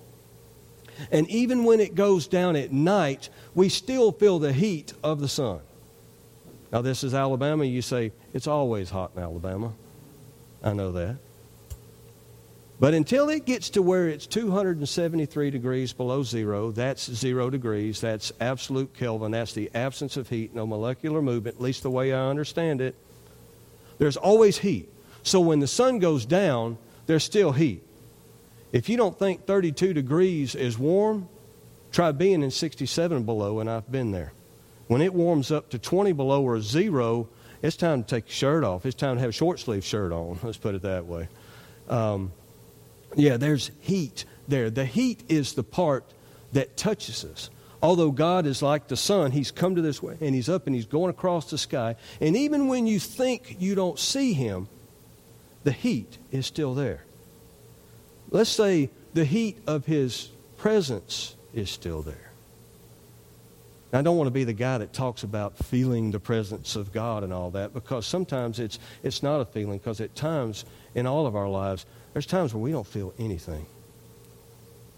And 1.11 1.28
even 1.28 1.64
when 1.64 1.80
it 1.80 1.94
goes 1.94 2.26
down 2.26 2.56
at 2.56 2.72
night, 2.72 3.28
we 3.54 3.68
still 3.68 4.12
feel 4.12 4.38
the 4.38 4.52
heat 4.52 4.92
of 5.02 5.20
the 5.20 5.28
sun. 5.28 5.61
Now, 6.72 6.82
this 6.82 7.04
is 7.04 7.14
Alabama. 7.14 7.64
You 7.64 7.82
say, 7.82 8.12
it's 8.32 8.46
always 8.46 8.90
hot 8.90 9.12
in 9.16 9.22
Alabama. 9.22 9.72
I 10.62 10.72
know 10.72 10.92
that. 10.92 11.16
But 12.78 12.92
until 12.92 13.30
it 13.30 13.46
gets 13.46 13.70
to 13.70 13.82
where 13.82 14.09
it's 14.09 14.26
273 14.26 15.50
degrees 15.50 15.92
below 15.94 16.22
zero, 16.22 16.72
that's 16.72 17.11
zero 17.11 17.48
degrees, 17.48 18.00
that's 18.02 18.32
absolute 18.38 18.92
Kelvin, 18.92 19.32
that's 19.32 19.54
the 19.54 19.70
absence 19.74 20.18
of 20.18 20.28
heat, 20.28 20.54
no 20.54 20.66
molecular 20.66 21.22
movement, 21.22 21.56
at 21.56 21.62
least 21.62 21.82
the 21.82 21.90
way 21.90 22.12
I 22.12 22.28
understand 22.28 22.82
it. 22.82 22.94
There's 23.98 24.18
always 24.18 24.59
heat. 24.59 24.92
So 25.22 25.40
when 25.40 25.61
the 25.61 25.66
sun 25.66 26.00
goes 26.00 26.26
down, 26.26 26.76
there's 27.06 27.24
still 27.24 27.52
heat. 27.52 27.82
If 28.72 28.88
you 28.88 28.96
don't 28.96 29.18
think 29.18 29.46
32 29.46 29.94
degrees 29.94 30.55
is 30.55 30.79
warm, 30.79 31.29
try 31.92 32.12
being 32.12 32.42
in 32.42 32.50
67 32.50 33.22
below, 33.24 33.61
and 33.61 33.70
I've 33.70 33.90
been 33.90 34.11
there. 34.11 34.33
When 34.88 35.00
it 35.00 35.12
warms 35.12 35.50
up 35.50 35.70
to 35.70 35.79
20 35.79 36.12
below 36.12 36.42
or 36.42 36.61
zero, 36.61 37.29
it's 37.62 37.76
time 37.76 38.02
to 38.02 38.09
take 38.09 38.26
your 38.26 38.35
shirt 38.35 38.64
off. 38.64 38.87
It's 38.87 38.94
time 38.94 39.16
to 39.16 39.20
have 39.20 39.31
a 39.31 39.33
short 39.33 39.59
sleeve 39.61 39.85
shirt 39.85 40.12
on. 40.12 40.38
Let's 40.42 40.59
put 40.59 40.74
it 40.74 40.83
that 40.83 41.07
way. 41.07 41.29
Um, 41.88 42.33
yeah, 43.14 43.37
there's 43.37 43.70
heat 43.81 44.24
there. 44.48 44.70
The 44.70 44.85
heat 44.85 45.24
is 45.29 45.55
the 45.55 45.62
part 45.62 46.05
that 46.52 46.76
touches 46.76 47.24
us. 47.24 47.50
Although 47.83 48.11
God 48.11 48.46
is 48.46 48.62
like 48.62 48.88
the 48.88 48.96
sun, 48.96 49.33
He's 49.33 49.50
come 49.50 49.74
to 49.76 49.83
this 49.83 50.02
way 50.02 50.16
and 50.20 50.35
He's 50.35 50.48
up 50.48 50.66
and 50.66 50.74
He's 50.74 50.87
going 50.87 51.11
across 51.11 51.50
the 51.50 51.59
sky. 51.59 51.96
And 52.20 52.37
even 52.37 52.68
when 52.68 52.87
you 52.87 52.98
think 52.98 53.57
you 53.59 53.74
don't 53.74 53.98
see 53.98 54.33
Him, 54.33 54.68
the 55.64 55.72
heat 55.72 56.18
is 56.31 56.46
still 56.46 56.74
there. 56.74 57.05
Let's 58.31 58.51
say 58.51 58.91
the 59.15 59.25
heat 59.25 59.59
of 59.67 59.87
His 59.87 60.31
presence 60.59 61.35
is 61.55 61.71
still 61.71 62.03
there. 62.03 62.31
I 63.93 64.03
don't 64.03 64.17
want 64.17 64.27
to 64.27 64.33
be 64.33 64.45
the 64.45 64.53
guy 64.53 64.79
that 64.79 64.93
talks 64.93 65.23
about 65.23 65.57
feeling 65.57 66.11
the 66.11 66.21
presence 66.21 66.77
of 66.77 66.93
God 66.93 67.23
and 67.23 67.33
all 67.33 67.51
that 67.53 67.73
because 67.73 68.07
sometimes 68.07 68.59
it's, 68.59 68.79
it's 69.03 69.23
not 69.23 69.41
a 69.41 69.45
feeling 69.45 69.79
because 69.79 70.01
at 70.01 70.15
times 70.15 70.65
in 70.95 71.07
all 71.07 71.27
of 71.27 71.35
our 71.37 71.49
lives 71.49 71.87
there's 72.12 72.27
times 72.27 72.53
when 72.53 72.62
we 72.62 72.73
don't 72.73 72.87
feel 72.87 73.15
anything. 73.19 73.67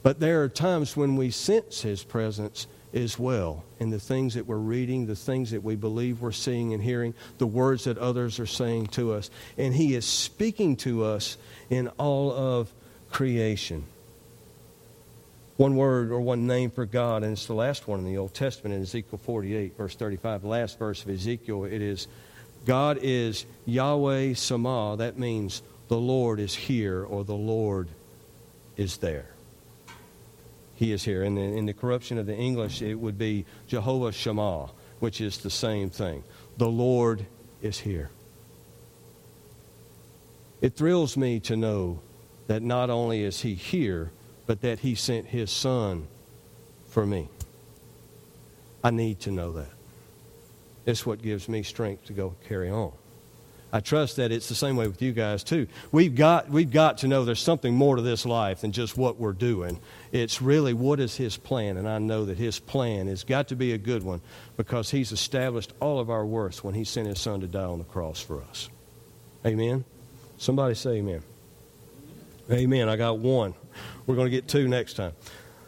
But 0.02 0.20
there 0.20 0.42
are 0.42 0.48
times 0.48 0.96
when 0.96 1.16
we 1.16 1.30
sense 1.30 1.82
His 1.82 2.02
presence 2.02 2.66
as 2.94 3.18
well 3.18 3.64
in 3.78 3.90
the 3.90 4.00
things 4.00 4.34
that 4.34 4.46
we're 4.46 4.56
reading, 4.56 5.06
the 5.06 5.16
things 5.16 5.50
that 5.50 5.62
we 5.62 5.76
believe 5.76 6.20
we're 6.20 6.32
seeing 6.32 6.72
and 6.72 6.82
hearing, 6.82 7.14
the 7.36 7.46
words 7.46 7.84
that 7.84 7.98
others 7.98 8.40
are 8.40 8.46
saying 8.46 8.86
to 8.88 9.12
us. 9.12 9.30
And 9.58 9.74
He 9.74 9.94
is 9.94 10.06
speaking 10.06 10.76
to 10.76 11.04
us 11.04 11.36
in 11.70 11.88
all 11.98 12.32
of 12.32 12.72
creation. 13.10 13.84
One 15.56 15.76
word 15.76 16.12
or 16.12 16.20
one 16.20 16.46
name 16.46 16.70
for 16.70 16.86
God, 16.86 17.24
and 17.24 17.32
it's 17.32 17.46
the 17.46 17.54
last 17.54 17.88
one 17.88 17.98
in 17.98 18.04
the 18.04 18.16
Old 18.16 18.32
Testament 18.32 18.74
in 18.74 18.82
Ezekiel 18.82 19.18
48, 19.18 19.76
verse 19.76 19.96
35, 19.96 20.42
the 20.42 20.48
last 20.48 20.78
verse 20.78 21.02
of 21.02 21.10
Ezekiel. 21.10 21.64
It 21.64 21.82
is 21.82 22.06
God 22.64 22.98
is 23.02 23.46
Yahweh 23.66 24.34
Shammah. 24.34 24.96
That 24.98 25.18
means 25.18 25.62
the 25.88 25.96
Lord 25.96 26.38
is 26.38 26.54
here 26.54 27.02
or 27.04 27.24
the 27.24 27.34
Lord 27.34 27.88
is 28.76 28.98
there. 28.98 29.30
He 30.74 30.92
is 30.92 31.02
here. 31.04 31.24
And 31.24 31.38
in 31.38 31.66
the 31.66 31.72
corruption 31.72 32.18
of 32.18 32.26
the 32.26 32.36
English, 32.36 32.82
it 32.82 32.94
would 32.94 33.18
be 33.18 33.46
Jehovah 33.66 34.12
Shammah, 34.12 34.70
which 35.00 35.20
is 35.20 35.38
the 35.38 35.50
same 35.50 35.90
thing. 35.90 36.22
The 36.56 36.68
Lord 36.68 37.26
is 37.62 37.80
here. 37.80 38.10
It 40.60 40.76
thrills 40.76 41.16
me 41.16 41.40
to 41.40 41.56
know 41.56 42.00
that 42.48 42.62
not 42.62 42.90
only 42.90 43.22
is 43.22 43.40
He 43.40 43.54
here, 43.54 44.10
but 44.46 44.62
that 44.62 44.80
He 44.80 44.96
sent 44.96 45.26
His 45.26 45.50
Son 45.50 46.08
for 46.88 47.06
me. 47.06 47.28
I 48.82 48.90
need 48.90 49.20
to 49.20 49.30
know 49.30 49.52
that. 49.52 49.70
It's 50.86 51.06
what 51.06 51.22
gives 51.22 51.48
me 51.48 51.62
strength 51.62 52.06
to 52.06 52.12
go 52.12 52.34
carry 52.48 52.70
on. 52.70 52.92
I 53.70 53.80
trust 53.80 54.16
that 54.16 54.32
it's 54.32 54.48
the 54.48 54.54
same 54.54 54.76
way 54.76 54.86
with 54.86 55.02
you 55.02 55.12
guys 55.12 55.44
too. 55.44 55.66
We've 55.92 56.14
got, 56.14 56.48
we've 56.48 56.70
got 56.70 56.98
to 56.98 57.08
know 57.08 57.26
there's 57.26 57.42
something 57.42 57.74
more 57.74 57.96
to 57.96 58.02
this 58.02 58.24
life 58.24 58.62
than 58.62 58.72
just 58.72 58.96
what 58.96 59.18
we're 59.18 59.32
doing. 59.32 59.78
It's 60.10 60.40
really 60.40 60.72
what 60.72 61.00
is 61.00 61.16
His 61.16 61.36
plan, 61.36 61.76
and 61.76 61.86
I 61.86 61.98
know 61.98 62.24
that 62.24 62.38
His 62.38 62.58
plan 62.58 63.08
has 63.08 63.24
got 63.24 63.48
to 63.48 63.56
be 63.56 63.74
a 63.74 63.78
good 63.78 64.02
one 64.02 64.22
because 64.56 64.90
He's 64.90 65.12
established 65.12 65.74
all 65.80 66.00
of 66.00 66.08
our 66.08 66.24
worth 66.24 66.64
when 66.64 66.74
He 66.74 66.84
sent 66.84 67.08
His 67.08 67.20
Son 67.20 67.40
to 67.42 67.46
die 67.46 67.62
on 67.62 67.78
the 67.78 67.84
cross 67.84 68.22
for 68.22 68.42
us. 68.42 68.70
Amen? 69.44 69.84
Somebody 70.38 70.74
say 70.74 70.92
amen. 70.92 71.22
Amen. 72.50 72.88
I 72.88 72.96
got 72.96 73.18
one. 73.18 73.54
We're 74.06 74.14
going 74.14 74.26
to 74.26 74.30
get 74.30 74.48
two 74.48 74.68
next 74.68 74.94
time. 74.94 75.12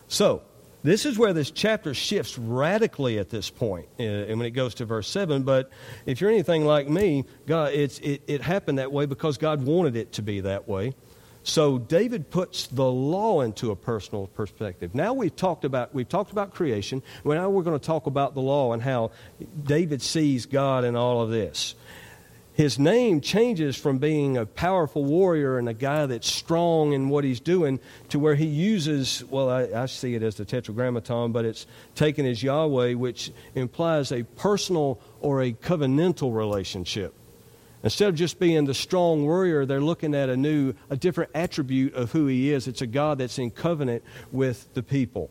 So, 0.09 0.43
this 0.83 1.05
is 1.05 1.19
where 1.19 1.35
this 1.35 1.51
chapter 1.51 1.93
shifts 1.93 2.39
radically 2.39 3.19
at 3.19 3.29
this 3.29 3.51
point, 3.51 3.87
uh, 3.99 4.03
and 4.03 4.39
when 4.39 4.47
it 4.47 4.53
goes 4.53 4.77
to 4.77 4.87
verse 4.87 5.09
7. 5.09 5.43
But 5.43 5.71
if 6.07 6.23
you're 6.23 6.31
anything 6.31 6.65
like 6.65 6.89
me, 6.89 7.27
God, 7.47 7.75
it's, 7.75 7.99
it, 7.99 8.23
it 8.27 8.41
happened 8.41 8.79
that 8.79 8.91
way 8.91 9.05
because 9.05 9.37
God 9.37 9.63
wanted 9.63 9.95
it 9.95 10.13
to 10.13 10.23
be 10.23 10.41
that 10.41 10.69
way. 10.69 10.95
So 11.43 11.79
David 11.79 12.31
puts 12.31 12.67
the 12.67 12.91
law 12.91 13.43
into 13.43 13.71
a 13.71 13.77
personal 13.77 14.27
perspective. 14.29 14.95
Now 14.95 15.13
we've 15.13 15.35
talked 15.35 15.65
about 15.65 15.95
we've 15.95 16.09
talked 16.09 16.33
about 16.33 16.55
creation. 16.55 17.03
Now 17.25 17.49
we're 17.49 17.63
going 17.63 17.79
to 17.79 17.85
talk 17.85 18.07
about 18.07 18.35
the 18.35 18.43
law 18.43 18.73
and 18.75 18.83
how 18.83 19.13
David 19.63 20.03
sees 20.03 20.45
God 20.45 20.85
in 20.85 20.97
all 20.97 21.23
of 21.23 21.31
this 21.31 21.75
his 22.55 22.79
name 22.79 23.21
changes 23.21 23.77
from 23.77 23.99
being 23.99 24.37
a 24.37 24.45
powerful 24.45 25.05
warrior 25.05 25.57
and 25.59 25.69
a 25.69 25.75
guy 25.75 26.07
that's 26.07 26.31
strong 26.31 26.93
in 26.93 27.09
what 27.09 27.25
he's 27.25 27.41
doing 27.41 27.81
to 28.09 28.19
where 28.19 28.35
he 28.35 28.47
uses, 28.47 29.25
well, 29.31 29.49
I, 29.49 29.69
I, 29.75 29.87
see 29.87 30.15
it 30.15 30.23
as 30.23 30.35
the 30.35 30.45
tetragrammaton, 30.45 31.33
but 31.33 31.45
it's 31.45 31.67
taken 31.95 32.27
as 32.27 32.43
Yahweh, 32.43 32.95
which 32.95 33.33
implies 33.55 34.13
a 34.13 34.25
personal 34.25 35.01
or 35.21 35.43
a 35.43 35.53
covenantal 35.53 36.35
relationship. 36.35 37.15
Instead 37.83 38.11
of 38.11 38.15
just 38.15 38.39
being 38.39 38.67
the 38.67 38.75
strong 38.75 39.23
warrior, 39.23 39.65
they're 39.65 39.81
looking 39.81 40.15
at 40.15 40.29
a 40.29 40.37
new, 40.37 40.75
a 40.91 40.97
different 40.97 41.31
attribute 41.35 41.95
of 41.95 42.13
who 42.13 42.27
he 42.27 42.53
is. 42.53 42.69
It's 42.69 42.83
a 42.83 42.87
God 42.87 43.19
that's 43.19 43.39
in 43.39 43.51
covenant 43.51 44.03
with 44.33 44.73
the 44.75 44.83
people. 44.83 45.31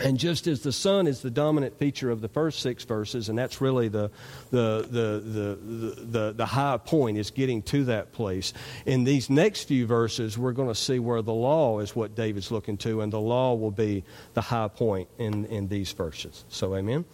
And 0.00 0.16
just 0.16 0.46
as 0.46 0.60
the 0.60 0.72
sun 0.72 1.08
is 1.08 1.22
the 1.22 1.30
dominant 1.30 1.76
feature 1.76 2.10
of 2.10 2.20
the 2.20 2.28
first 2.28 2.60
six 2.60 2.84
verses, 2.84 3.28
and 3.28 3.36
that's 3.36 3.60
really 3.60 3.88
the, 3.88 4.10
the, 4.50 4.86
the, 4.88 5.58
the, 6.04 6.32
the, 6.34 6.46
high 6.46 6.76
point 6.76 7.18
is 7.18 7.32
getting 7.32 7.62
to 7.62 7.84
that 7.86 8.12
place. 8.12 8.52
In 8.86 9.02
these 9.02 9.28
next 9.28 9.64
few 9.64 9.86
verses, 9.86 10.38
we're 10.38 10.52
going 10.52 10.68
to 10.68 10.74
see 10.74 11.00
where 11.00 11.20
the 11.20 11.32
law 11.32 11.80
is 11.80 11.96
what 11.96 12.14
David's 12.14 12.52
looking 12.52 12.76
to, 12.78 13.00
and 13.00 13.12
the 13.12 13.20
law 13.20 13.54
will 13.54 13.72
be 13.72 14.04
the 14.34 14.40
high 14.40 14.68
point 14.68 15.08
in, 15.18 15.46
in 15.46 15.66
these 15.66 15.90
verses. 15.90 16.44
So, 16.48 16.76
amen. 16.76 17.04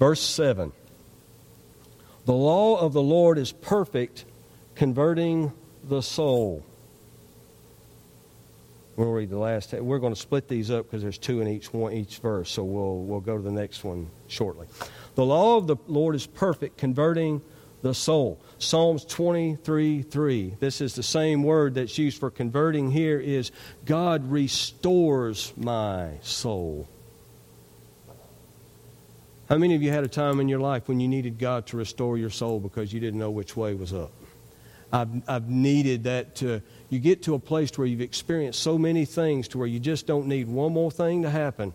Verse 0.00 0.20
7 0.20 0.72
The 2.24 2.34
law 2.34 2.80
of 2.80 2.92
the 2.92 3.02
Lord 3.02 3.38
is 3.38 3.52
perfect, 3.52 4.24
converting 4.74 5.52
the 5.84 6.02
soul. 6.02 6.64
We'll 8.96 9.12
read 9.12 9.28
the 9.28 9.38
last. 9.38 9.74
We're 9.74 9.98
going 9.98 10.14
to 10.14 10.20
split 10.20 10.48
these 10.48 10.70
up 10.70 10.86
because 10.86 11.02
there's 11.02 11.18
two 11.18 11.42
in 11.42 11.48
each 11.48 11.72
one, 11.72 11.92
each 11.92 12.18
verse. 12.18 12.50
So 12.50 12.64
we'll 12.64 13.02
we'll 13.02 13.20
go 13.20 13.36
to 13.36 13.42
the 13.42 13.52
next 13.52 13.84
one 13.84 14.10
shortly. 14.26 14.66
The 15.14 15.24
law 15.24 15.58
of 15.58 15.66
the 15.66 15.76
Lord 15.86 16.14
is 16.14 16.26
perfect, 16.26 16.78
converting 16.78 17.42
the 17.82 17.92
soul. 17.92 18.40
Psalms 18.58 19.04
23 19.04 20.02
3. 20.02 20.54
This 20.58 20.80
is 20.80 20.94
the 20.94 21.02
same 21.02 21.42
word 21.42 21.74
that's 21.74 21.98
used 21.98 22.18
for 22.18 22.30
converting 22.30 22.90
here 22.90 23.20
is 23.20 23.52
God 23.84 24.30
restores 24.30 25.52
my 25.56 26.12
soul. 26.22 26.88
How 29.48 29.58
many 29.58 29.76
of 29.76 29.82
you 29.82 29.90
had 29.90 30.04
a 30.04 30.08
time 30.08 30.40
in 30.40 30.48
your 30.48 30.58
life 30.58 30.88
when 30.88 30.98
you 30.98 31.06
needed 31.06 31.38
God 31.38 31.66
to 31.68 31.76
restore 31.76 32.18
your 32.18 32.30
soul 32.30 32.58
because 32.58 32.92
you 32.92 32.98
didn't 32.98 33.20
know 33.20 33.30
which 33.30 33.56
way 33.56 33.74
was 33.74 33.92
up? 33.92 34.10
I've, 34.92 35.28
I've 35.28 35.48
needed 35.48 36.04
that 36.04 36.36
to, 36.36 36.62
you 36.88 36.98
get 36.98 37.22
to 37.24 37.34
a 37.34 37.38
place 37.38 37.76
where 37.76 37.86
you've 37.86 38.00
experienced 38.00 38.60
so 38.60 38.78
many 38.78 39.04
things 39.04 39.48
to 39.48 39.58
where 39.58 39.66
you 39.66 39.80
just 39.80 40.06
don't 40.06 40.26
need 40.26 40.48
one 40.48 40.72
more 40.72 40.90
thing 40.90 41.22
to 41.22 41.30
happen, 41.30 41.74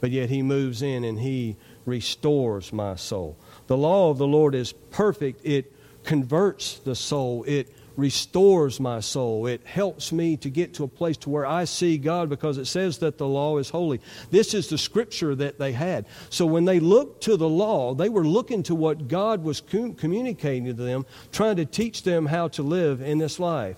but 0.00 0.10
yet 0.10 0.28
He 0.28 0.42
moves 0.42 0.82
in 0.82 1.04
and 1.04 1.18
He 1.18 1.56
restores 1.86 2.72
my 2.72 2.96
soul. 2.96 3.36
The 3.66 3.76
law 3.76 4.10
of 4.10 4.18
the 4.18 4.26
Lord 4.26 4.54
is 4.54 4.72
perfect. 4.72 5.40
It 5.44 5.72
converts 6.04 6.78
the 6.80 6.94
soul, 6.94 7.44
it 7.44 7.74
restores 7.96 8.80
my 8.80 9.00
soul. 9.00 9.46
It 9.46 9.64
helps 9.64 10.12
me 10.12 10.36
to 10.38 10.50
get 10.50 10.74
to 10.74 10.84
a 10.84 10.88
place 10.88 11.16
to 11.18 11.30
where 11.30 11.46
I 11.46 11.64
see 11.64 11.98
God 11.98 12.28
because 12.28 12.58
it 12.58 12.66
says 12.66 12.98
that 12.98 13.18
the 13.18 13.26
law 13.26 13.58
is 13.58 13.70
holy. 13.70 14.00
This 14.30 14.54
is 14.54 14.68
the 14.68 14.78
scripture 14.78 15.34
that 15.36 15.58
they 15.58 15.72
had. 15.72 16.06
So 16.30 16.46
when 16.46 16.64
they 16.64 16.80
looked 16.80 17.22
to 17.24 17.36
the 17.36 17.48
law, 17.48 17.94
they 17.94 18.08
were 18.08 18.26
looking 18.26 18.62
to 18.64 18.74
what 18.74 19.08
God 19.08 19.44
was 19.44 19.60
com- 19.60 19.94
communicating 19.94 20.66
to 20.66 20.74
them, 20.74 21.06
trying 21.32 21.56
to 21.56 21.64
teach 21.64 22.02
them 22.02 22.26
how 22.26 22.48
to 22.48 22.62
live 22.62 23.00
in 23.00 23.18
this 23.18 23.38
life. 23.38 23.76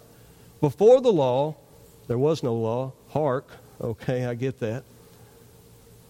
Before 0.60 1.00
the 1.00 1.12
law, 1.12 1.56
there 2.06 2.18
was 2.18 2.42
no 2.42 2.54
law. 2.54 2.92
Hark, 3.10 3.48
okay, 3.80 4.26
I 4.26 4.34
get 4.34 4.58
that. 4.60 4.84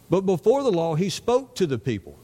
But 0.09 0.23
before 0.23 0.63
the 0.63 0.71
law, 0.71 0.95
he 0.95 1.11
spoke 1.11 1.55
to 1.57 1.67
the 1.67 1.79
people. 1.79 2.17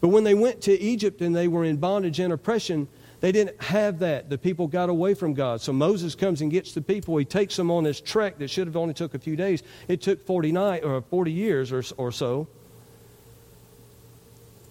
But 0.00 0.08
when 0.08 0.24
they 0.24 0.34
went 0.34 0.62
to 0.62 0.80
Egypt 0.80 1.20
and 1.20 1.36
they 1.36 1.48
were 1.48 1.64
in 1.64 1.76
bondage 1.76 2.20
and 2.20 2.32
oppression, 2.32 2.88
they 3.20 3.32
didn't 3.32 3.60
have 3.62 3.98
that. 3.98 4.30
The 4.30 4.38
people 4.38 4.66
got 4.66 4.88
away 4.88 5.12
from 5.12 5.34
God. 5.34 5.60
So 5.60 5.72
Moses 5.74 6.14
comes 6.14 6.40
and 6.40 6.50
gets 6.50 6.72
the 6.72 6.80
people. 6.80 7.16
He 7.18 7.26
takes 7.26 7.56
them 7.56 7.70
on 7.70 7.84
this 7.84 8.00
trek 8.00 8.38
that 8.38 8.48
should 8.48 8.66
have 8.66 8.76
only 8.76 8.94
took 8.94 9.12
a 9.12 9.18
few 9.18 9.36
days. 9.36 9.62
It 9.88 10.00
took 10.00 10.24
49 10.24 10.82
or 10.82 11.02
40 11.02 11.30
years 11.30 11.70
or, 11.70 11.84
or 11.98 12.10
so. 12.10 12.48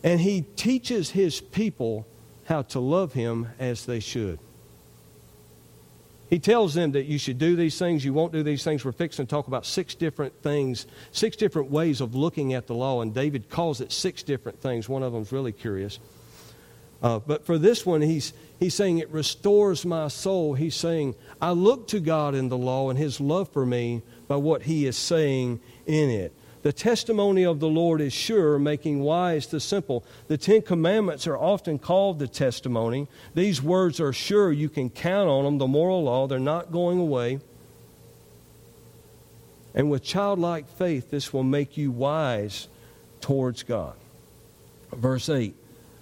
And 0.04 0.20
he 0.20 0.42
teaches 0.56 1.12
his 1.12 1.40
people 1.40 2.08
how 2.46 2.64
to 2.64 2.80
love 2.80 3.14
him 3.14 3.50
as 3.60 3.86
they 3.86 4.00
should. 4.00 4.40
He 6.30 6.38
tells 6.38 6.76
them 6.76 6.92
that 6.92 7.06
you 7.06 7.18
should 7.18 7.40
do 7.40 7.56
these 7.56 7.80
things, 7.80 8.06
you 8.06 8.14
won't 8.14 8.32
do 8.32 8.44
these 8.44 8.64
things. 8.64 8.86
We're 8.86 8.92
fixing 8.92 9.26
to 9.26 9.30
talk 9.30 9.48
about 9.48 9.66
six 9.66 9.96
different 9.96 10.44
things, 10.44 10.86
six 11.12 11.36
different 11.36 11.72
ways 11.72 12.02
of 12.02 12.14
looking 12.14 12.54
at 12.54 12.68
the 12.68 12.76
law, 12.76 13.02
and 13.02 13.14
David 13.14 13.50
calls 13.50 13.82
it 13.82 13.92
six 13.92 14.22
different 14.22 14.62
things. 14.62 14.88
One 14.88 15.02
of 15.02 15.12
them 15.12 15.24
is 15.24 15.32
really 15.32 15.52
curious. 15.52 16.00
Uh, 17.02 17.18
but 17.20 17.46
for 17.46 17.58
this 17.58 17.86
one, 17.86 18.02
he's, 18.02 18.34
he's 18.60 18.76
saying 18.76 18.98
it 18.98 19.10
restores 19.10 19.86
my 19.86 20.08
soul. 20.10 20.54
He's 20.54 20.76
saying, 20.76 21.16
I 21.42 21.52
look 21.52 21.88
to 21.90 22.00
God 22.00 22.36
in 22.36 22.50
the 22.50 22.58
law 22.58 22.90
and 22.90 23.00
his 23.00 23.22
love 23.22 23.50
for 23.50 23.66
me 23.66 24.02
by 24.28 24.36
what 24.36 24.64
he 24.64 24.86
is 24.86 24.98
saying 24.98 25.62
in 25.88 26.10
it. 26.10 26.34
The 26.62 26.74
testimony 26.74 27.46
of 27.46 27.60
the 27.60 27.70
Lord 27.70 28.02
is 28.02 28.12
sure, 28.12 28.60
making 28.60 29.00
wise 29.00 29.48
the 29.48 29.62
simple. 29.62 30.04
The 30.28 30.38
Ten 30.38 30.62
Commandments 30.62 31.26
are 31.26 31.38
often 31.38 31.80
called 31.80 32.20
the 32.20 32.28
testimony. 32.28 33.08
These 33.34 33.62
words 33.62 34.02
are 34.02 34.12
sure. 34.12 34.52
You 34.52 34.68
can 34.68 34.90
count 34.90 35.30
on 35.30 35.46
them, 35.46 35.58
the 35.58 35.68
moral 35.68 36.04
law. 36.04 36.28
They're 36.28 36.38
not 36.38 36.72
going 36.72 37.00
away. 37.00 37.40
And 39.74 39.90
with 39.90 40.04
childlike 40.04 40.68
faith, 40.68 41.12
this 41.12 41.32
will 41.32 41.44
make 41.44 41.78
you 41.78 41.92
wise 41.92 42.68
towards 43.22 43.64
God. 43.64 43.96
Verse 44.92 45.30
8 45.30 45.56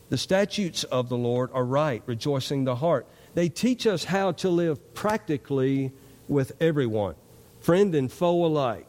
The 0.09 0.17
statutes 0.17 0.83
of 0.85 1.09
the 1.09 1.17
Lord 1.17 1.51
are 1.53 1.65
right, 1.65 2.01
rejoicing 2.07 2.63
the 2.63 2.77
heart. 2.77 3.05
They 3.35 3.49
teach 3.49 3.85
us 3.85 4.05
how 4.05 4.31
to 4.33 4.49
live 4.49 4.95
practically 4.95 5.91
with 6.27 6.53
everyone, 6.59 7.13
friend 7.59 7.93
and 7.93 8.11
foe 8.11 8.43
alike. 8.43 8.87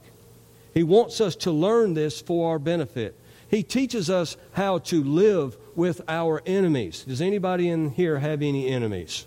He 0.79 0.85
wants 0.85 1.21
us 1.21 1.35
to 1.35 1.51
learn 1.51 1.95
this 1.95 2.21
for 2.21 2.51
our 2.51 2.61
benefit. 2.61 3.19
He 3.51 3.65
teaches 3.65 4.09
us 4.09 4.37
how 4.53 4.79
to 4.79 5.03
live 5.03 5.57
with 5.75 6.03
our 6.07 6.41
enemies. 6.47 7.03
Does 7.03 7.21
anybody 7.21 7.69
in 7.69 7.91
here 7.91 8.21
have 8.21 8.43
any 8.43 8.69
enemies? 8.69 9.27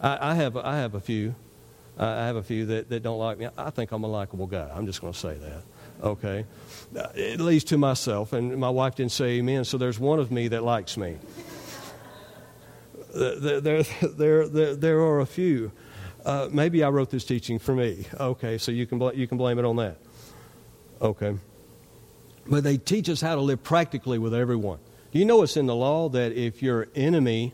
I, 0.00 0.30
I 0.30 0.34
have, 0.36 0.56
I 0.56 0.76
have 0.76 0.94
a 0.94 1.00
few. 1.00 1.34
I 1.98 2.26
have 2.26 2.36
a 2.36 2.44
few 2.44 2.66
that, 2.66 2.90
that 2.90 3.02
don't 3.02 3.18
like 3.18 3.38
me. 3.38 3.48
I 3.58 3.70
think 3.70 3.90
I'm 3.90 4.04
a 4.04 4.06
likable 4.06 4.46
guy. 4.46 4.70
I'm 4.72 4.86
just 4.86 5.00
going 5.00 5.12
to 5.12 5.18
say 5.18 5.34
that. 5.34 5.62
Okay? 6.00 6.44
Uh, 6.96 7.00
at 7.00 7.40
least 7.40 7.66
to 7.70 7.76
myself. 7.76 8.32
And 8.32 8.56
my 8.56 8.70
wife 8.70 8.94
didn't 8.94 9.10
say 9.10 9.38
amen, 9.38 9.64
so 9.64 9.78
there's 9.78 9.98
one 9.98 10.20
of 10.20 10.30
me 10.30 10.46
that 10.46 10.62
likes 10.62 10.96
me. 10.96 11.16
there, 13.16 13.60
there, 13.60 13.82
there, 13.82 14.48
there, 14.48 14.76
there 14.76 15.00
are 15.00 15.18
a 15.18 15.26
few. 15.26 15.72
Uh, 16.24 16.48
maybe 16.52 16.84
I 16.84 16.88
wrote 16.90 17.10
this 17.10 17.24
teaching 17.24 17.58
for 17.58 17.74
me. 17.74 18.06
Okay, 18.20 18.58
so 18.58 18.70
you 18.70 18.86
can, 18.86 19.00
bl- 19.00 19.14
you 19.14 19.26
can 19.26 19.38
blame 19.38 19.58
it 19.58 19.64
on 19.64 19.74
that. 19.74 19.98
Okay. 21.00 21.36
But 22.46 22.64
they 22.64 22.76
teach 22.78 23.08
us 23.08 23.20
how 23.20 23.34
to 23.34 23.40
live 23.40 23.62
practically 23.62 24.18
with 24.18 24.34
everyone. 24.34 24.78
Do 25.12 25.18
you 25.18 25.24
know 25.24 25.42
it's 25.42 25.56
in 25.56 25.66
the 25.66 25.74
law 25.74 26.08
that 26.10 26.32
if 26.32 26.62
your 26.62 26.88
enemy, 26.94 27.52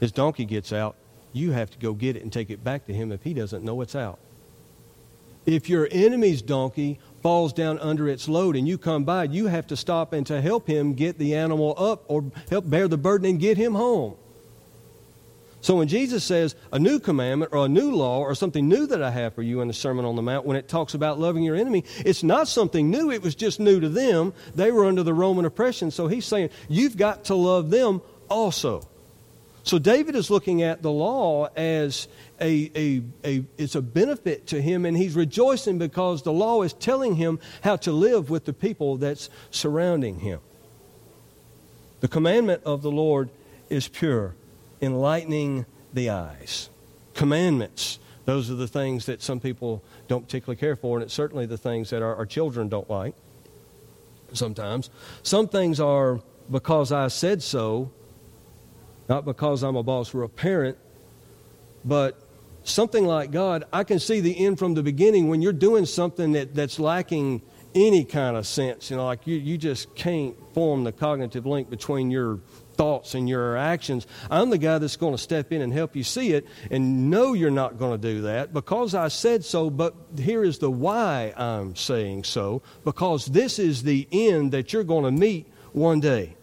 his 0.00 0.12
donkey 0.12 0.44
gets 0.44 0.72
out, 0.72 0.96
you 1.32 1.52
have 1.52 1.70
to 1.70 1.78
go 1.78 1.92
get 1.92 2.16
it 2.16 2.22
and 2.22 2.32
take 2.32 2.50
it 2.50 2.64
back 2.64 2.86
to 2.86 2.92
him 2.92 3.12
if 3.12 3.22
he 3.22 3.34
doesn't 3.34 3.64
know 3.64 3.80
it's 3.80 3.94
out? 3.94 4.18
If 5.46 5.68
your 5.68 5.88
enemy's 5.90 6.42
donkey 6.42 6.98
falls 7.22 7.52
down 7.52 7.78
under 7.78 8.08
its 8.08 8.28
load 8.28 8.56
and 8.56 8.68
you 8.68 8.76
come 8.76 9.04
by, 9.04 9.24
you 9.24 9.46
have 9.46 9.66
to 9.68 9.76
stop 9.76 10.12
and 10.12 10.26
to 10.26 10.40
help 10.40 10.66
him 10.66 10.94
get 10.94 11.18
the 11.18 11.34
animal 11.34 11.74
up 11.78 12.04
or 12.08 12.24
help 12.50 12.68
bear 12.68 12.88
the 12.88 12.98
burden 12.98 13.26
and 13.30 13.40
get 13.40 13.56
him 13.56 13.74
home. 13.74 14.14
So 15.60 15.76
when 15.76 15.88
Jesus 15.88 16.22
says 16.22 16.54
a 16.72 16.78
new 16.78 17.00
commandment 17.00 17.52
or 17.52 17.66
a 17.66 17.68
new 17.68 17.90
law 17.90 18.20
or 18.20 18.34
something 18.34 18.68
new 18.68 18.86
that 18.86 19.02
I 19.02 19.10
have 19.10 19.34
for 19.34 19.42
you 19.42 19.60
in 19.60 19.68
the 19.68 19.74
Sermon 19.74 20.04
on 20.04 20.14
the 20.14 20.22
Mount, 20.22 20.46
when 20.46 20.56
it 20.56 20.68
talks 20.68 20.94
about 20.94 21.18
loving 21.18 21.42
your 21.42 21.56
enemy, 21.56 21.84
it's 22.04 22.22
not 22.22 22.46
something 22.46 22.90
new. 22.90 23.10
It 23.10 23.22
was 23.22 23.34
just 23.34 23.58
new 23.58 23.80
to 23.80 23.88
them. 23.88 24.32
They 24.54 24.70
were 24.70 24.86
under 24.86 25.02
the 25.02 25.14
Roman 25.14 25.44
oppression. 25.44 25.90
So 25.90 26.06
he's 26.06 26.24
saying, 26.24 26.50
you've 26.68 26.96
got 26.96 27.24
to 27.24 27.34
love 27.34 27.70
them 27.70 28.02
also. 28.28 28.88
So 29.64 29.78
David 29.78 30.14
is 30.14 30.30
looking 30.30 30.62
at 30.62 30.80
the 30.80 30.92
law 30.92 31.48
as 31.56 32.08
a, 32.40 32.70
a, 32.74 33.02
a, 33.24 33.44
it's 33.58 33.74
a 33.74 33.82
benefit 33.82 34.46
to 34.46 34.62
him, 34.62 34.86
and 34.86 34.96
he's 34.96 35.14
rejoicing 35.14 35.76
because 35.76 36.22
the 36.22 36.32
law 36.32 36.62
is 36.62 36.72
telling 36.72 37.16
him 37.16 37.40
how 37.62 37.76
to 37.76 37.92
live 37.92 38.30
with 38.30 38.44
the 38.44 38.54
people 38.54 38.96
that's 38.96 39.28
surrounding 39.50 40.20
him. 40.20 40.40
The 42.00 42.08
commandment 42.08 42.62
of 42.64 42.80
the 42.80 42.92
Lord 42.92 43.28
is 43.68 43.88
pure 43.88 44.36
enlightening 44.80 45.66
the 45.92 46.10
eyes. 46.10 46.70
Commandments, 47.14 47.98
those 48.24 48.50
are 48.50 48.54
the 48.54 48.68
things 48.68 49.06
that 49.06 49.22
some 49.22 49.40
people 49.40 49.82
don't 50.06 50.24
particularly 50.24 50.58
care 50.58 50.76
for, 50.76 50.96
and 50.96 51.04
it's 51.04 51.14
certainly 51.14 51.46
the 51.46 51.58
things 51.58 51.90
that 51.90 52.02
our, 52.02 52.14
our 52.16 52.26
children 52.26 52.68
don't 52.68 52.88
like 52.88 53.14
sometimes. 54.32 54.90
Some 55.22 55.48
things 55.48 55.80
are 55.80 56.20
because 56.50 56.92
I 56.92 57.08
said 57.08 57.42
so, 57.42 57.90
not 59.08 59.24
because 59.24 59.62
I'm 59.62 59.76
a 59.76 59.82
boss 59.82 60.14
or 60.14 60.22
a 60.22 60.28
parent, 60.28 60.76
but 61.84 62.20
something 62.64 63.06
like 63.06 63.30
God, 63.30 63.64
I 63.72 63.84
can 63.84 63.98
see 63.98 64.20
the 64.20 64.44
end 64.44 64.58
from 64.58 64.74
the 64.74 64.82
beginning 64.82 65.28
when 65.28 65.42
you're 65.42 65.52
doing 65.52 65.86
something 65.86 66.32
that, 66.32 66.54
that's 66.54 66.78
lacking 66.78 67.42
any 67.74 68.04
kind 68.04 68.36
of 68.36 68.46
sense. 68.46 68.90
You 68.90 68.96
know, 68.96 69.06
like 69.06 69.26
you, 69.26 69.36
you 69.36 69.58
just 69.58 69.94
can't 69.94 70.36
form 70.52 70.84
the 70.84 70.92
cognitive 70.92 71.46
link 71.46 71.70
between 71.70 72.10
your 72.10 72.40
thoughts 72.78 73.14
and 73.14 73.28
your 73.28 73.56
actions. 73.56 74.06
I'm 74.30 74.48
the 74.48 74.56
guy 74.56 74.78
that's 74.78 74.96
going 74.96 75.12
to 75.12 75.18
step 75.18 75.52
in 75.52 75.60
and 75.60 75.72
help 75.72 75.94
you 75.94 76.04
see 76.04 76.32
it 76.32 76.46
and 76.70 77.10
know 77.10 77.34
you're 77.34 77.50
not 77.50 77.76
going 77.76 78.00
to 78.00 78.14
do 78.14 78.22
that 78.22 78.54
because 78.54 78.94
I 78.94 79.08
said 79.08 79.44
so, 79.44 79.68
but 79.68 79.94
here 80.16 80.42
is 80.42 80.58
the 80.58 80.70
why 80.70 81.34
I'm 81.36 81.76
saying 81.76 82.24
so 82.24 82.62
because 82.84 83.26
this 83.26 83.58
is 83.58 83.82
the 83.82 84.08
end 84.10 84.52
that 84.52 84.72
you're 84.72 84.84
going 84.84 85.04
to 85.04 85.10
meet 85.10 85.46
one 85.72 86.00
day. 86.00 86.36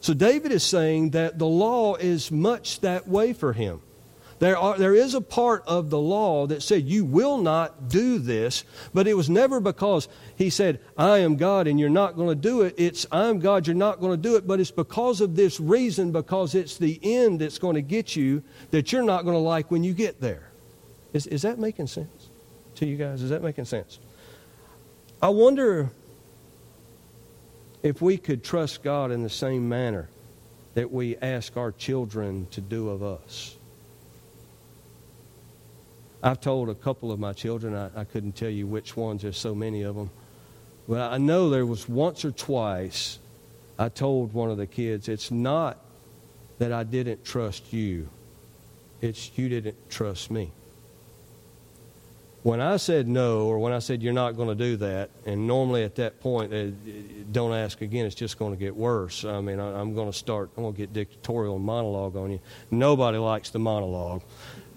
So 0.00 0.14
David 0.14 0.52
is 0.52 0.62
saying 0.62 1.10
that 1.10 1.38
the 1.38 1.46
law 1.46 1.96
is 1.96 2.30
much 2.30 2.80
that 2.80 3.06
way 3.06 3.32
for 3.32 3.52
him. 3.52 3.82
There, 4.42 4.58
are, 4.58 4.76
there 4.76 4.96
is 4.96 5.14
a 5.14 5.20
part 5.20 5.62
of 5.68 5.88
the 5.88 6.00
law 6.00 6.48
that 6.48 6.64
said 6.64 6.88
you 6.88 7.04
will 7.04 7.38
not 7.38 7.88
do 7.88 8.18
this, 8.18 8.64
but 8.92 9.06
it 9.06 9.14
was 9.14 9.30
never 9.30 9.60
because 9.60 10.08
he 10.34 10.50
said, 10.50 10.80
I 10.98 11.18
am 11.18 11.36
God 11.36 11.68
and 11.68 11.78
you're 11.78 11.88
not 11.88 12.16
going 12.16 12.28
to 12.30 12.34
do 12.34 12.62
it. 12.62 12.74
It's, 12.76 13.06
I'm 13.12 13.38
God, 13.38 13.68
you're 13.68 13.76
not 13.76 14.00
going 14.00 14.10
to 14.10 14.16
do 14.16 14.34
it, 14.34 14.44
but 14.44 14.58
it's 14.58 14.72
because 14.72 15.20
of 15.20 15.36
this 15.36 15.60
reason, 15.60 16.10
because 16.10 16.56
it's 16.56 16.76
the 16.76 16.98
end 17.04 17.40
that's 17.40 17.60
going 17.60 17.76
to 17.76 17.82
get 17.82 18.16
you 18.16 18.42
that 18.72 18.90
you're 18.90 19.04
not 19.04 19.22
going 19.22 19.36
to 19.36 19.38
like 19.38 19.70
when 19.70 19.84
you 19.84 19.94
get 19.94 20.20
there. 20.20 20.50
Is, 21.12 21.28
is 21.28 21.42
that 21.42 21.60
making 21.60 21.86
sense 21.86 22.28
to 22.74 22.84
you 22.84 22.96
guys? 22.96 23.22
Is 23.22 23.30
that 23.30 23.44
making 23.44 23.66
sense? 23.66 24.00
I 25.22 25.28
wonder 25.28 25.88
if 27.84 28.02
we 28.02 28.18
could 28.18 28.42
trust 28.42 28.82
God 28.82 29.12
in 29.12 29.22
the 29.22 29.30
same 29.30 29.68
manner 29.68 30.08
that 30.74 30.90
we 30.90 31.16
ask 31.18 31.56
our 31.56 31.70
children 31.70 32.48
to 32.50 32.60
do 32.60 32.88
of 32.88 33.04
us. 33.04 33.56
I've 36.22 36.40
told 36.40 36.68
a 36.68 36.74
couple 36.74 37.10
of 37.10 37.18
my 37.18 37.32
children, 37.32 37.74
I, 37.74 37.90
I 38.00 38.04
couldn't 38.04 38.32
tell 38.32 38.50
you 38.50 38.66
which 38.66 38.96
ones, 38.96 39.22
there's 39.22 39.36
so 39.36 39.54
many 39.54 39.82
of 39.82 39.96
them. 39.96 40.10
But 40.88 41.12
I 41.12 41.18
know 41.18 41.50
there 41.50 41.66
was 41.66 41.88
once 41.88 42.24
or 42.24 42.30
twice 42.30 43.18
I 43.78 43.88
told 43.88 44.32
one 44.32 44.50
of 44.50 44.56
the 44.56 44.66
kids, 44.66 45.08
it's 45.08 45.30
not 45.30 45.78
that 46.58 46.72
I 46.72 46.84
didn't 46.84 47.24
trust 47.24 47.72
you, 47.72 48.08
it's 49.00 49.36
you 49.36 49.48
didn't 49.48 49.76
trust 49.90 50.30
me. 50.30 50.52
When 52.42 52.60
I 52.60 52.76
said 52.76 53.06
no, 53.06 53.46
or 53.46 53.60
when 53.60 53.72
I 53.72 53.78
said 53.78 54.02
you're 54.02 54.12
not 54.12 54.36
going 54.36 54.48
to 54.48 54.56
do 54.56 54.76
that, 54.78 55.10
and 55.26 55.46
normally 55.46 55.84
at 55.84 55.94
that 55.96 56.20
point, 56.20 56.52
uh, 56.52 56.66
don't 57.30 57.52
ask 57.52 57.80
again, 57.82 58.04
it's 58.04 58.16
just 58.16 58.36
going 58.36 58.52
to 58.52 58.58
get 58.58 58.74
worse. 58.74 59.24
I 59.24 59.40
mean, 59.40 59.60
I, 59.60 59.80
am 59.80 59.94
going 59.94 60.10
to 60.10 60.16
start, 60.16 60.50
I'm 60.56 60.64
going 60.64 60.74
to 60.74 60.78
get 60.78 60.92
dictatorial 60.92 61.56
and 61.56 61.64
monologue 61.64 62.16
on 62.16 62.32
you. 62.32 62.40
Nobody 62.70 63.18
likes 63.18 63.50
the 63.50 63.60
monologue. 63.60 64.22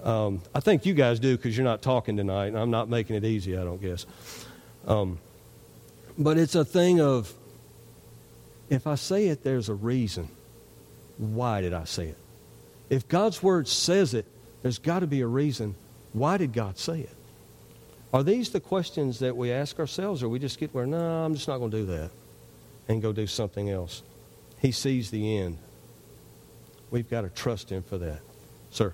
Um, 0.05 0.43
I 0.53 0.59
think 0.59 0.85
you 0.85 0.93
guys 0.93 1.19
do 1.19 1.35
because 1.35 1.57
you're 1.57 1.65
not 1.65 1.81
talking 1.81 2.15
tonight, 2.15 2.47
and 2.47 2.57
I'm 2.57 2.69
not 2.69 2.87
making 2.87 3.15
it 3.15 3.25
easy, 3.25 3.57
I 3.57 3.63
don't 3.63 3.81
guess. 3.81 4.05
Um, 4.85 5.17
but 6.17 6.37
it's 6.37 6.53
a 6.53 6.63
thing 6.63 7.01
of 7.01 7.33
if 8.69 8.85
I 8.85 8.95
say 8.95 9.27
it, 9.27 9.43
there's 9.43 9.67
a 9.67 9.73
reason. 9.73 10.29
Why 11.17 11.61
did 11.61 11.73
I 11.73 11.85
say 11.85 12.09
it? 12.09 12.17
If 12.89 13.07
God's 13.07 13.41
word 13.41 13.67
says 13.67 14.13
it, 14.13 14.27
there's 14.61 14.77
got 14.77 14.99
to 14.99 15.07
be 15.07 15.21
a 15.21 15.27
reason. 15.27 15.75
Why 16.13 16.37
did 16.37 16.53
God 16.53 16.77
say 16.77 16.99
it? 17.01 17.15
Are 18.13 18.23
these 18.23 18.51
the 18.51 18.59
questions 18.59 19.19
that 19.19 19.35
we 19.35 19.51
ask 19.51 19.79
ourselves, 19.79 20.21
or 20.21 20.29
we 20.29 20.37
just 20.37 20.59
get 20.59 20.73
where, 20.73 20.85
no, 20.85 20.99
I'm 20.99 21.33
just 21.33 21.47
not 21.47 21.57
going 21.57 21.71
to 21.71 21.77
do 21.77 21.85
that 21.87 22.11
and 22.87 23.01
go 23.01 23.11
do 23.11 23.25
something 23.25 23.71
else? 23.71 24.03
He 24.59 24.71
sees 24.71 25.09
the 25.09 25.39
end. 25.39 25.57
We've 26.91 27.09
got 27.09 27.21
to 27.21 27.29
trust 27.29 27.71
Him 27.71 27.81
for 27.81 27.97
that. 27.97 28.19
Sir. 28.69 28.93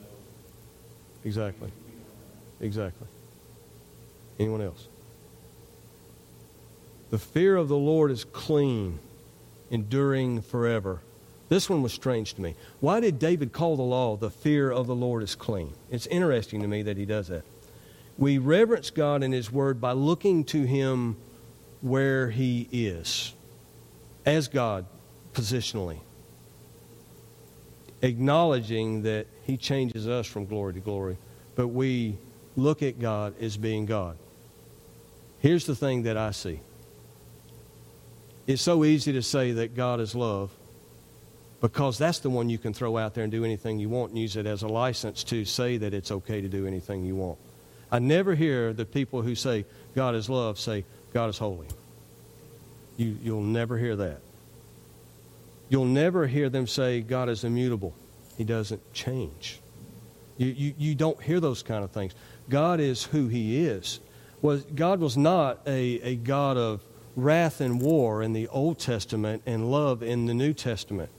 Exactly. 1.23 1.71
Exactly. 2.59 3.07
Anyone 4.39 4.61
else? 4.61 4.87
The 7.09 7.19
fear 7.19 7.55
of 7.55 7.67
the 7.67 7.77
Lord 7.77 8.11
is 8.11 8.23
clean, 8.23 8.99
enduring 9.69 10.41
forever. 10.41 11.01
This 11.49 11.69
one 11.69 11.81
was 11.81 11.91
strange 11.91 12.35
to 12.35 12.41
me. 12.41 12.55
Why 12.79 13.01
did 13.01 13.19
David 13.19 13.51
call 13.51 13.75
the 13.75 13.81
law 13.81 14.15
the 14.15 14.29
fear 14.29 14.71
of 14.71 14.87
the 14.87 14.95
Lord 14.95 15.21
is 15.21 15.35
clean? 15.35 15.73
It's 15.89 16.07
interesting 16.07 16.61
to 16.61 16.67
me 16.67 16.81
that 16.83 16.95
he 16.95 17.05
does 17.05 17.27
that. 17.27 17.43
We 18.17 18.37
reverence 18.37 18.89
God 18.91 19.23
and 19.23 19.33
His 19.33 19.51
Word 19.51 19.81
by 19.81 19.93
looking 19.93 20.43
to 20.45 20.63
Him 20.63 21.17
where 21.81 22.29
He 22.29 22.69
is, 22.71 23.33
as 24.25 24.47
God, 24.47 24.85
positionally, 25.33 25.99
acknowledging 28.01 29.03
that 29.03 29.27
He 29.43 29.57
changes 29.57 30.07
us 30.07 30.27
from 30.27 30.45
glory 30.45 30.73
to 30.73 30.79
glory, 30.79 31.17
but 31.55 31.67
we 31.67 32.17
look 32.55 32.83
at 32.83 32.99
God 32.99 33.33
as 33.41 33.57
being 33.57 33.85
God. 33.85 34.17
Here's 35.39 35.65
the 35.65 35.75
thing 35.75 36.03
that 36.03 36.17
I 36.17 36.31
see 36.31 36.59
it's 38.47 38.61
so 38.61 38.83
easy 38.83 39.13
to 39.13 39.21
say 39.21 39.51
that 39.53 39.75
God 39.75 39.99
is 39.99 40.15
love 40.15 40.51
because 41.61 41.97
that's 41.97 42.19
the 42.19 42.29
one 42.29 42.49
you 42.49 42.57
can 42.57 42.73
throw 42.73 42.97
out 42.97 43.13
there 43.13 43.23
and 43.23 43.31
do 43.31 43.45
anything 43.45 43.79
you 43.79 43.87
want 43.87 44.11
and 44.11 44.19
use 44.19 44.35
it 44.35 44.47
as 44.47 44.63
a 44.63 44.67
license 44.67 45.23
to 45.25 45.45
say 45.45 45.77
that 45.77 45.93
it's 45.93 46.11
okay 46.11 46.41
to 46.41 46.47
do 46.47 46.65
anything 46.65 47.05
you 47.05 47.15
want. 47.15 47.37
I 47.91 47.99
never 47.99 48.33
hear 48.33 48.73
the 48.73 48.85
people 48.85 49.21
who 49.21 49.35
say 49.35 49.65
God 49.95 50.15
is 50.15 50.29
love 50.29 50.59
say 50.59 50.85
God 51.13 51.29
is 51.29 51.37
holy. 51.37 51.67
You, 52.97 53.17
you'll 53.21 53.41
never 53.41 53.77
hear 53.77 53.95
that. 53.97 54.21
You'll 55.71 55.85
never 55.85 56.27
hear 56.27 56.49
them 56.49 56.67
say 56.67 56.99
God 56.99 57.29
is 57.29 57.45
immutable. 57.45 57.95
He 58.37 58.43
doesn't 58.43 58.93
change. 58.93 59.61
You, 60.35 60.47
you, 60.47 60.73
you 60.77 60.95
don't 60.95 61.21
hear 61.23 61.39
those 61.39 61.63
kind 61.63 61.81
of 61.81 61.91
things. 61.91 62.13
God 62.49 62.81
is 62.81 63.05
who 63.05 63.29
He 63.29 63.65
is. 63.65 64.01
Was, 64.41 64.63
God 64.63 64.99
was 64.99 65.15
not 65.15 65.61
a, 65.65 66.01
a 66.01 66.15
God 66.17 66.57
of 66.57 66.83
wrath 67.15 67.61
and 67.61 67.81
war 67.81 68.21
in 68.21 68.33
the 68.33 68.49
Old 68.49 68.79
Testament 68.79 69.43
and 69.45 69.71
love 69.71 70.03
in 70.03 70.25
the 70.25 70.33
New 70.33 70.53
Testament. 70.53 71.09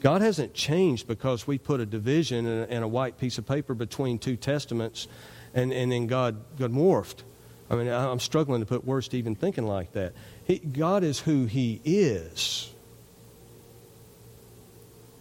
God 0.00 0.22
hasn't 0.22 0.54
changed 0.54 1.06
because 1.06 1.46
we 1.46 1.58
put 1.58 1.78
a 1.78 1.84
division 1.84 2.46
and 2.46 2.64
a, 2.64 2.72
and 2.72 2.84
a 2.84 2.88
white 2.88 3.18
piece 3.18 3.36
of 3.36 3.46
paper 3.46 3.74
between 3.74 4.18
two 4.18 4.36
testaments 4.36 5.08
and, 5.52 5.74
and 5.74 5.92
then 5.92 6.06
God, 6.06 6.42
God 6.58 6.72
morphed. 6.72 7.22
I 7.68 7.74
mean, 7.74 7.88
I'm 7.88 8.20
struggling 8.20 8.60
to 8.60 8.66
put 8.66 8.86
words 8.86 9.08
to 9.08 9.18
even 9.18 9.34
thinking 9.34 9.66
like 9.66 9.92
that. 9.92 10.14
He, 10.44 10.58
God 10.58 11.04
is 11.04 11.20
who 11.20 11.44
He 11.44 11.82
is. 11.84 12.72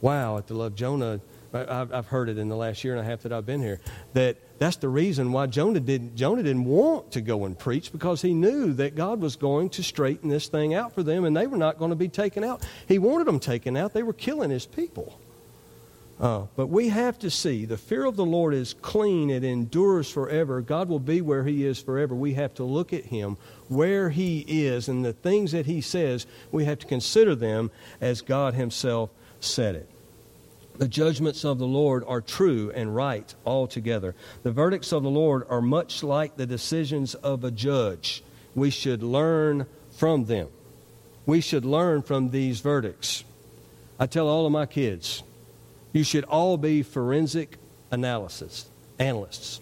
Wow, 0.05 0.37
at 0.37 0.45
the 0.45 0.53
love 0.53 0.75
Jonah, 0.75 1.19
I've, 1.51 2.05
heard 2.05 2.29
it 2.29 2.37
in 2.37 2.47
the 2.47 2.55
last 2.55 2.83
year 2.83 2.95
and 2.95 3.01
a 3.01 3.03
half 3.03 3.23
that 3.23 3.33
I've 3.33 3.47
been 3.47 3.59
here, 3.59 3.79
that 4.13 4.37
that's 4.59 4.75
the 4.75 4.87
reason 4.87 5.31
why 5.31 5.47
Jonah 5.47 5.79
didn't, 5.79 6.15
Jonah 6.15 6.43
didn't 6.43 6.65
want 6.65 7.13
to 7.13 7.21
go 7.21 7.45
and 7.45 7.57
preach 7.57 7.91
because 7.91 8.21
he 8.21 8.35
knew 8.35 8.71
that 8.73 8.93
God 8.93 9.19
was 9.19 9.35
going 9.35 9.71
to 9.71 9.81
straighten 9.81 10.29
this 10.29 10.47
thing 10.47 10.75
out 10.75 10.93
for 10.93 11.01
them 11.01 11.25
and 11.25 11.35
they 11.35 11.47
were 11.47 11.57
not 11.57 11.79
going 11.79 11.89
to 11.89 11.95
be 11.95 12.07
taken 12.07 12.43
out. 12.43 12.63
He 12.87 12.99
wanted 12.99 13.25
them 13.25 13.39
taken 13.39 13.75
out. 13.75 13.93
They 13.93 14.03
were 14.03 14.13
killing 14.13 14.51
his 14.51 14.67
people. 14.67 15.19
Uh, 16.19 16.45
but 16.55 16.67
we 16.67 16.89
have 16.89 17.17
to 17.17 17.31
see 17.31 17.65
the 17.65 17.75
fear 17.75 18.05
of 18.05 18.15
the 18.15 18.23
Lord 18.23 18.53
is 18.53 18.75
clean, 18.75 19.31
it 19.31 19.43
endures 19.43 20.07
forever. 20.07 20.61
God 20.61 20.87
will 20.87 20.99
be 20.99 21.19
where 21.21 21.45
He 21.45 21.65
is 21.65 21.81
forever. 21.81 22.13
We 22.13 22.35
have 22.35 22.53
to 22.53 22.63
look 22.63 22.93
at 22.93 23.05
Him 23.05 23.37
where 23.69 24.11
He 24.11 24.45
is, 24.47 24.87
and 24.87 25.03
the 25.03 25.13
things 25.13 25.51
that 25.53 25.65
He 25.65 25.81
says, 25.81 26.27
we 26.51 26.65
have 26.65 26.77
to 26.77 26.85
consider 26.85 27.33
them 27.33 27.71
as 27.99 28.21
God 28.21 28.53
Himself 28.53 29.09
said 29.41 29.75
it. 29.75 29.89
The 30.77 30.87
judgments 30.87 31.45
of 31.45 31.57
the 31.57 31.67
Lord 31.67 32.03
are 32.05 32.21
true 32.21 32.71
and 32.75 32.93
right 32.93 33.33
altogether. 33.45 34.13
The 34.43 34.51
verdicts 34.51 34.91
of 34.91 35.03
the 35.03 35.09
Lord 35.09 35.45
are 35.49 35.61
much 35.61 36.03
like 36.03 36.35
the 36.35 36.45
decisions 36.45 37.15
of 37.15 37.43
a 37.43 37.51
judge. 37.51 38.23
We 38.53 38.69
should 38.69 39.01
learn 39.01 39.67
from 39.91 40.25
them. 40.25 40.49
We 41.25 41.41
should 41.41 41.65
learn 41.65 42.01
from 42.01 42.29
these 42.29 42.59
verdicts. 42.59 43.23
I 43.99 44.05
tell 44.05 44.27
all 44.27 44.45
of 44.45 44.51
my 44.51 44.65
kids, 44.65 45.23
you 45.93 46.03
should 46.03 46.25
all 46.25 46.57
be 46.57 46.83
forensic 46.83 47.57
analysis 47.89 48.67
analysts. 48.99 49.61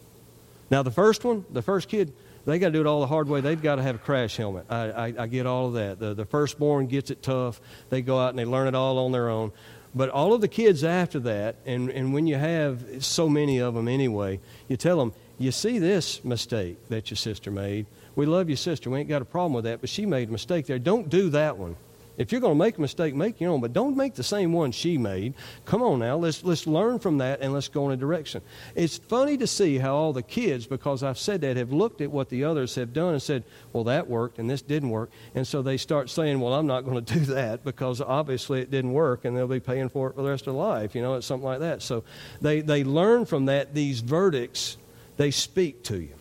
Now, 0.71 0.81
the 0.81 0.91
first 0.91 1.23
one, 1.23 1.45
the 1.51 1.61
first 1.61 1.87
kid, 1.87 2.13
they 2.45 2.59
got 2.59 2.67
to 2.67 2.71
do 2.73 2.81
it 2.81 2.87
all 2.87 2.99
the 2.99 3.07
hard 3.07 3.29
way. 3.29 3.41
They've 3.41 3.61
got 3.61 3.75
to 3.75 3.83
have 3.83 3.95
a 3.95 3.99
crash 3.99 4.35
helmet. 4.35 4.65
I, 4.69 4.91
I, 4.91 5.13
I 5.19 5.27
get 5.27 5.45
all 5.45 5.67
of 5.67 5.73
that. 5.73 5.99
The, 5.99 6.13
the 6.13 6.25
firstborn 6.25 6.87
gets 6.87 7.09
it 7.09 7.21
tough. 7.21 7.61
They 7.89 8.01
go 8.01 8.19
out 8.19 8.31
and 8.31 8.39
they 8.39 8.45
learn 8.45 8.67
it 8.67 8.75
all 8.75 8.97
on 8.99 9.11
their 9.11 9.29
own. 9.29 9.51
But 9.95 10.09
all 10.09 10.33
of 10.33 10.41
the 10.41 10.47
kids 10.47 10.83
after 10.83 11.19
that, 11.21 11.55
and, 11.65 11.89
and 11.89 12.13
when 12.13 12.25
you 12.25 12.35
have 12.35 13.03
so 13.03 13.29
many 13.29 13.59
of 13.59 13.75
them 13.75 13.87
anyway, 13.87 14.39
you 14.67 14.75
tell 14.75 14.97
them, 14.97 15.13
you 15.37 15.51
see 15.51 15.77
this 15.79 16.23
mistake 16.23 16.77
that 16.89 17.11
your 17.11 17.17
sister 17.17 17.51
made. 17.51 17.85
We 18.15 18.25
love 18.25 18.49
your 18.49 18.57
sister. 18.57 18.89
We 18.89 18.99
ain't 18.99 19.09
got 19.09 19.21
a 19.21 19.25
problem 19.25 19.53
with 19.53 19.65
that, 19.65 19.81
but 19.81 19.89
she 19.89 20.05
made 20.05 20.29
a 20.29 20.31
mistake 20.31 20.65
there. 20.65 20.79
Don't 20.79 21.09
do 21.09 21.29
that 21.31 21.57
one. 21.57 21.75
If 22.15 22.31
you're 22.31 22.41
going 22.41 22.53
to 22.53 22.59
make 22.59 22.77
a 22.77 22.81
mistake, 22.81 23.15
make 23.15 23.41
your 23.41 23.51
own, 23.51 23.61
but 23.61 23.73
don't 23.73 23.97
make 23.97 24.13
the 24.13 24.23
same 24.23 24.53
one 24.53 24.71
she 24.71 24.97
made. 24.99 25.33
Come 25.65 25.81
on 25.81 25.99
now, 25.99 26.15
let's, 26.15 26.43
let's 26.43 26.67
learn 26.67 26.99
from 26.99 27.17
that 27.17 27.41
and 27.41 27.53
let's 27.53 27.67
go 27.67 27.87
in 27.87 27.93
a 27.93 27.97
direction. 27.97 28.41
It's 28.75 28.97
funny 28.97 29.35
to 29.37 29.47
see 29.47 29.79
how 29.79 29.95
all 29.95 30.13
the 30.13 30.21
kids, 30.21 30.67
because 30.67 31.01
I've 31.01 31.17
said 31.17 31.41
that, 31.41 31.57
have 31.57 31.73
looked 31.73 32.01
at 32.01 32.11
what 32.11 32.29
the 32.29 32.43
others 32.43 32.75
have 32.75 32.93
done 32.93 33.13
and 33.13 33.21
said, 33.21 33.43
well, 33.71 33.83
that 33.85 34.07
worked 34.07 34.37
and 34.37 34.47
this 34.47 34.61
didn't 34.61 34.91
work. 34.91 35.09
And 35.33 35.47
so 35.47 35.63
they 35.63 35.77
start 35.77 36.09
saying, 36.09 36.39
well, 36.39 36.53
I'm 36.53 36.67
not 36.67 36.81
going 36.81 37.03
to 37.05 37.13
do 37.13 37.19
that 37.33 37.63
because 37.63 37.99
obviously 37.99 38.61
it 38.61 38.69
didn't 38.69 38.93
work 38.93 39.25
and 39.25 39.35
they'll 39.35 39.47
be 39.47 39.59
paying 39.59 39.89
for 39.89 40.09
it 40.09 40.15
for 40.15 40.21
the 40.21 40.29
rest 40.29 40.45
of 40.45 40.53
their 40.53 40.61
life. 40.61 40.93
You 40.93 41.01
know, 41.01 41.15
it's 41.15 41.25
something 41.25 41.45
like 41.45 41.59
that. 41.61 41.81
So 41.81 42.03
they, 42.41 42.61
they 42.61 42.83
learn 42.83 43.25
from 43.25 43.45
that, 43.45 43.73
these 43.73 44.01
verdicts, 44.01 44.77
they 45.17 45.31
speak 45.31 45.83
to 45.85 45.97
you. 45.99 46.13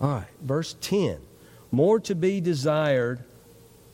All 0.00 0.08
right, 0.08 0.26
verse 0.40 0.74
10. 0.80 1.18
More 1.70 2.00
to 2.00 2.14
be 2.14 2.40
desired 2.40 3.22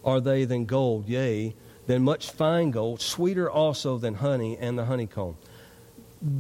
are 0.07 0.21
they 0.21 0.45
than 0.45 0.65
gold, 0.65 1.09
yea, 1.09 1.55
than 1.87 2.03
much 2.03 2.31
fine 2.31 2.71
gold, 2.71 3.01
sweeter 3.01 3.51
also 3.51 3.99
than 3.99 4.15
honey 4.15 4.57
and 4.57 4.79
the 4.79 4.85
honeycomb. 4.85 5.37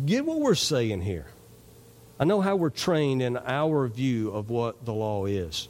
Get 0.06 0.24
what 0.24 0.40
we're 0.40 0.54
saying 0.54 1.02
here. 1.02 1.26
I 2.18 2.24
know 2.24 2.40
how 2.40 2.56
we're 2.56 2.70
trained 2.70 3.20
in 3.20 3.36
our 3.36 3.86
view 3.88 4.30
of 4.30 4.48
what 4.48 4.84
the 4.84 4.94
law 4.94 5.26
is. 5.26 5.68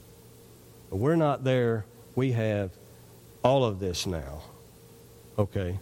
But 0.91 0.97
we're 0.97 1.17
not 1.17 1.43
there. 1.43 1.87
We 2.15 2.33
have 2.33 2.71
all 3.43 3.65
of 3.65 3.81
this 3.81 4.07
now. 4.07 4.43
Okay? 5.39 5.81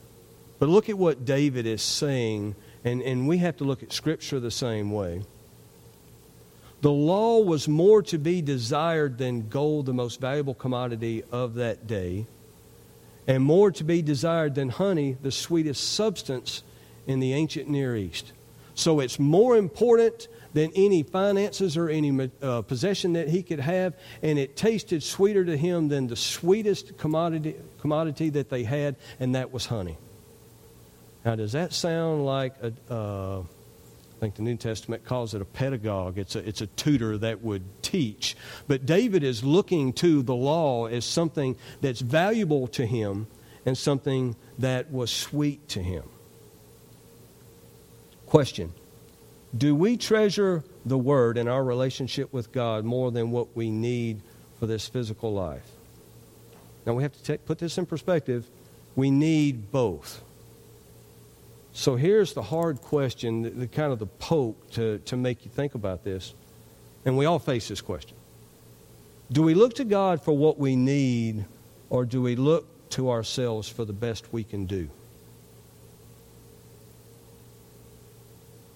But 0.58 0.68
look 0.68 0.88
at 0.88 0.96
what 0.96 1.24
David 1.24 1.66
is 1.66 1.82
saying, 1.82 2.54
and, 2.84 3.02
and 3.02 3.28
we 3.28 3.38
have 3.38 3.56
to 3.58 3.64
look 3.64 3.82
at 3.82 3.92
Scripture 3.92 4.40
the 4.40 4.50
same 4.50 4.90
way. 4.90 5.22
The 6.84 6.92
law 6.92 7.38
was 7.38 7.66
more 7.66 8.02
to 8.02 8.18
be 8.18 8.42
desired 8.42 9.16
than 9.16 9.48
gold, 9.48 9.86
the 9.86 9.94
most 9.94 10.20
valuable 10.20 10.52
commodity 10.52 11.22
of 11.32 11.54
that 11.54 11.86
day, 11.86 12.26
and 13.26 13.42
more 13.42 13.70
to 13.72 13.84
be 13.84 14.02
desired 14.02 14.54
than 14.54 14.68
honey, 14.68 15.16
the 15.22 15.30
sweetest 15.32 15.94
substance 15.94 16.62
in 17.06 17.20
the 17.20 17.32
ancient 17.32 17.70
Near 17.70 17.96
East. 17.96 18.32
So 18.74 19.00
it's 19.00 19.18
more 19.18 19.56
important 19.56 20.28
than 20.52 20.72
any 20.74 21.02
finances 21.02 21.78
or 21.78 21.88
any 21.88 22.30
uh, 22.42 22.60
possession 22.60 23.14
that 23.14 23.28
he 23.30 23.42
could 23.42 23.60
have, 23.60 23.94
and 24.22 24.38
it 24.38 24.54
tasted 24.54 25.02
sweeter 25.02 25.42
to 25.42 25.56
him 25.56 25.88
than 25.88 26.08
the 26.08 26.16
sweetest 26.16 26.98
commodity, 26.98 27.56
commodity 27.80 28.28
that 28.28 28.50
they 28.50 28.62
had, 28.62 28.96
and 29.18 29.34
that 29.36 29.54
was 29.54 29.64
honey. 29.64 29.96
Now, 31.24 31.34
does 31.34 31.52
that 31.52 31.72
sound 31.72 32.26
like 32.26 32.56
a, 32.62 32.92
uh, 32.92 33.42
I 34.16 34.20
think 34.20 34.36
the 34.36 34.42
New 34.42 34.56
Testament 34.56 35.04
calls 35.04 35.34
it 35.34 35.42
a 35.42 35.44
pedagogue. 35.44 36.18
It's 36.18 36.36
a, 36.36 36.48
it's 36.48 36.60
a 36.60 36.66
tutor 36.66 37.18
that 37.18 37.42
would 37.42 37.62
teach. 37.82 38.36
But 38.68 38.86
David 38.86 39.22
is 39.22 39.42
looking 39.42 39.92
to 39.94 40.22
the 40.22 40.34
law 40.34 40.86
as 40.86 41.04
something 41.04 41.56
that's 41.80 42.00
valuable 42.00 42.66
to 42.68 42.86
him 42.86 43.26
and 43.66 43.76
something 43.76 44.36
that 44.58 44.90
was 44.92 45.10
sweet 45.10 45.68
to 45.70 45.82
him. 45.82 46.04
Question 48.26 48.72
Do 49.56 49.74
we 49.74 49.96
treasure 49.96 50.64
the 50.86 50.98
Word 50.98 51.36
in 51.36 51.48
our 51.48 51.64
relationship 51.64 52.32
with 52.32 52.52
God 52.52 52.84
more 52.84 53.10
than 53.10 53.30
what 53.30 53.56
we 53.56 53.70
need 53.70 54.20
for 54.58 54.66
this 54.66 54.88
physical 54.88 55.32
life? 55.32 55.70
Now 56.86 56.94
we 56.94 57.02
have 57.02 57.12
to 57.12 57.22
take, 57.22 57.44
put 57.46 57.58
this 57.58 57.78
in 57.78 57.86
perspective. 57.86 58.46
We 58.96 59.10
need 59.10 59.72
both. 59.72 60.22
So 61.74 61.96
here's 61.96 62.34
the 62.34 62.42
hard 62.42 62.80
question, 62.80 63.42
the, 63.42 63.50
the, 63.50 63.66
kind 63.66 63.92
of 63.92 63.98
the 63.98 64.06
poke 64.06 64.70
to, 64.70 64.98
to 65.00 65.16
make 65.16 65.44
you 65.44 65.50
think 65.50 65.74
about 65.74 66.04
this. 66.04 66.32
And 67.04 67.18
we 67.18 67.26
all 67.26 67.40
face 67.40 67.68
this 67.68 67.80
question. 67.80 68.16
Do 69.30 69.42
we 69.42 69.54
look 69.54 69.74
to 69.74 69.84
God 69.84 70.22
for 70.22 70.36
what 70.36 70.56
we 70.56 70.76
need, 70.76 71.44
or 71.90 72.04
do 72.04 72.22
we 72.22 72.36
look 72.36 72.88
to 72.90 73.10
ourselves 73.10 73.68
for 73.68 73.84
the 73.84 73.92
best 73.92 74.32
we 74.32 74.44
can 74.44 74.66
do? 74.66 74.88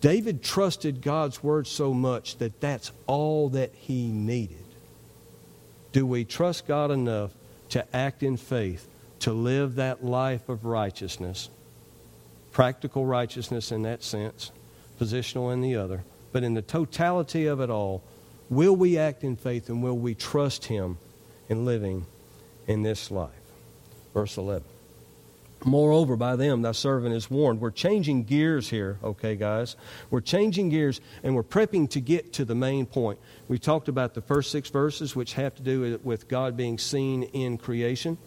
David 0.00 0.42
trusted 0.42 1.00
God's 1.00 1.42
word 1.42 1.68
so 1.68 1.94
much 1.94 2.38
that 2.38 2.60
that's 2.60 2.90
all 3.06 3.48
that 3.50 3.72
he 3.74 4.08
needed. 4.08 4.64
Do 5.92 6.04
we 6.04 6.24
trust 6.24 6.66
God 6.66 6.90
enough 6.90 7.30
to 7.70 7.96
act 7.96 8.24
in 8.24 8.36
faith, 8.36 8.88
to 9.20 9.32
live 9.32 9.76
that 9.76 10.04
life 10.04 10.48
of 10.48 10.64
righteousness? 10.64 11.48
Practical 12.58 13.06
righteousness 13.06 13.70
in 13.70 13.82
that 13.82 14.02
sense, 14.02 14.50
positional 15.00 15.52
in 15.52 15.60
the 15.60 15.76
other. 15.76 16.02
But 16.32 16.42
in 16.42 16.54
the 16.54 16.60
totality 16.60 17.46
of 17.46 17.60
it 17.60 17.70
all, 17.70 18.02
will 18.50 18.74
we 18.74 18.98
act 18.98 19.22
in 19.22 19.36
faith 19.36 19.68
and 19.68 19.80
will 19.80 19.96
we 19.96 20.16
trust 20.16 20.64
Him 20.64 20.98
in 21.48 21.64
living 21.64 22.04
in 22.66 22.82
this 22.82 23.12
life? 23.12 23.30
Verse 24.12 24.36
11. 24.36 24.64
Moreover, 25.64 26.16
by 26.16 26.34
them 26.34 26.62
thy 26.62 26.72
servant 26.72 27.14
is 27.14 27.30
warned. 27.30 27.60
We're 27.60 27.70
changing 27.70 28.24
gears 28.24 28.68
here, 28.68 28.98
okay, 29.04 29.36
guys? 29.36 29.76
We're 30.10 30.20
changing 30.20 30.70
gears 30.70 31.00
and 31.22 31.36
we're 31.36 31.44
prepping 31.44 31.88
to 31.90 32.00
get 32.00 32.32
to 32.32 32.44
the 32.44 32.56
main 32.56 32.86
point. 32.86 33.20
We 33.46 33.60
talked 33.60 33.86
about 33.86 34.14
the 34.14 34.20
first 34.20 34.50
six 34.50 34.68
verses, 34.68 35.14
which 35.14 35.34
have 35.34 35.54
to 35.54 35.62
do 35.62 36.00
with 36.02 36.26
God 36.26 36.56
being 36.56 36.76
seen 36.78 37.22
in 37.22 37.56
creation. 37.56 38.18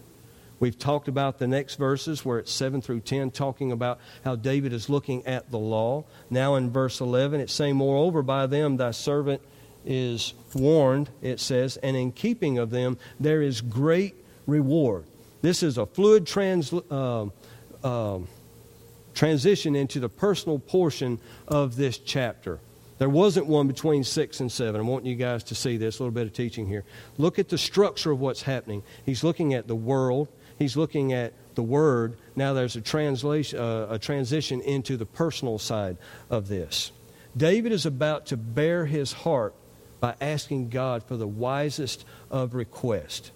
We've 0.62 0.78
talked 0.78 1.07
about 1.07 1.39
the 1.39 1.47
next 1.47 1.76
verses 1.76 2.24
where 2.24 2.38
it's 2.38 2.51
7 2.51 2.84
through 2.84 2.99
10, 2.99 3.32
talking 3.32 3.72
about 3.72 3.99
how 4.24 4.36
David 4.36 4.74
is 4.74 4.89
looking 4.89 5.26
at 5.26 5.49
the 5.49 5.57
law. 5.57 6.05
Now 6.30 6.53
in 6.53 6.70
verse 6.70 7.01
11, 7.01 7.41
it's 7.41 7.51
saying, 7.51 7.76
Moreover, 7.76 8.22
by 8.22 8.45
them 8.45 8.78
thy 8.78 8.91
servant 8.91 9.41
is 9.84 10.36
warned, 10.53 11.09
it 11.24 11.39
says, 11.39 11.78
and 11.78 11.97
in 11.97 12.12
keeping 12.12 12.59
of 12.59 12.70
them 12.70 12.99
there 13.20 13.41
is 13.41 13.59
great 13.59 14.14
reward. 14.45 15.05
This 15.41 15.64
is 15.64 15.80
a 15.80 15.88
fluid 15.88 16.28
trans, 16.28 16.72
uh, 16.72 17.26
uh, 17.84 18.20
transition 19.16 19.76
into 19.76 19.99
the 19.99 20.09
personal 20.09 20.59
portion 20.59 21.20
of 21.47 21.76
this 21.76 21.97
chapter. 21.97 22.59
There 22.99 23.09
wasn't 23.09 23.47
one 23.47 23.68
between 23.68 24.03
6 24.03 24.39
and 24.41 24.51
7. 24.51 24.80
I 24.80 24.84
want 24.84 25.07
you 25.07 25.16
guys 25.16 25.43
to 25.45 25.55
see 25.55 25.78
this, 25.78 25.97
a 25.97 26.03
little 26.03 26.14
bit 26.14 26.28
of 26.28 26.34
teaching 26.34 26.68
here. 26.68 26.84
Look 27.18 27.39
at 27.39 27.49
the 27.49 27.57
structure 27.57 28.12
of 28.12 28.20
what's 28.20 28.43
happening. 28.43 28.84
He's 29.03 29.24
looking 29.24 29.55
at 29.55 29.66
the 29.66 29.76
world, 29.76 30.28
he's 30.62 30.78
looking 30.78 31.12
at 31.12 31.34
the 31.55 31.64
word. 31.64 32.18
Now 32.36 32.53
there's 32.53 32.76
a 32.76 32.82
translation, 32.82 33.59
uh, 33.59 33.88
a 33.89 33.99
transition 33.99 34.62
into 34.62 34.95
the 34.95 35.05
personal 35.05 35.57
side 35.59 35.97
of 36.30 36.47
this. 36.47 36.91
David 37.36 37.72
is 37.72 37.86
about 37.86 38.28
to 38.28 38.38
bare 38.38 38.86
his 38.86 39.12
heart 39.12 39.53
by 39.99 40.16
asking 40.20 40.70
God 40.70 41.03
for 41.03 41.16
the 41.18 41.28
wisest 41.28 42.05
of 42.30 42.53
requests. 42.53 43.32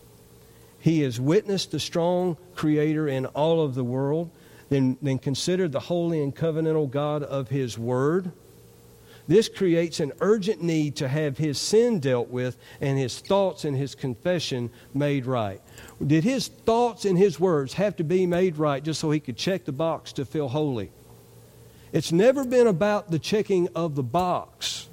He 0.80 1.02
has 1.02 1.20
witnessed 1.20 1.72
the 1.72 1.80
strong 1.80 2.38
Creator 2.54 3.08
in 3.08 3.26
all 3.28 3.62
of 3.62 3.76
the 3.76 3.84
world, 3.84 4.30
then, 4.70 4.98
then 5.02 5.18
considered 5.18 5.72
the 5.72 5.80
holy 5.80 6.22
and 6.22 6.36
covenantal 6.36 6.90
God 6.90 7.24
of 7.24 7.50
His 7.50 7.78
Word. 7.78 8.32
This 9.28 9.50
creates 9.50 10.00
an 10.00 10.12
urgent 10.22 10.62
need 10.62 10.96
to 10.98 11.08
have 11.08 11.38
his 11.38 11.58
sin 11.58 12.00
dealt 12.00 12.30
with 12.30 12.58
and 12.80 12.98
his 12.98 13.20
thoughts 13.20 13.66
and 13.66 13.76
his 13.76 13.96
confession 13.96 14.70
made 14.94 15.26
right. 15.26 15.62
Did 16.06 16.24
his 16.24 16.48
thoughts 16.48 17.06
and 17.06 17.18
his 17.18 17.40
words 17.40 17.74
have 17.74 17.96
to 17.96 18.04
be 18.04 18.28
made 18.28 18.58
right 18.58 18.84
just 18.84 19.00
so 19.00 19.10
he 19.10 19.20
could 19.20 19.38
check 19.38 19.66
the 19.66 19.72
box 19.72 20.14
to 20.14 20.26
feel 20.26 20.50
holy? 20.50 20.92
It's 21.92 22.12
never 22.12 22.46
been 22.46 22.68
about 22.68 23.10
the 23.10 23.20
checking 23.20 23.68
of 23.76 23.96
the 23.96 24.04
box. 24.04 24.90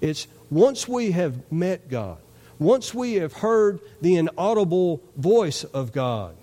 It's 0.00 0.26
once 0.50 0.86
we 0.86 1.12
have 1.12 1.50
met 1.50 1.88
God, 1.88 2.18
once 2.58 2.92
we 2.92 3.14
have 3.14 3.32
heard 3.32 3.80
the 4.00 4.16
inaudible 4.16 5.00
voice 5.16 5.64
of 5.64 5.92
God. 5.92 6.34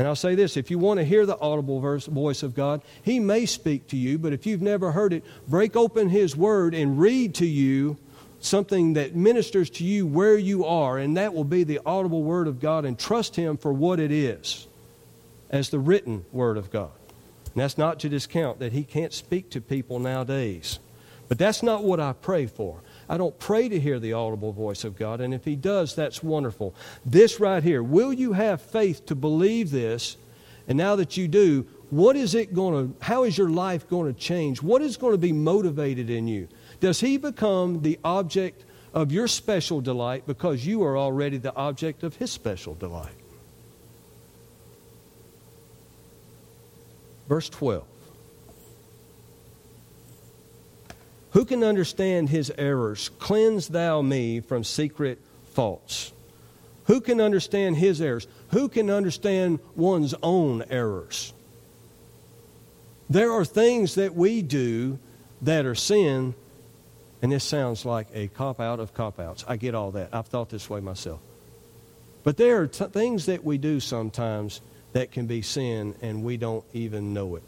And 0.00 0.08
I'll 0.08 0.16
say 0.16 0.34
this 0.34 0.56
if 0.56 0.70
you 0.70 0.78
want 0.78 0.98
to 0.98 1.04
hear 1.04 1.26
the 1.26 1.38
audible 1.38 1.78
voice 1.78 2.42
of 2.42 2.54
God, 2.54 2.80
He 3.02 3.20
may 3.20 3.44
speak 3.44 3.86
to 3.88 3.98
you, 3.98 4.16
but 4.16 4.32
if 4.32 4.46
you've 4.46 4.62
never 4.62 4.92
heard 4.92 5.12
it, 5.12 5.22
break 5.46 5.76
open 5.76 6.08
His 6.08 6.34
Word 6.34 6.74
and 6.74 6.98
read 6.98 7.34
to 7.34 7.44
you 7.44 7.98
something 8.38 8.94
that 8.94 9.14
ministers 9.14 9.68
to 9.68 9.84
you 9.84 10.06
where 10.06 10.38
you 10.38 10.64
are, 10.64 10.96
and 10.96 11.18
that 11.18 11.34
will 11.34 11.44
be 11.44 11.64
the 11.64 11.80
audible 11.84 12.22
Word 12.22 12.48
of 12.48 12.60
God, 12.60 12.86
and 12.86 12.98
trust 12.98 13.36
Him 13.36 13.58
for 13.58 13.74
what 13.74 14.00
it 14.00 14.10
is 14.10 14.66
as 15.50 15.68
the 15.68 15.78
written 15.78 16.24
Word 16.32 16.56
of 16.56 16.70
God. 16.70 16.92
And 17.52 17.62
that's 17.62 17.76
not 17.76 18.00
to 18.00 18.08
discount 18.08 18.58
that 18.60 18.72
He 18.72 18.84
can't 18.84 19.12
speak 19.12 19.50
to 19.50 19.60
people 19.60 19.98
nowadays. 19.98 20.78
But 21.28 21.36
that's 21.36 21.62
not 21.62 21.84
what 21.84 22.00
I 22.00 22.14
pray 22.14 22.46
for. 22.46 22.80
I 23.10 23.16
don't 23.16 23.36
pray 23.40 23.68
to 23.68 23.80
hear 23.80 23.98
the 23.98 24.12
audible 24.12 24.52
voice 24.52 24.84
of 24.84 24.96
God, 24.96 25.20
and 25.20 25.34
if 25.34 25.44
He 25.44 25.56
does, 25.56 25.96
that's 25.96 26.22
wonderful. 26.22 26.76
This 27.04 27.40
right 27.40 27.60
here, 27.60 27.82
will 27.82 28.12
you 28.12 28.34
have 28.34 28.62
faith 28.62 29.04
to 29.06 29.16
believe 29.16 29.72
this? 29.72 30.16
And 30.68 30.78
now 30.78 30.94
that 30.94 31.16
you 31.16 31.26
do, 31.26 31.66
what 31.90 32.14
is 32.14 32.36
it 32.36 32.54
going 32.54 32.94
to, 32.94 33.04
how 33.04 33.24
is 33.24 33.36
your 33.36 33.50
life 33.50 33.88
going 33.88 34.14
to 34.14 34.18
change? 34.18 34.62
What 34.62 34.80
is 34.80 34.96
going 34.96 35.12
to 35.12 35.18
be 35.18 35.32
motivated 35.32 36.08
in 36.08 36.28
you? 36.28 36.46
Does 36.78 37.00
he 37.00 37.16
become 37.16 37.82
the 37.82 37.98
object 38.04 38.64
of 38.94 39.10
your 39.10 39.26
special 39.26 39.80
delight 39.80 40.24
because 40.28 40.64
you 40.64 40.84
are 40.84 40.96
already 40.96 41.36
the 41.36 41.54
object 41.56 42.04
of 42.04 42.14
his 42.14 42.30
special 42.30 42.76
delight? 42.76 43.10
Verse 47.28 47.48
12. 47.48 47.84
Who 51.32 51.44
can 51.44 51.62
understand 51.62 52.28
his 52.28 52.52
errors? 52.58 53.10
Cleanse 53.18 53.68
thou 53.68 54.02
me 54.02 54.40
from 54.40 54.64
secret 54.64 55.18
faults. 55.52 56.12
Who 56.86 57.00
can 57.00 57.20
understand 57.20 57.76
his 57.76 58.00
errors? 58.00 58.26
Who 58.48 58.68
can 58.68 58.90
understand 58.90 59.60
one's 59.76 60.14
own 60.22 60.64
errors? 60.70 61.32
There 63.08 63.32
are 63.32 63.44
things 63.44 63.96
that 63.96 64.14
we 64.14 64.42
do 64.42 64.98
that 65.42 65.66
are 65.66 65.74
sin 65.74 66.34
and 67.22 67.30
this 67.30 67.44
sounds 67.44 67.84
like 67.84 68.08
a 68.14 68.28
cop 68.28 68.60
out 68.60 68.80
of 68.80 68.94
cop 68.94 69.20
outs. 69.20 69.44
I 69.46 69.56
get 69.56 69.74
all 69.74 69.90
that. 69.92 70.08
I've 70.12 70.26
thought 70.26 70.48
this 70.48 70.70
way 70.70 70.80
myself. 70.80 71.20
But 72.22 72.36
there 72.36 72.62
are 72.62 72.66
t- 72.66 72.84
things 72.86 73.26
that 73.26 73.44
we 73.44 73.58
do 73.58 73.80
sometimes 73.80 74.60
that 74.92 75.12
can 75.12 75.26
be 75.26 75.42
sin 75.42 75.94
and 76.00 76.24
we 76.24 76.36
don't 76.36 76.64
even 76.72 77.12
know 77.12 77.36
it. 77.36 77.42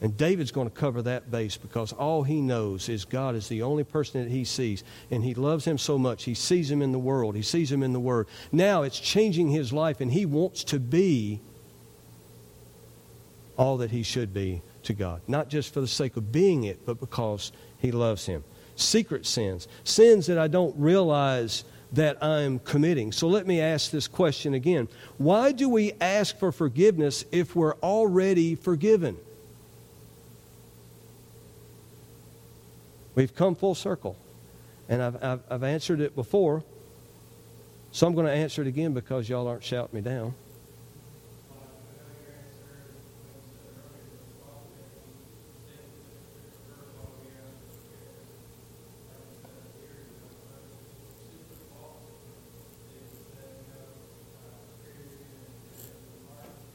And 0.00 0.16
David's 0.16 0.52
going 0.52 0.70
to 0.70 0.74
cover 0.74 1.02
that 1.02 1.30
base 1.30 1.56
because 1.56 1.92
all 1.92 2.22
he 2.22 2.40
knows 2.40 2.88
is 2.88 3.04
God 3.04 3.34
is 3.34 3.48
the 3.48 3.62
only 3.62 3.82
person 3.82 4.22
that 4.22 4.30
he 4.30 4.44
sees. 4.44 4.84
And 5.10 5.24
he 5.24 5.34
loves 5.34 5.64
him 5.64 5.76
so 5.76 5.98
much. 5.98 6.24
He 6.24 6.34
sees 6.34 6.70
him 6.70 6.82
in 6.82 6.92
the 6.92 6.98
world, 6.98 7.34
he 7.34 7.42
sees 7.42 7.72
him 7.72 7.82
in 7.82 7.92
the 7.92 8.00
Word. 8.00 8.28
Now 8.52 8.82
it's 8.82 9.00
changing 9.00 9.48
his 9.48 9.72
life, 9.72 10.00
and 10.00 10.12
he 10.12 10.24
wants 10.24 10.64
to 10.64 10.78
be 10.78 11.40
all 13.56 13.78
that 13.78 13.90
he 13.90 14.04
should 14.04 14.32
be 14.32 14.62
to 14.84 14.92
God. 14.92 15.20
Not 15.26 15.48
just 15.48 15.74
for 15.74 15.80
the 15.80 15.88
sake 15.88 16.16
of 16.16 16.30
being 16.30 16.64
it, 16.64 16.86
but 16.86 17.00
because 17.00 17.50
he 17.78 17.90
loves 17.90 18.26
him 18.26 18.44
secret 18.76 19.26
sins, 19.26 19.66
sins 19.84 20.26
that 20.26 20.38
I 20.38 20.46
don't 20.48 20.74
realize 20.78 21.64
that 21.92 22.22
I'm 22.22 22.58
committing. 22.60 23.12
So 23.12 23.28
let 23.28 23.46
me 23.46 23.60
ask 23.60 23.90
this 23.90 24.06
question 24.06 24.54
again. 24.54 24.88
Why 25.16 25.52
do 25.52 25.68
we 25.68 25.92
ask 26.00 26.38
for 26.38 26.52
forgiveness 26.52 27.24
if 27.32 27.56
we're 27.56 27.74
already 27.76 28.54
forgiven? 28.54 29.16
We've 33.18 33.34
come 33.34 33.56
full 33.56 33.74
circle. 33.74 34.16
And 34.88 35.02
I've, 35.02 35.24
I've, 35.24 35.40
I've 35.50 35.62
answered 35.64 36.00
it 36.00 36.14
before. 36.14 36.62
So 37.90 38.06
I'm 38.06 38.14
going 38.14 38.26
to 38.28 38.32
answer 38.32 38.62
it 38.62 38.68
again 38.68 38.94
because 38.94 39.28
y'all 39.28 39.48
aren't 39.48 39.64
shouting 39.64 39.96
me 39.96 40.02
down. 40.02 40.36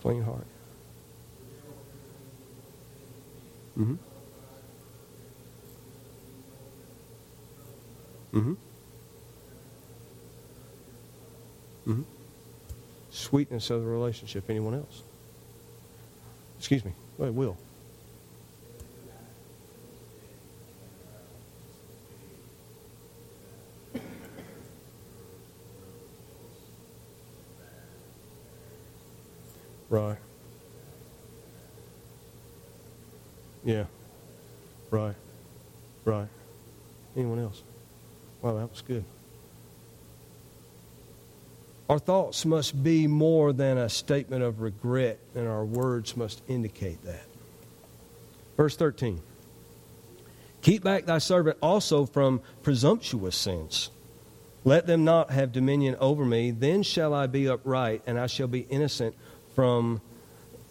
clean 0.01 0.21
heart. 0.21 0.45
Mm-hmm. 3.79 4.12
Mm-hmm. 8.33 8.53
Mm-hmm. 11.87 12.01
Sweetness 13.11 13.69
of 13.69 13.81
the 13.81 13.87
relationship. 13.87 14.45
Anyone 14.49 14.73
else? 14.73 15.03
Excuse 16.57 16.83
me. 16.83 16.93
Wait, 17.17 17.29
Will. 17.31 17.57
Right. 29.89 30.17
Yeah. 33.63 33.85
Right. 34.89 35.13
Right. 36.03 36.27
Anyone 37.15 37.37
else? 37.37 37.61
Wow, 38.41 38.55
that 38.57 38.71
was 38.71 38.72
good. 38.87 39.05
Our 41.89 41.99
thoughts 41.99 42.45
must 42.45 42.81
be 42.81 43.07
more 43.07 43.53
than 43.53 43.77
a 43.77 43.89
statement 43.89 44.41
of 44.43 44.61
regret, 44.61 45.19
and 45.35 45.47
our 45.47 45.65
words 45.65 46.15
must 46.15 46.41
indicate 46.47 47.03
that. 47.03 47.25
Verse 48.57 48.75
13 48.75 49.21
Keep 50.61 50.83
back 50.83 51.05
thy 51.05 51.17
servant 51.17 51.57
also 51.61 52.05
from 52.05 52.41
presumptuous 52.63 53.35
sins. 53.35 53.91
Let 54.63 54.87
them 54.87 55.03
not 55.03 55.29
have 55.31 55.51
dominion 55.51 55.97
over 55.99 56.23
me. 56.23 56.51
Then 56.51 56.83
shall 56.83 57.13
I 57.13 57.27
be 57.27 57.49
upright, 57.49 58.01
and 58.07 58.17
I 58.17 58.27
shall 58.27 58.47
be 58.47 58.61
innocent 58.61 59.13
from, 59.55 60.01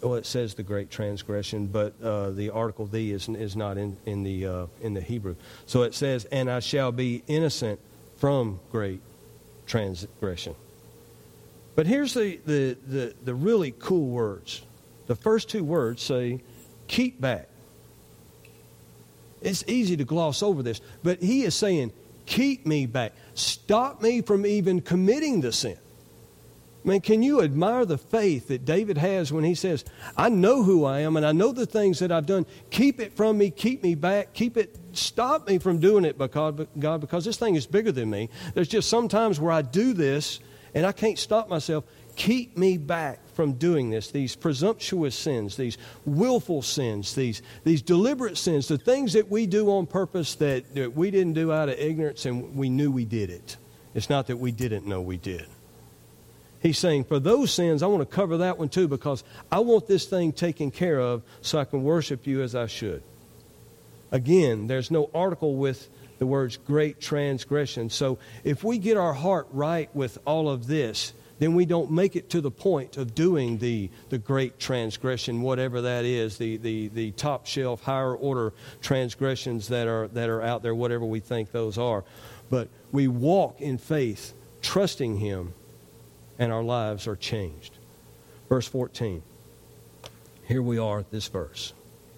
well, 0.01 0.15
it 0.15 0.25
says 0.25 0.55
the 0.55 0.63
great 0.63 0.89
transgression, 0.89 1.67
but 1.67 1.93
uh, 2.01 2.31
the 2.31 2.49
article 2.49 2.87
"the" 2.87 3.11
is, 3.11 3.29
is 3.29 3.55
not 3.55 3.77
in, 3.77 3.95
in, 4.07 4.23
the, 4.23 4.47
uh, 4.47 4.65
in 4.81 4.95
the 4.95 5.01
Hebrew. 5.01 5.35
So 5.67 5.83
it 5.83 5.93
says, 5.93 6.25
and 6.25 6.49
I 6.49 6.59
shall 6.59 6.91
be 6.91 7.23
innocent 7.27 7.79
from 8.23 8.57
great 8.71 9.01
transgression. 9.65 10.55
But 11.75 11.87
here's 11.87 12.13
the, 12.13 12.39
the, 12.45 12.77
the, 12.87 13.13
the 13.21 13.35
really 13.35 13.73
cool 13.79 14.07
words. 14.07 14.61
The 15.07 15.15
first 15.15 15.49
two 15.49 15.65
words 15.65 16.01
say, 16.01 16.41
keep 16.87 17.19
back. 17.19 17.49
It's 19.41 19.65
easy 19.67 19.97
to 19.97 20.05
gloss 20.05 20.41
over 20.41 20.63
this, 20.63 20.79
but 21.03 21.21
he 21.21 21.43
is 21.43 21.53
saying, 21.53 21.91
keep 22.25 22.65
me 22.65 22.85
back. 22.85 23.11
Stop 23.33 24.01
me 24.01 24.21
from 24.21 24.45
even 24.45 24.79
committing 24.79 25.41
the 25.41 25.51
sin. 25.51 25.77
I 26.83 26.89
mean, 26.89 27.01
can 27.01 27.23
you 27.23 27.41
admire 27.41 27.85
the 27.85 27.97
faith 27.97 28.49
that 28.49 28.65
David 28.65 28.97
has 28.97 29.31
when 29.31 29.45
he 29.45 29.55
says, 29.55 29.85
I 30.17 30.27
know 30.27 30.63
who 30.63 30.83
I 30.83 30.99
am 30.99 31.15
and 31.15 31.25
I 31.25 31.31
know 31.31 31.53
the 31.53 31.65
things 31.65 31.99
that 31.99 32.11
I've 32.11 32.25
done. 32.25 32.45
Keep 32.71 32.99
it 32.99 33.15
from 33.15 33.37
me, 33.37 33.51
keep 33.51 33.83
me 33.83 33.95
back, 33.95 34.33
keep 34.33 34.57
it, 34.57 34.77
stop 34.91 35.47
me 35.47 35.59
from 35.59 35.79
doing 35.79 36.03
it, 36.03 36.17
because, 36.17 36.67
God, 36.77 36.99
because 36.99 37.23
this 37.23 37.37
thing 37.37 37.55
is 37.55 37.65
bigger 37.65 37.93
than 37.93 38.09
me. 38.09 38.29
There's 38.53 38.67
just 38.67 38.89
some 38.89 39.07
times 39.07 39.39
where 39.39 39.53
I 39.53 39.61
do 39.61 39.93
this 39.93 40.41
and 40.73 40.85
I 40.85 40.91
can't 40.91 41.17
stop 41.17 41.47
myself. 41.47 41.85
Keep 42.17 42.57
me 42.57 42.77
back 42.77 43.19
from 43.33 43.53
doing 43.53 43.89
this, 43.89 44.11
these 44.11 44.35
presumptuous 44.35 45.15
sins, 45.15 45.55
these 45.55 45.77
willful 46.05 46.61
sins, 46.61 47.15
these, 47.15 47.41
these 47.63 47.81
deliberate 47.81 48.37
sins, 48.37 48.67
the 48.67 48.77
things 48.77 49.13
that 49.13 49.31
we 49.31 49.47
do 49.47 49.71
on 49.71 49.87
purpose 49.87 50.35
that, 50.35 50.75
that 50.75 50.93
we 50.93 51.11
didn't 51.11 51.33
do 51.33 51.51
out 51.51 51.69
of 51.69 51.79
ignorance 51.79 52.25
and 52.25 52.55
we 52.55 52.69
knew 52.69 52.91
we 52.91 53.05
did 53.05 53.29
it. 53.29 53.57
It's 53.95 54.09
not 54.09 54.27
that 54.27 54.37
we 54.37 54.51
didn't 54.51 54.85
know 54.85 55.01
we 55.01 55.17
did. 55.17 55.47
He's 56.63 56.79
saying, 56.79 57.03
for 57.03 57.19
those 57.19 57.53
sins, 57.53 57.83
I 57.83 57.87
want 57.87 58.09
to 58.09 58.15
cover 58.15 58.37
that 58.37 58.57
one 58.57 58.69
too 58.69 58.87
because 58.87 59.25
I 59.51 59.59
want 59.59 59.85
this 59.85 60.05
thing 60.05 60.31
taken 60.31 60.71
care 60.71 60.97
of 60.97 61.21
so 61.41 61.59
I 61.59 61.65
can 61.65 61.83
worship 61.83 62.25
you 62.25 62.41
as 62.41 62.55
I 62.55 62.67
should. 62.67 63.03
Again, 64.11 64.67
there's 64.67 64.89
no 64.89 65.09
article 65.13 65.57
with 65.57 65.89
the 66.19 66.25
words 66.25 66.55
great 66.55 67.01
transgression. 67.01 67.89
So 67.89 68.17
if 68.45 68.63
we 68.63 68.77
get 68.77 68.95
our 68.95 69.13
heart 69.13 69.47
right 69.51 69.93
with 69.93 70.17
all 70.23 70.49
of 70.49 70.67
this, 70.67 71.11
then 71.37 71.53
we 71.53 71.65
don't 71.65 71.91
make 71.91 72.15
it 72.15 72.29
to 72.29 72.39
the 72.39 72.51
point 72.51 72.95
of 72.95 73.13
doing 73.13 73.57
the, 73.57 73.89
the 74.07 74.17
great 74.17 74.57
transgression, 74.57 75.41
whatever 75.41 75.81
that 75.81 76.05
is, 76.05 76.37
the, 76.37 76.55
the, 76.55 76.87
the 76.89 77.11
top 77.11 77.45
shelf, 77.45 77.81
higher 77.81 78.15
order 78.15 78.53
transgressions 78.81 79.67
that 79.67 79.89
are, 79.89 80.07
that 80.09 80.29
are 80.29 80.41
out 80.41 80.63
there, 80.63 80.73
whatever 80.73 81.03
we 81.03 81.19
think 81.19 81.51
those 81.51 81.77
are. 81.77 82.05
But 82.49 82.69
we 82.93 83.09
walk 83.09 83.59
in 83.59 83.77
faith, 83.77 84.33
trusting 84.61 85.17
Him 85.17 85.53
and 86.39 86.51
our 86.51 86.63
lives 86.63 87.07
are 87.07 87.15
changed. 87.15 87.77
Verse 88.49 88.67
14. 88.67 89.21
Here 90.47 90.61
we 90.61 90.77
are 90.77 90.99
at 90.99 91.11
this 91.11 91.27
verse. 91.27 91.73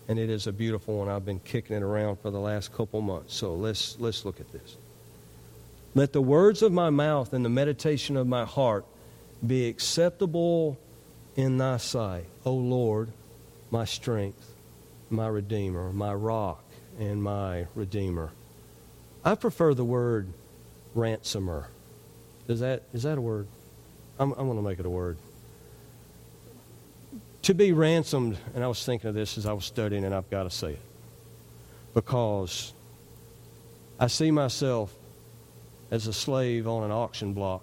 And 0.08 0.20
it 0.20 0.30
is 0.30 0.48
a 0.48 0.52
beautiful 0.52 1.00
one. 1.00 1.10
I've 1.10 1.26
been 1.26 1.40
kicking 1.40 1.76
it 1.76 1.84
around 1.84 2.18
for 2.18 2.32
the 2.32 2.40
last 2.40 2.74
couple 2.74 3.02
months. 3.02 3.36
So 3.36 3.56
let's, 3.56 4.00
let's 4.00 4.26
look 4.26 4.40
at 4.40 4.52
this. 4.52 4.78
Let 5.96 6.14
the 6.14 6.22
words 6.22 6.62
of 6.62 6.72
my 6.72 6.90
mouth 6.90 7.34
and 7.34 7.44
the 7.44 7.50
meditation 7.50 8.18
of 8.18 8.28
my 8.28 8.46
heart 8.46 8.86
be 9.46 9.68
acceptable 9.68 10.78
in 11.36 11.58
thy 11.58 11.78
sight, 11.78 12.26
O 12.46 12.54
Lord, 12.54 13.10
my 13.72 13.86
strength, 13.86 14.54
my 15.10 15.28
Redeemer, 15.28 15.92
my 15.92 16.14
rock, 16.14 16.64
and 17.00 17.22
my 17.22 17.68
Redeemer. 17.76 18.32
I 19.24 19.36
prefer 19.36 19.74
the 19.74 19.86
word 19.86 20.28
ransomer. 20.94 21.68
Is 22.48 22.60
that, 22.60 22.84
is 22.94 23.04
that 23.04 23.18
a 23.18 23.22
word? 23.22 23.48
I'm, 24.20 24.32
I'm 24.34 24.46
going 24.46 24.58
to 24.58 24.64
make 24.64 24.80
it 24.80 24.86
a 24.86 24.90
word. 24.90 25.18
To 27.44 27.54
be 27.54 27.74
ransomed, 27.74 28.38
and 28.54 28.64
I 28.64 28.68
was 28.68 28.84
thinking 28.84 29.10
of 29.10 29.16
this 29.16 29.38
as 29.38 29.46
I 29.46 29.54
was 29.54 29.66
studying, 29.66 30.04
and 30.04 30.16
I've 30.16 30.30
got 30.30 30.44
to 30.44 30.50
say 30.50 30.74
it. 30.74 30.82
Because 31.94 32.74
I 34.00 34.08
see 34.08 34.32
myself 34.32 34.94
as 35.92 36.08
a 36.08 36.14
slave 36.14 36.68
on 36.68 36.84
an 36.84 36.92
auction 36.92 37.34
block, 37.34 37.62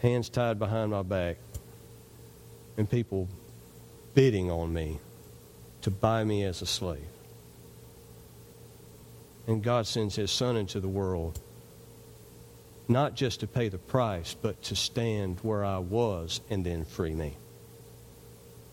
hands 0.00 0.28
tied 0.28 0.58
behind 0.58 0.90
my 0.90 1.02
back, 1.02 1.36
and 2.76 2.90
people 2.90 3.28
bidding 4.14 4.50
on 4.50 4.72
me 4.72 4.98
to 5.82 5.90
buy 5.90 6.24
me 6.24 6.44
as 6.44 6.60
a 6.60 6.66
slave. 6.66 7.06
And 9.46 9.62
God 9.62 9.86
sends 9.86 10.16
His 10.16 10.30
Son 10.30 10.56
into 10.56 10.80
the 10.80 10.88
world 10.88 11.40
not 12.88 13.14
just 13.14 13.40
to 13.40 13.46
pay 13.46 13.68
the 13.68 13.78
price, 13.78 14.34
but 14.40 14.62
to 14.64 14.76
stand 14.76 15.38
where 15.42 15.64
I 15.64 15.78
was 15.78 16.40
and 16.48 16.64
then 16.64 16.84
free 16.84 17.14
me. 17.14 17.36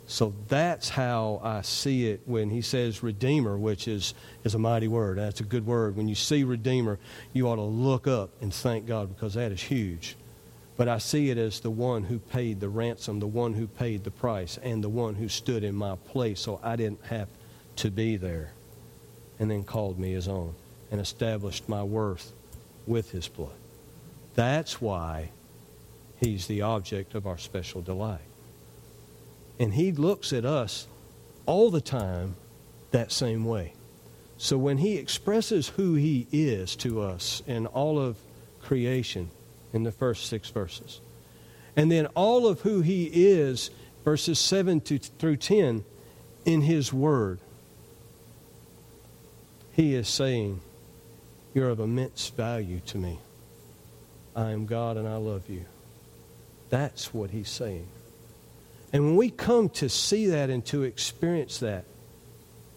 So 0.07 0.33
that's 0.47 0.87
how 0.87 1.41
I 1.43 1.61
see 1.61 2.07
it 2.07 2.21
when 2.25 2.49
he 2.49 2.61
says 2.61 3.01
Redeemer, 3.01 3.57
which 3.57 3.87
is, 3.87 4.13
is 4.43 4.53
a 4.53 4.59
mighty 4.59 4.87
word. 4.87 5.17
That's 5.17 5.41
a 5.41 5.43
good 5.43 5.65
word. 5.65 5.95
When 5.95 6.07
you 6.07 6.15
see 6.15 6.43
Redeemer, 6.43 6.99
you 7.33 7.47
ought 7.49 7.55
to 7.55 7.63
look 7.63 8.07
up 8.07 8.29
and 8.39 8.53
thank 8.53 8.85
God 8.85 9.13
because 9.13 9.33
that 9.33 9.51
is 9.51 9.61
huge. 9.61 10.15
But 10.77 10.87
I 10.87 10.99
see 10.99 11.29
it 11.31 11.37
as 11.37 11.59
the 11.59 11.71
one 11.71 12.03
who 12.03 12.19
paid 12.19 12.59
the 12.59 12.69
ransom, 12.69 13.19
the 13.19 13.27
one 13.27 13.53
who 13.53 13.65
paid 13.65 14.03
the 14.03 14.11
price, 14.11 14.59
and 14.61 14.83
the 14.83 14.89
one 14.89 15.15
who 15.15 15.27
stood 15.27 15.63
in 15.63 15.73
my 15.73 15.95
place 15.95 16.39
so 16.39 16.59
I 16.61 16.75
didn't 16.75 17.03
have 17.05 17.29
to 17.77 17.89
be 17.89 18.17
there. 18.17 18.51
And 19.39 19.49
then 19.49 19.63
called 19.63 19.97
me 19.97 20.13
his 20.13 20.27
own 20.27 20.53
and 20.91 21.01
established 21.01 21.67
my 21.67 21.83
worth 21.83 22.31
with 22.85 23.11
his 23.11 23.27
blood. 23.27 23.55
That's 24.35 24.81
why 24.81 25.31
he's 26.19 26.47
the 26.47 26.61
object 26.61 27.15
of 27.15 27.25
our 27.25 27.37
special 27.37 27.81
delight. 27.81 28.19
And 29.59 29.73
he 29.73 29.91
looks 29.91 30.33
at 30.33 30.45
us 30.45 30.87
all 31.45 31.71
the 31.71 31.81
time 31.81 32.35
that 32.91 33.11
same 33.11 33.45
way. 33.45 33.73
So 34.37 34.57
when 34.57 34.77
he 34.79 34.97
expresses 34.97 35.69
who 35.69 35.95
he 35.95 36.27
is 36.31 36.75
to 36.77 37.01
us 37.01 37.41
in 37.47 37.67
all 37.67 37.99
of 37.99 38.17
creation 38.61 39.29
in 39.71 39.83
the 39.83 39.91
first 39.91 40.27
six 40.27 40.49
verses, 40.49 40.99
and 41.77 41.91
then 41.91 42.07
all 42.07 42.47
of 42.47 42.61
who 42.61 42.81
he 42.81 43.09
is, 43.13 43.69
verses 44.03 44.39
7 44.39 44.81
to, 44.81 44.97
through 44.97 45.37
10, 45.37 45.83
in 46.45 46.61
his 46.61 46.91
word, 46.93 47.39
he 49.71 49.93
is 49.93 50.07
saying, 50.07 50.61
You're 51.53 51.69
of 51.69 51.79
immense 51.79 52.29
value 52.29 52.81
to 52.87 52.97
me. 52.97 53.19
I 54.35 54.51
am 54.51 54.65
God 54.65 54.97
and 54.97 55.07
I 55.07 55.15
love 55.15 55.49
you. 55.49 55.65
That's 56.69 57.13
what 57.13 57.31
he's 57.31 57.49
saying. 57.49 57.87
And 58.91 59.05
when 59.05 59.15
we 59.15 59.29
come 59.29 59.69
to 59.69 59.89
see 59.89 60.27
that 60.27 60.49
and 60.49 60.65
to 60.67 60.83
experience 60.83 61.59
that 61.59 61.85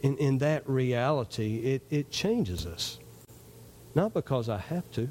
in, 0.02 0.16
in 0.18 0.38
that 0.38 0.68
reality, 0.68 1.58
it, 1.58 1.82
it 1.90 2.10
changes 2.10 2.66
us. 2.66 2.98
Not 3.94 4.14
because 4.14 4.48
I 4.48 4.58
have 4.58 4.90
to, 4.92 5.10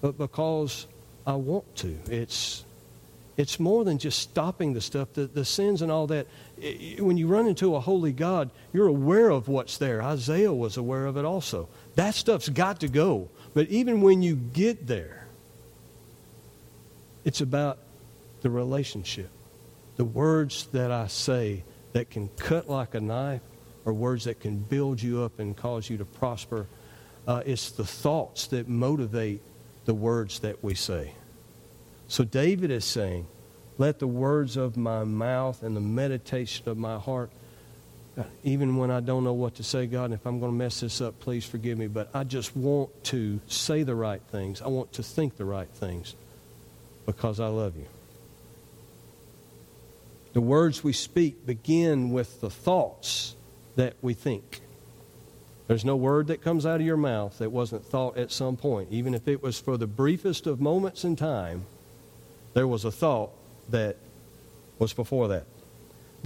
but 0.00 0.16
because 0.16 0.86
I 1.26 1.34
want 1.34 1.74
to. 1.76 1.98
It's, 2.08 2.64
it's 3.36 3.58
more 3.58 3.84
than 3.84 3.98
just 3.98 4.20
stopping 4.20 4.72
the 4.74 4.80
stuff, 4.80 5.12
the, 5.14 5.26
the 5.26 5.44
sins 5.44 5.82
and 5.82 5.90
all 5.90 6.06
that. 6.08 6.26
When 6.98 7.16
you 7.16 7.26
run 7.26 7.46
into 7.46 7.74
a 7.74 7.80
holy 7.80 8.12
God, 8.12 8.50
you're 8.72 8.86
aware 8.86 9.30
of 9.30 9.48
what's 9.48 9.78
there. 9.78 10.02
Isaiah 10.02 10.52
was 10.52 10.76
aware 10.76 11.06
of 11.06 11.16
it 11.16 11.24
also. 11.24 11.68
That 11.96 12.14
stuff's 12.14 12.48
got 12.48 12.80
to 12.80 12.88
go. 12.88 13.28
But 13.54 13.68
even 13.68 14.00
when 14.00 14.22
you 14.22 14.36
get 14.36 14.86
there, 14.86 15.26
it's 17.24 17.40
about 17.40 17.78
the 18.42 18.50
relationship. 18.50 19.30
The 19.96 20.04
words 20.04 20.66
that 20.72 20.92
I 20.92 21.08
say 21.08 21.64
that 21.92 22.10
can 22.10 22.28
cut 22.36 22.68
like 22.68 22.94
a 22.94 23.00
knife 23.00 23.40
or 23.84 23.92
words 23.92 24.24
that 24.24 24.40
can 24.40 24.58
build 24.58 25.02
you 25.02 25.22
up 25.22 25.38
and 25.38 25.56
cause 25.56 25.88
you 25.88 25.96
to 25.96 26.04
prosper. 26.04 26.66
uh, 27.26 27.42
it's 27.46 27.70
the 27.70 27.84
thoughts 27.84 28.46
that 28.48 28.68
motivate 28.68 29.40
the 29.86 29.94
words 29.94 30.40
that 30.40 30.62
we 30.62 30.74
say. 30.74 31.14
So 32.08 32.22
David 32.24 32.70
is 32.70 32.84
saying, 32.84 33.26
Let 33.78 33.98
the 33.98 34.06
words 34.06 34.56
of 34.56 34.76
my 34.76 35.04
mouth 35.04 35.62
and 35.62 35.74
the 35.74 35.80
meditation 35.80 36.68
of 36.68 36.76
my 36.76 36.98
heart, 36.98 37.30
even 38.44 38.76
when 38.76 38.90
I 38.90 39.00
don't 39.00 39.24
know 39.24 39.32
what 39.32 39.56
to 39.56 39.62
say, 39.62 39.86
God, 39.86 40.06
and 40.06 40.14
if 40.14 40.26
I'm 40.26 40.40
going 40.40 40.52
to 40.52 40.56
mess 40.56 40.80
this 40.80 41.00
up, 41.00 41.18
please 41.20 41.44
forgive 41.44 41.76
me. 41.76 41.86
But 41.86 42.08
I 42.14 42.24
just 42.24 42.56
want 42.56 43.04
to 43.04 43.40
say 43.46 43.82
the 43.82 43.94
right 43.94 44.22
things. 44.30 44.62
I 44.62 44.68
want 44.68 44.92
to 44.94 45.02
think 45.02 45.36
the 45.36 45.44
right 45.44 45.68
things 45.68 46.14
because 47.04 47.40
I 47.40 47.48
love 47.48 47.76
you. 47.76 47.86
The 50.32 50.40
words 50.40 50.84
we 50.84 50.92
speak 50.92 51.46
begin 51.46 52.10
with 52.10 52.40
the 52.40 52.50
thoughts 52.50 53.34
that 53.76 53.94
we 54.02 54.14
think. 54.14 54.60
There's 55.66 55.84
no 55.84 55.96
word 55.96 56.28
that 56.28 56.42
comes 56.42 56.64
out 56.64 56.80
of 56.80 56.86
your 56.86 56.96
mouth 56.96 57.38
that 57.38 57.50
wasn't 57.50 57.84
thought 57.84 58.16
at 58.16 58.30
some 58.30 58.56
point. 58.56 58.88
Even 58.92 59.14
if 59.14 59.26
it 59.26 59.42
was 59.42 59.58
for 59.58 59.76
the 59.76 59.86
briefest 59.86 60.46
of 60.46 60.60
moments 60.60 61.04
in 61.04 61.16
time, 61.16 61.66
there 62.54 62.68
was 62.68 62.84
a 62.84 62.92
thought 62.92 63.30
that 63.70 63.96
was 64.78 64.92
before 64.92 65.28
that. 65.28 65.46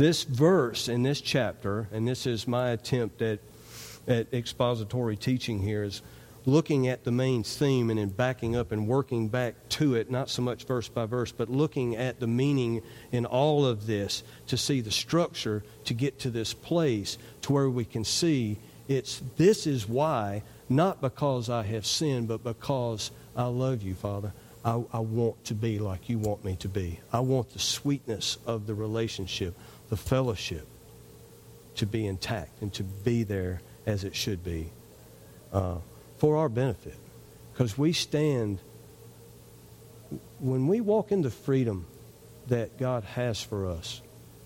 This 0.00 0.24
verse 0.24 0.88
in 0.88 1.02
this 1.02 1.20
chapter, 1.20 1.86
and 1.92 2.08
this 2.08 2.26
is 2.26 2.48
my 2.48 2.70
attempt 2.70 3.20
at, 3.20 3.38
at 4.08 4.32
expository 4.32 5.14
teaching 5.14 5.58
here, 5.58 5.82
is 5.82 6.00
looking 6.46 6.88
at 6.88 7.04
the 7.04 7.12
main 7.12 7.42
theme 7.42 7.90
and 7.90 7.98
then 7.98 8.08
backing 8.08 8.56
up 8.56 8.72
and 8.72 8.88
working 8.88 9.28
back 9.28 9.56
to 9.68 9.96
it, 9.96 10.10
not 10.10 10.30
so 10.30 10.40
much 10.40 10.64
verse 10.64 10.88
by 10.88 11.04
verse, 11.04 11.32
but 11.32 11.50
looking 11.50 11.96
at 11.96 12.18
the 12.18 12.26
meaning 12.26 12.80
in 13.12 13.26
all 13.26 13.66
of 13.66 13.86
this 13.86 14.22
to 14.46 14.56
see 14.56 14.80
the 14.80 14.90
structure 14.90 15.62
to 15.84 15.92
get 15.92 16.18
to 16.20 16.30
this 16.30 16.54
place 16.54 17.18
to 17.42 17.52
where 17.52 17.68
we 17.68 17.84
can 17.84 18.02
see 18.02 18.56
it's 18.88 19.20
this 19.36 19.66
is 19.66 19.86
why, 19.86 20.42
not 20.70 21.02
because 21.02 21.50
I 21.50 21.62
have 21.64 21.84
sinned, 21.84 22.26
but 22.26 22.42
because 22.42 23.10
I 23.36 23.44
love 23.44 23.82
you, 23.82 23.92
Father. 23.92 24.32
I, 24.64 24.82
I 24.92 24.98
want 24.98 25.44
to 25.46 25.54
be 25.54 25.78
like 25.78 26.08
you 26.08 26.18
want 26.18 26.44
me 26.44 26.56
to 26.56 26.68
be. 26.68 27.00
I 27.12 27.20
want 27.20 27.50
the 27.50 27.58
sweetness 27.58 28.38
of 28.46 28.66
the 28.66 28.74
relationship, 28.74 29.54
the 29.90 29.96
fellowship, 29.96 30.66
to 31.74 31.86
be 31.86 32.06
intact 32.06 32.62
and 32.62 32.72
to 32.74 32.82
be 32.82 33.22
there 33.22 33.60
as 33.86 34.04
it 34.04 34.14
should 34.14 34.42
be 34.42 34.70
uh, 35.52 35.76
for 36.18 36.36
our 36.36 36.48
benefit. 36.48 36.96
Because 37.52 37.76
we 37.76 37.92
stand, 37.92 38.58
when 40.38 40.66
we 40.66 40.80
walk 40.80 41.12
into 41.12 41.30
freedom 41.30 41.86
that 42.48 42.78
God 42.78 43.04
has 43.04 43.42
for 43.42 43.66
us, 43.66 44.00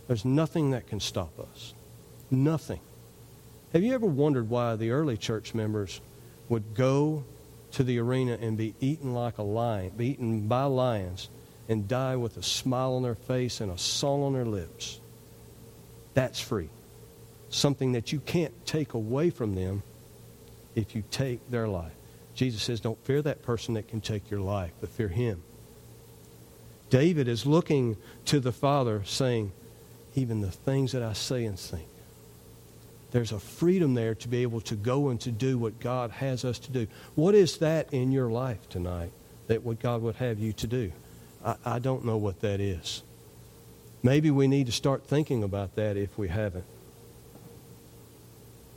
there's 0.07 0.25
nothing 0.25 0.73
that 0.73 0.87
can 0.87 1.01
stop 1.01 1.39
us. 1.39 1.75
Nothing. 2.31 2.81
Have 3.73 3.83
you 3.83 3.95
ever 3.95 4.07
wondered 4.07 4.49
why 4.49 4.77
the 4.77 4.91
early 4.91 5.17
church 5.17 5.55
members 5.55 6.01
would 6.49 6.75
go 6.75 7.25
to 7.73 7.83
the 7.83 7.99
arena 7.99 8.39
and 8.41 8.57
be 8.57 8.75
eaten 8.81 9.15
like 9.15 9.39
a 9.39 9.43
lion, 9.43 9.91
be 9.97 10.09
eaten 10.09 10.47
by 10.47 10.65
lions, 10.65 11.29
and 11.69 11.89
die 11.89 12.17
with 12.17 12.37
a 12.37 12.43
smile 12.43 12.95
on 12.95 13.03
their 13.03 13.15
face 13.15 13.61
and 13.61 13.71
a 13.71 13.79
song 13.79 14.23
on 14.23 14.33
their 14.33 14.45
lips? 14.45 15.01
That's 16.15 16.41
free. 16.41 16.71
Something 17.51 17.93
that 17.93 18.13
you 18.13 18.21
can't 18.21 18.67
take 18.67 18.95
away 18.95 19.31
from 19.31 19.55
them 19.55 19.83
if 20.75 20.95
you 20.95 21.05
take 21.11 21.51
their 21.51 21.69
life. 21.69 21.93
Jesus 22.35 22.63
says, 22.63 22.81
Don't 22.81 23.03
fear 23.05 23.23
that 23.23 23.43
person 23.43 23.75
that 23.75 23.89
can 23.89 24.01
take 24.01 24.31
your 24.31 24.41
life, 24.41 24.73
but 24.81 24.91
fear 24.91 25.09
him. 25.09 25.43
David 26.91 27.29
is 27.29 27.47
looking 27.47 27.97
to 28.27 28.41
the 28.41 28.53
Father, 28.53 29.03
saying, 29.05 29.53
Even 30.15 30.41
the 30.41 30.51
things 30.51 30.93
that 30.93 31.03
I 31.03 31.13
say 31.13 31.45
and 31.45 31.59
think, 31.59 31.89
there's 33.11 33.33
a 33.33 33.39
freedom 33.39 33.95
there 33.95 34.17
to 34.17 34.29
be 34.29 34.43
able 34.43 34.61
to 34.63 34.75
go 34.75 35.09
and 35.09 35.21
to 35.21 35.31
do 35.31 35.57
what 35.57 35.79
God 35.79 36.11
has 36.11 36.45
us 36.45 36.59
to 36.61 36.73
do. 36.73 36.89
What 37.15 37.37
is 37.37 37.59
that 37.59 37.93
in 37.93 38.11
your 38.11 38.29
life 38.29 38.69
tonight 38.69 39.13
that 39.47 39.63
what 39.63 39.79
God 39.79 40.03
would 40.03 40.17
have 40.17 40.41
you 40.41 40.53
to 40.55 40.67
do? 40.67 40.93
I, 41.45 41.55
I 41.65 41.79
don't 41.79 42.05
know 42.05 42.17
what 42.17 42.41
that 42.41 42.61
is. 42.61 43.05
Maybe 44.05 44.31
we 44.31 44.47
need 44.47 44.67
to 44.67 44.73
start 44.73 45.07
thinking 45.07 45.43
about 45.43 45.77
that 45.77 45.97
if 45.97 46.17
we 46.19 46.29
haven't. 46.29 46.67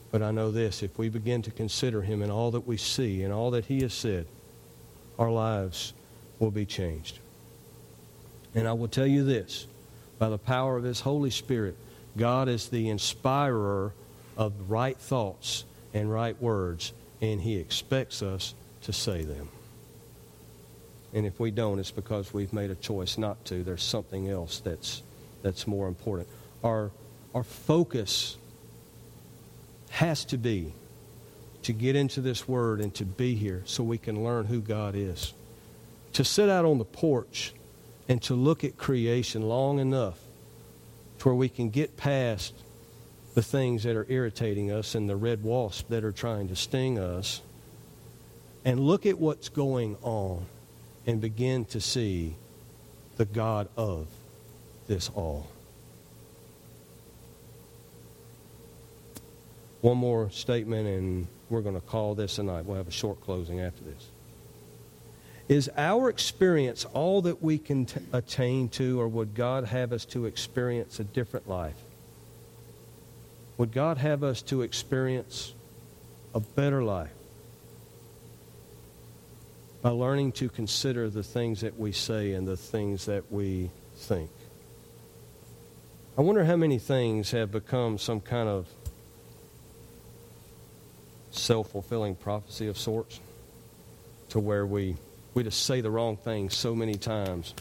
But 0.10 0.24
I 0.24 0.32
know 0.32 0.52
this 0.52 0.82
if 0.82 0.98
we 0.98 1.10
begin 1.10 1.42
to 1.44 1.52
consider 1.52 2.02
Him 2.02 2.22
in 2.22 2.32
all 2.32 2.52
that 2.52 2.66
we 2.66 2.78
see 2.78 3.24
and 3.24 3.34
all 3.34 3.52
that 3.52 3.66
He 3.66 3.82
has 3.82 3.94
said, 3.94 4.26
our 5.20 5.30
lives 5.30 5.92
will 6.40 6.50
be 6.50 6.66
changed. 6.66 7.20
And 8.56 8.70
I 8.70 8.74
will 8.74 8.88
tell 8.88 9.06
you 9.06 9.26
this 9.26 9.68
by 10.18 10.30
the 10.30 10.38
power 10.38 10.78
of 10.78 10.86
His 10.86 11.02
Holy 11.02 11.30
Spirit, 11.30 11.76
God 12.16 12.48
is 12.48 12.70
the 12.70 12.90
inspirer 12.90 13.94
of 14.38 14.72
right 14.72 14.98
thoughts 14.98 15.66
and 15.94 16.10
right 16.10 16.42
words, 16.42 16.94
and 17.22 17.42
He 17.42 17.58
expects 17.58 18.24
us 18.24 18.54
to 18.84 18.94
say 18.94 19.24
them. 19.24 19.50
And 21.14 21.26
if 21.26 21.38
we 21.38 21.52
don't, 21.52 21.80
it's 21.80 21.92
because 21.92 22.34
we've 22.34 22.54
made 22.54 22.72
a 22.72 22.76
choice 22.76 23.18
not 23.18 23.44
to. 23.46 23.64
There's 23.64 23.84
something 23.84 24.30
else 24.30 24.60
that's, 24.62 25.02
that's 25.48 25.66
more 25.66 25.88
important. 25.88 26.28
Our, 26.64 26.92
our 27.34 27.44
focus 27.44 28.38
has 29.90 30.26
to 30.26 30.38
be 30.38 30.74
to 31.64 31.72
get 31.74 31.96
into 31.96 32.20
this 32.20 32.48
Word 32.48 32.82
and 32.82 32.94
to 32.96 33.06
be 33.06 33.36
here 33.36 33.64
so 33.66 33.84
we 33.84 33.98
can 33.98 34.24
learn 34.24 34.46
who 34.46 34.60
God 34.60 34.94
is. 34.94 35.34
To 36.14 36.24
sit 36.24 36.50
out 36.50 36.66
on 36.66 36.78
the 36.78 36.86
porch 36.86 37.54
and 38.10 38.22
to 38.24 38.36
look 38.36 38.64
at 38.64 38.78
creation 38.78 39.42
long 39.42 39.80
enough 39.80 40.20
to 41.20 41.30
where 41.30 41.36
we 41.36 41.50
can 41.50 41.70
get 41.70 41.96
past 41.96 42.54
the 43.34 43.42
things 43.42 43.84
that 43.84 43.96
are 43.96 44.06
irritating 44.10 44.70
us 44.70 44.96
and 44.96 45.10
the 45.10 45.16
red 45.16 45.44
wasps 45.44 45.88
that 45.90 46.04
are 46.04 46.12
trying 46.12 46.50
to 46.50 46.56
sting 46.56 47.00
us 47.00 47.42
and 48.66 48.80
look 48.80 49.06
at 49.06 49.18
what's 49.18 49.48
going 49.48 49.96
on 50.02 50.46
and 51.06 51.22
begin 51.22 51.64
to 51.66 51.80
see 51.80 52.36
the 53.16 53.26
God 53.26 53.70
of 53.78 54.08
this 54.88 55.10
all. 55.16 55.48
One 59.82 59.98
more 59.98 60.30
statement, 60.32 60.88
and 60.88 61.28
we're 61.50 61.62
going 61.62 61.76
to 61.76 61.82
call 61.82 62.16
this 62.16 62.40
a 62.40 62.44
night. 62.44 62.66
We'll 62.66 62.78
have 62.78 62.88
a 62.88 62.92
short 62.92 63.22
closing 63.22 63.62
after 63.62 63.84
this. 63.84 64.08
Is 65.48 65.70
our 65.78 66.10
experience 66.10 66.84
all 66.94 67.22
that 67.22 67.42
we 67.42 67.58
can 67.58 67.86
t- 67.86 68.02
attain 68.12 68.68
to, 68.70 69.00
or 69.00 69.08
would 69.08 69.34
God 69.34 69.64
have 69.66 69.94
us 69.94 70.04
to 70.06 70.26
experience 70.26 71.00
a 71.00 71.06
different 71.06 71.48
life? 71.48 71.78
Would 73.58 73.72
God 73.72 73.98
have 73.98 74.24
us 74.24 74.42
to 74.44 74.62
experience 74.62 75.54
a 76.36 76.40
better 76.40 76.84
life 76.84 77.12
by 79.82 79.90
learning 79.90 80.34
to 80.34 80.50
consider 80.50 81.10
the 81.10 81.24
things 81.24 81.62
that 81.62 81.80
we 81.80 81.92
say 81.94 82.34
and 82.34 82.46
the 82.46 82.58
things 82.58 83.06
that 83.06 83.32
we 83.32 83.70
think? 83.96 84.30
I 86.18 86.22
wonder 86.22 86.44
how 86.44 86.56
many 86.56 86.80
things 86.80 87.30
have 87.32 87.52
become 87.52 88.00
some 88.00 88.22
kind 88.22 88.50
of 88.50 88.68
self 91.30 91.70
fulfilling 91.70 92.16
prophecy 92.16 92.68
of 92.68 92.78
sorts 92.78 93.20
to 94.30 94.40
where 94.40 94.66
we, 94.66 94.96
we 95.36 95.44
just 95.44 95.64
say 95.64 95.82
the 95.82 95.92
wrong 95.92 96.18
thing 96.18 96.50
so 96.50 96.74
many 96.74 96.96
times. 96.96 97.54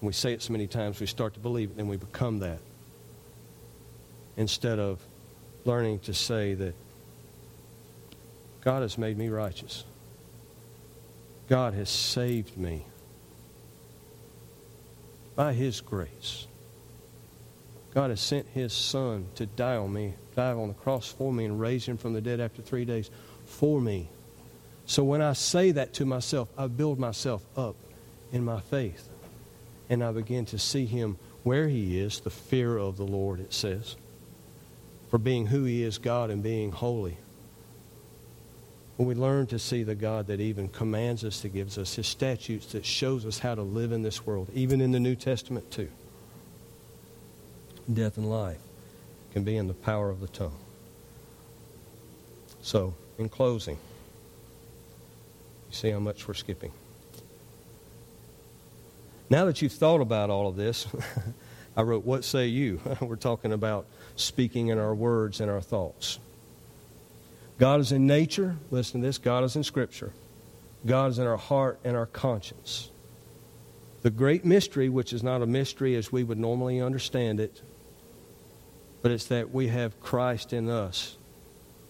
And 0.00 0.06
we 0.06 0.14
say 0.14 0.32
it 0.32 0.40
so 0.40 0.52
many 0.52 0.66
times, 0.66 1.00
we 1.00 1.06
start 1.06 1.34
to 1.34 1.40
believe 1.40 1.72
it, 1.72 1.76
and 1.76 1.88
we 1.88 1.98
become 1.98 2.38
that. 2.38 2.60
Instead 4.38 4.78
of 4.78 5.00
learning 5.66 5.98
to 6.00 6.14
say 6.14 6.54
that 6.54 6.74
God 8.62 8.82
has 8.82 8.96
made 8.96 9.18
me 9.18 9.28
righteous. 9.28 9.84
God 11.48 11.74
has 11.74 11.90
saved 11.90 12.56
me 12.56 12.86
by 15.36 15.52
His 15.52 15.80
grace. 15.82 16.47
God 17.94 18.10
has 18.10 18.20
sent 18.20 18.46
His 18.48 18.72
Son 18.72 19.26
to 19.36 19.46
die 19.46 19.76
on 19.76 19.92
me, 19.92 20.14
die 20.36 20.52
on 20.52 20.68
the 20.68 20.74
cross 20.74 21.10
for 21.10 21.32
me, 21.32 21.44
and 21.44 21.60
raise 21.60 21.86
Him 21.86 21.96
from 21.96 22.12
the 22.12 22.20
dead 22.20 22.40
after 22.40 22.62
three 22.62 22.84
days 22.84 23.10
for 23.46 23.80
me. 23.80 24.08
So 24.86 25.04
when 25.04 25.22
I 25.22 25.32
say 25.32 25.70
that 25.72 25.94
to 25.94 26.06
myself, 26.06 26.48
I 26.56 26.66
build 26.66 26.98
myself 26.98 27.44
up 27.56 27.76
in 28.32 28.44
my 28.44 28.60
faith. 28.60 29.08
And 29.90 30.04
I 30.04 30.12
begin 30.12 30.44
to 30.46 30.58
see 30.58 30.86
Him 30.86 31.18
where 31.42 31.68
He 31.68 31.98
is, 31.98 32.20
the 32.20 32.30
fear 32.30 32.76
of 32.76 32.96
the 32.96 33.06
Lord, 33.06 33.40
it 33.40 33.52
says 33.52 33.96
for 35.08 35.18
being 35.18 35.46
who 35.46 35.64
He 35.64 35.82
is, 35.82 35.98
God, 35.98 36.30
and 36.30 36.42
being 36.42 36.70
holy. 36.70 37.16
When 38.96 39.08
we 39.08 39.14
learn 39.14 39.46
to 39.48 39.58
see 39.58 39.82
the 39.82 39.94
God 39.94 40.26
that 40.26 40.40
even 40.40 40.68
commands 40.68 41.24
us, 41.24 41.40
that 41.40 41.50
gives 41.50 41.78
us 41.78 41.94
His 41.94 42.06
statutes, 42.06 42.72
that 42.72 42.84
shows 42.84 43.24
us 43.24 43.38
how 43.38 43.54
to 43.54 43.62
live 43.62 43.92
in 43.92 44.02
this 44.02 44.26
world, 44.26 44.50
even 44.54 44.80
in 44.80 44.92
the 44.92 45.00
New 45.00 45.14
Testament 45.14 45.70
too. 45.70 45.88
Death 47.92 48.18
and 48.18 48.28
life 48.28 48.60
can 49.32 49.44
be 49.44 49.56
in 49.56 49.66
the 49.66 49.74
power 49.74 50.10
of 50.10 50.20
the 50.20 50.28
tongue. 50.28 50.58
So, 52.60 52.94
in 53.18 53.28
closing, 53.28 53.78
you 55.68 55.74
see 55.74 55.90
how 55.90 55.98
much 55.98 56.28
we're 56.28 56.34
skipping. 56.34 56.72
Now 59.30 59.44
that 59.44 59.62
you've 59.62 59.72
thought 59.72 60.00
about 60.00 60.30
all 60.30 60.48
of 60.48 60.56
this, 60.56 60.86
I 61.76 61.82
wrote, 61.82 62.04
What 62.04 62.24
say 62.24 62.46
you? 62.46 62.80
we're 63.00 63.16
talking 63.16 63.52
about 63.52 63.86
speaking 64.16 64.68
in 64.68 64.78
our 64.78 64.94
words 64.94 65.40
and 65.40 65.50
our 65.50 65.60
thoughts. 65.60 66.18
God 67.58 67.80
is 67.80 67.92
in 67.92 68.06
nature. 68.06 68.56
Listen 68.70 69.00
to 69.00 69.06
this 69.06 69.18
God 69.18 69.44
is 69.44 69.56
in 69.56 69.64
Scripture. 69.64 70.12
God 70.86 71.10
is 71.10 71.18
in 71.18 71.26
our 71.26 71.36
heart 71.36 71.80
and 71.84 71.96
our 71.96 72.06
conscience. 72.06 72.90
The 74.02 74.10
great 74.10 74.44
mystery, 74.44 74.88
which 74.88 75.12
is 75.12 75.22
not 75.22 75.42
a 75.42 75.46
mystery 75.46 75.96
as 75.96 76.12
we 76.12 76.22
would 76.22 76.38
normally 76.38 76.80
understand 76.80 77.40
it, 77.40 77.62
but 79.02 79.10
it's 79.10 79.26
that 79.26 79.52
we 79.52 79.68
have 79.68 80.00
Christ 80.00 80.52
in 80.52 80.68
us, 80.68 81.16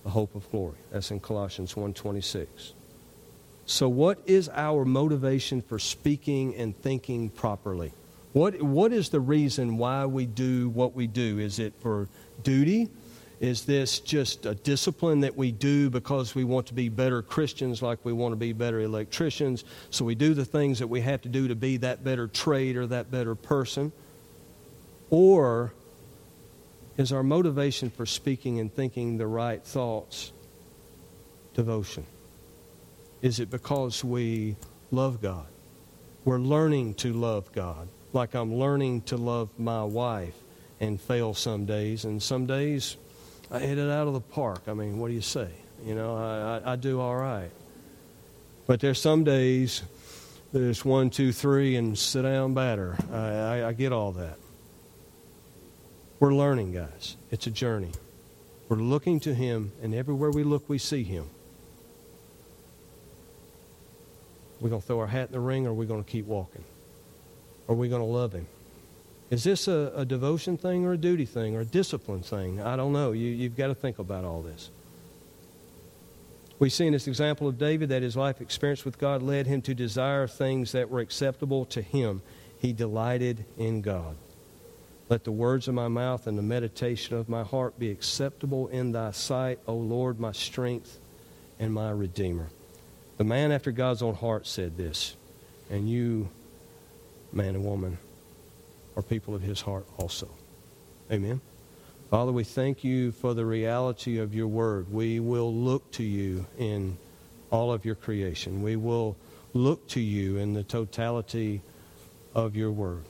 the 0.04 0.10
hope 0.10 0.34
of 0.34 0.50
glory. 0.50 0.78
That's 0.90 1.10
in 1.10 1.20
Colossians 1.20 1.74
1:26. 1.74 2.74
So 3.66 3.88
what 3.88 4.18
is 4.26 4.48
our 4.54 4.84
motivation 4.84 5.60
for 5.60 5.78
speaking 5.78 6.54
and 6.56 6.76
thinking 6.80 7.28
properly? 7.28 7.92
What 8.32 8.62
what 8.62 8.92
is 8.92 9.10
the 9.10 9.20
reason 9.20 9.78
why 9.78 10.06
we 10.06 10.26
do 10.26 10.68
what 10.70 10.94
we 10.94 11.06
do? 11.06 11.38
Is 11.38 11.58
it 11.58 11.74
for 11.80 12.08
duty? 12.42 12.88
Is 13.40 13.66
this 13.66 14.00
just 14.00 14.46
a 14.46 14.54
discipline 14.54 15.20
that 15.20 15.36
we 15.36 15.52
do 15.52 15.90
because 15.90 16.34
we 16.34 16.42
want 16.42 16.66
to 16.68 16.74
be 16.74 16.88
better 16.88 17.22
Christians, 17.22 17.82
like 17.82 18.04
we 18.04 18.12
want 18.12 18.32
to 18.32 18.36
be 18.36 18.52
better 18.52 18.80
electricians? 18.80 19.64
So 19.90 20.04
we 20.04 20.16
do 20.16 20.34
the 20.34 20.44
things 20.44 20.80
that 20.80 20.88
we 20.88 21.02
have 21.02 21.22
to 21.22 21.28
do 21.28 21.46
to 21.46 21.54
be 21.54 21.76
that 21.76 22.02
better 22.02 22.26
trade 22.26 22.76
or 22.76 22.86
that 22.88 23.12
better 23.12 23.36
person? 23.36 23.92
Or 25.10 25.72
is 26.98 27.12
our 27.12 27.22
motivation 27.22 27.88
for 27.88 28.04
speaking 28.04 28.58
and 28.58 28.74
thinking 28.74 29.16
the 29.16 29.26
right 29.26 29.62
thoughts 29.64 30.32
devotion? 31.54 32.04
Is 33.22 33.40
it 33.40 33.50
because 33.50 34.04
we 34.04 34.56
love 34.90 35.22
God? 35.22 35.46
We're 36.24 36.38
learning 36.38 36.94
to 36.94 37.12
love 37.12 37.50
God, 37.52 37.88
like 38.12 38.34
I'm 38.34 38.54
learning 38.56 39.02
to 39.02 39.16
love 39.16 39.48
my 39.58 39.84
wife 39.84 40.34
and 40.80 41.00
fail 41.00 41.34
some 41.34 41.64
days, 41.64 42.04
and 42.04 42.22
some 42.22 42.46
days 42.46 42.96
I 43.50 43.60
hit 43.60 43.78
it 43.78 43.90
out 43.90 44.08
of 44.08 44.12
the 44.12 44.20
park. 44.20 44.62
I 44.66 44.74
mean, 44.74 44.98
what 44.98 45.08
do 45.08 45.14
you 45.14 45.20
say? 45.20 45.48
You 45.84 45.94
know, 45.94 46.16
I, 46.16 46.58
I, 46.58 46.72
I 46.72 46.76
do 46.76 47.00
all 47.00 47.16
right. 47.16 47.50
But 48.66 48.80
there's 48.80 49.00
some 49.00 49.24
days 49.24 49.82
there's 50.52 50.84
one, 50.84 51.10
two, 51.10 51.32
three, 51.32 51.76
and 51.76 51.96
sit 51.96 52.22
down 52.22 52.54
batter. 52.54 52.96
I, 53.12 53.16
I, 53.16 53.68
I 53.68 53.72
get 53.72 53.92
all 53.92 54.12
that. 54.12 54.38
We're 56.20 56.34
learning, 56.34 56.72
guys. 56.72 57.16
It's 57.30 57.46
a 57.46 57.50
journey. 57.50 57.92
We're 58.68 58.76
looking 58.76 59.20
to 59.20 59.34
Him, 59.34 59.72
and 59.82 59.94
everywhere 59.94 60.30
we 60.30 60.42
look, 60.42 60.68
we 60.68 60.78
see 60.78 61.04
Him. 61.04 61.30
We're 64.60 64.70
going 64.70 64.82
to 64.82 64.86
throw 64.86 64.98
our 64.98 65.06
hat 65.06 65.28
in 65.28 65.32
the 65.32 65.40
ring, 65.40 65.66
or 65.66 65.70
are 65.70 65.74
we 65.74 65.86
going 65.86 66.02
to 66.02 66.10
keep 66.10 66.26
walking? 66.26 66.64
Are 67.68 67.74
we 67.74 67.88
going 67.88 68.02
to 68.02 68.06
love 68.06 68.32
Him? 68.32 68.48
Is 69.30 69.44
this 69.44 69.68
a, 69.68 69.92
a, 69.94 70.04
devotion 70.04 70.56
thing 70.56 70.84
or 70.86 70.94
a 70.94 70.96
duty 70.96 71.26
thing 71.26 71.54
or 71.54 71.60
a 71.60 71.64
discipline 71.64 72.22
thing? 72.22 72.60
I 72.60 72.76
don't 72.76 72.92
know. 72.92 73.12
You, 73.12 73.28
you've 73.28 73.56
got 73.56 73.68
to 73.68 73.74
think 73.74 73.98
about 73.98 74.24
all 74.24 74.42
this. 74.42 74.70
We 76.58 76.70
see 76.70 76.86
in 76.86 76.94
this 76.94 77.06
example 77.06 77.46
of 77.46 77.58
David 77.58 77.90
that 77.90 78.02
his 78.02 78.16
life 78.16 78.40
experience 78.40 78.84
with 78.84 78.98
God 78.98 79.22
led 79.22 79.46
him 79.46 79.62
to 79.62 79.74
desire 79.74 80.26
things 80.26 80.72
that 80.72 80.90
were 80.90 81.00
acceptable 81.00 81.66
to 81.66 81.82
him. 81.82 82.22
He 82.58 82.72
delighted 82.72 83.44
in 83.56 83.82
God. 83.82 84.16
Let 85.08 85.24
the 85.24 85.32
words 85.32 85.68
of 85.68 85.74
my 85.74 85.88
mouth 85.88 86.26
and 86.26 86.36
the 86.36 86.42
meditation 86.42 87.16
of 87.16 87.28
my 87.28 87.42
heart 87.42 87.78
be 87.78 87.90
acceptable 87.90 88.68
in 88.68 88.92
thy 88.92 89.12
sight, 89.12 89.58
O 89.66 89.74
Lord, 89.74 90.20
my 90.20 90.32
strength 90.32 90.98
and 91.58 91.72
my 91.72 91.90
Redeemer. 91.90 92.48
The 93.16 93.24
man 93.24 93.50
after 93.50 93.72
God's 93.72 94.02
own 94.02 94.14
heart 94.14 94.46
said 94.46 94.76
this, 94.76 95.16
and 95.70 95.88
you, 95.88 96.28
man 97.32 97.54
and 97.54 97.64
woman, 97.64 97.96
are 98.96 99.02
people 99.02 99.34
of 99.34 99.40
his 99.40 99.62
heart 99.62 99.86
also. 99.96 100.28
Amen. 101.10 101.40
Father, 102.10 102.32
we 102.32 102.44
thank 102.44 102.84
you 102.84 103.12
for 103.12 103.32
the 103.32 103.46
reality 103.46 104.18
of 104.18 104.34
your 104.34 104.48
word. 104.48 104.92
We 104.92 105.20
will 105.20 105.54
look 105.54 105.90
to 105.92 106.02
you 106.02 106.46
in 106.58 106.98
all 107.50 107.72
of 107.72 107.84
your 107.84 107.94
creation. 107.94 108.62
We 108.62 108.76
will 108.76 109.16
look 109.54 109.88
to 109.88 110.00
you 110.00 110.36
in 110.36 110.52
the 110.52 110.62
totality 110.62 111.62
of 112.34 112.56
your 112.56 112.70
word. 112.70 113.04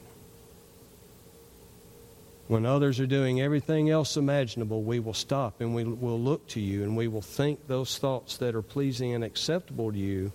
When 2.49 2.65
others 2.65 2.99
are 2.99 3.05
doing 3.05 3.39
everything 3.39 3.91
else 3.91 4.17
imaginable, 4.17 4.81
we 4.81 4.99
will 4.99 5.13
stop 5.13 5.61
and 5.61 5.75
we 5.75 5.83
will 5.83 6.19
look 6.19 6.47
to 6.47 6.59
you 6.59 6.81
and 6.81 6.97
we 6.97 7.07
will 7.07 7.21
think 7.21 7.67
those 7.67 7.99
thoughts 7.99 8.37
that 8.37 8.55
are 8.55 8.63
pleasing 8.63 9.13
and 9.13 9.23
acceptable 9.23 9.91
to 9.91 9.97
you 9.99 10.31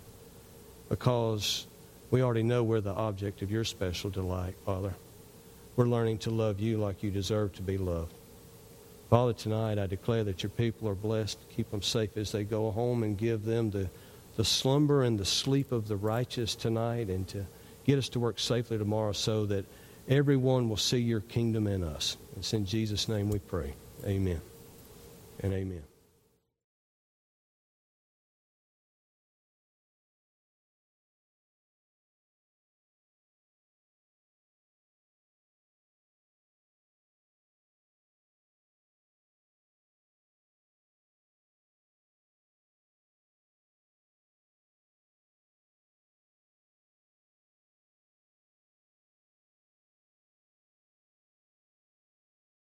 because 0.89 1.67
we 2.13 2.23
already 2.23 2.45
know 2.45 2.63
we're 2.63 2.81
the 2.81 2.95
object 2.95 3.43
of 3.43 3.51
your 3.51 3.65
special 3.65 4.11
delight, 4.11 4.55
Father. 4.65 4.95
We're 5.75 5.89
learning 5.89 6.19
to 6.19 6.31
love 6.31 6.61
you 6.61 6.79
like 6.79 7.03
you 7.03 7.11
deserve 7.11 7.53
to 7.55 7.63
be 7.63 7.79
loved. 7.79 8.15
Father, 9.11 9.33
tonight 9.33 9.81
I 9.81 9.89
declare 9.89 10.23
that 10.23 10.45
your 10.45 10.51
people 10.51 10.89
are 10.89 10.95
blessed. 10.95 11.41
Keep 11.57 11.73
them 11.73 11.83
safe 11.83 12.17
as 12.17 12.31
they 12.31 12.45
go 12.45 12.71
home 12.71 13.03
and 13.03 13.19
give 13.19 13.45
them 13.45 13.73
the, 13.73 13.91
the 14.37 14.45
slumber 14.45 15.03
and 15.03 15.19
the 15.19 15.25
sleep 15.25 15.73
of 15.73 15.89
the 15.89 15.97
righteous 15.97 16.55
tonight 16.55 17.09
and 17.09 17.27
to 17.27 17.45
get 17.85 17.99
us 17.99 18.09
to 18.11 18.21
work 18.21 18.39
safely 18.39 18.79
tomorrow 18.79 19.11
so 19.11 19.47
that 19.47 19.65
everyone 20.09 20.69
will 20.69 20.77
see 20.77 20.99
your 20.99 21.21
kingdom 21.21 21.67
in 21.67 21.83
us. 21.83 22.17
It's 22.37 22.53
in 22.53 22.65
Jesus' 22.67 23.09
name 23.09 23.31
we 23.31 23.39
pray. 23.39 23.75
Amen 24.05 24.41
and 25.41 25.53
amen. 25.53 25.94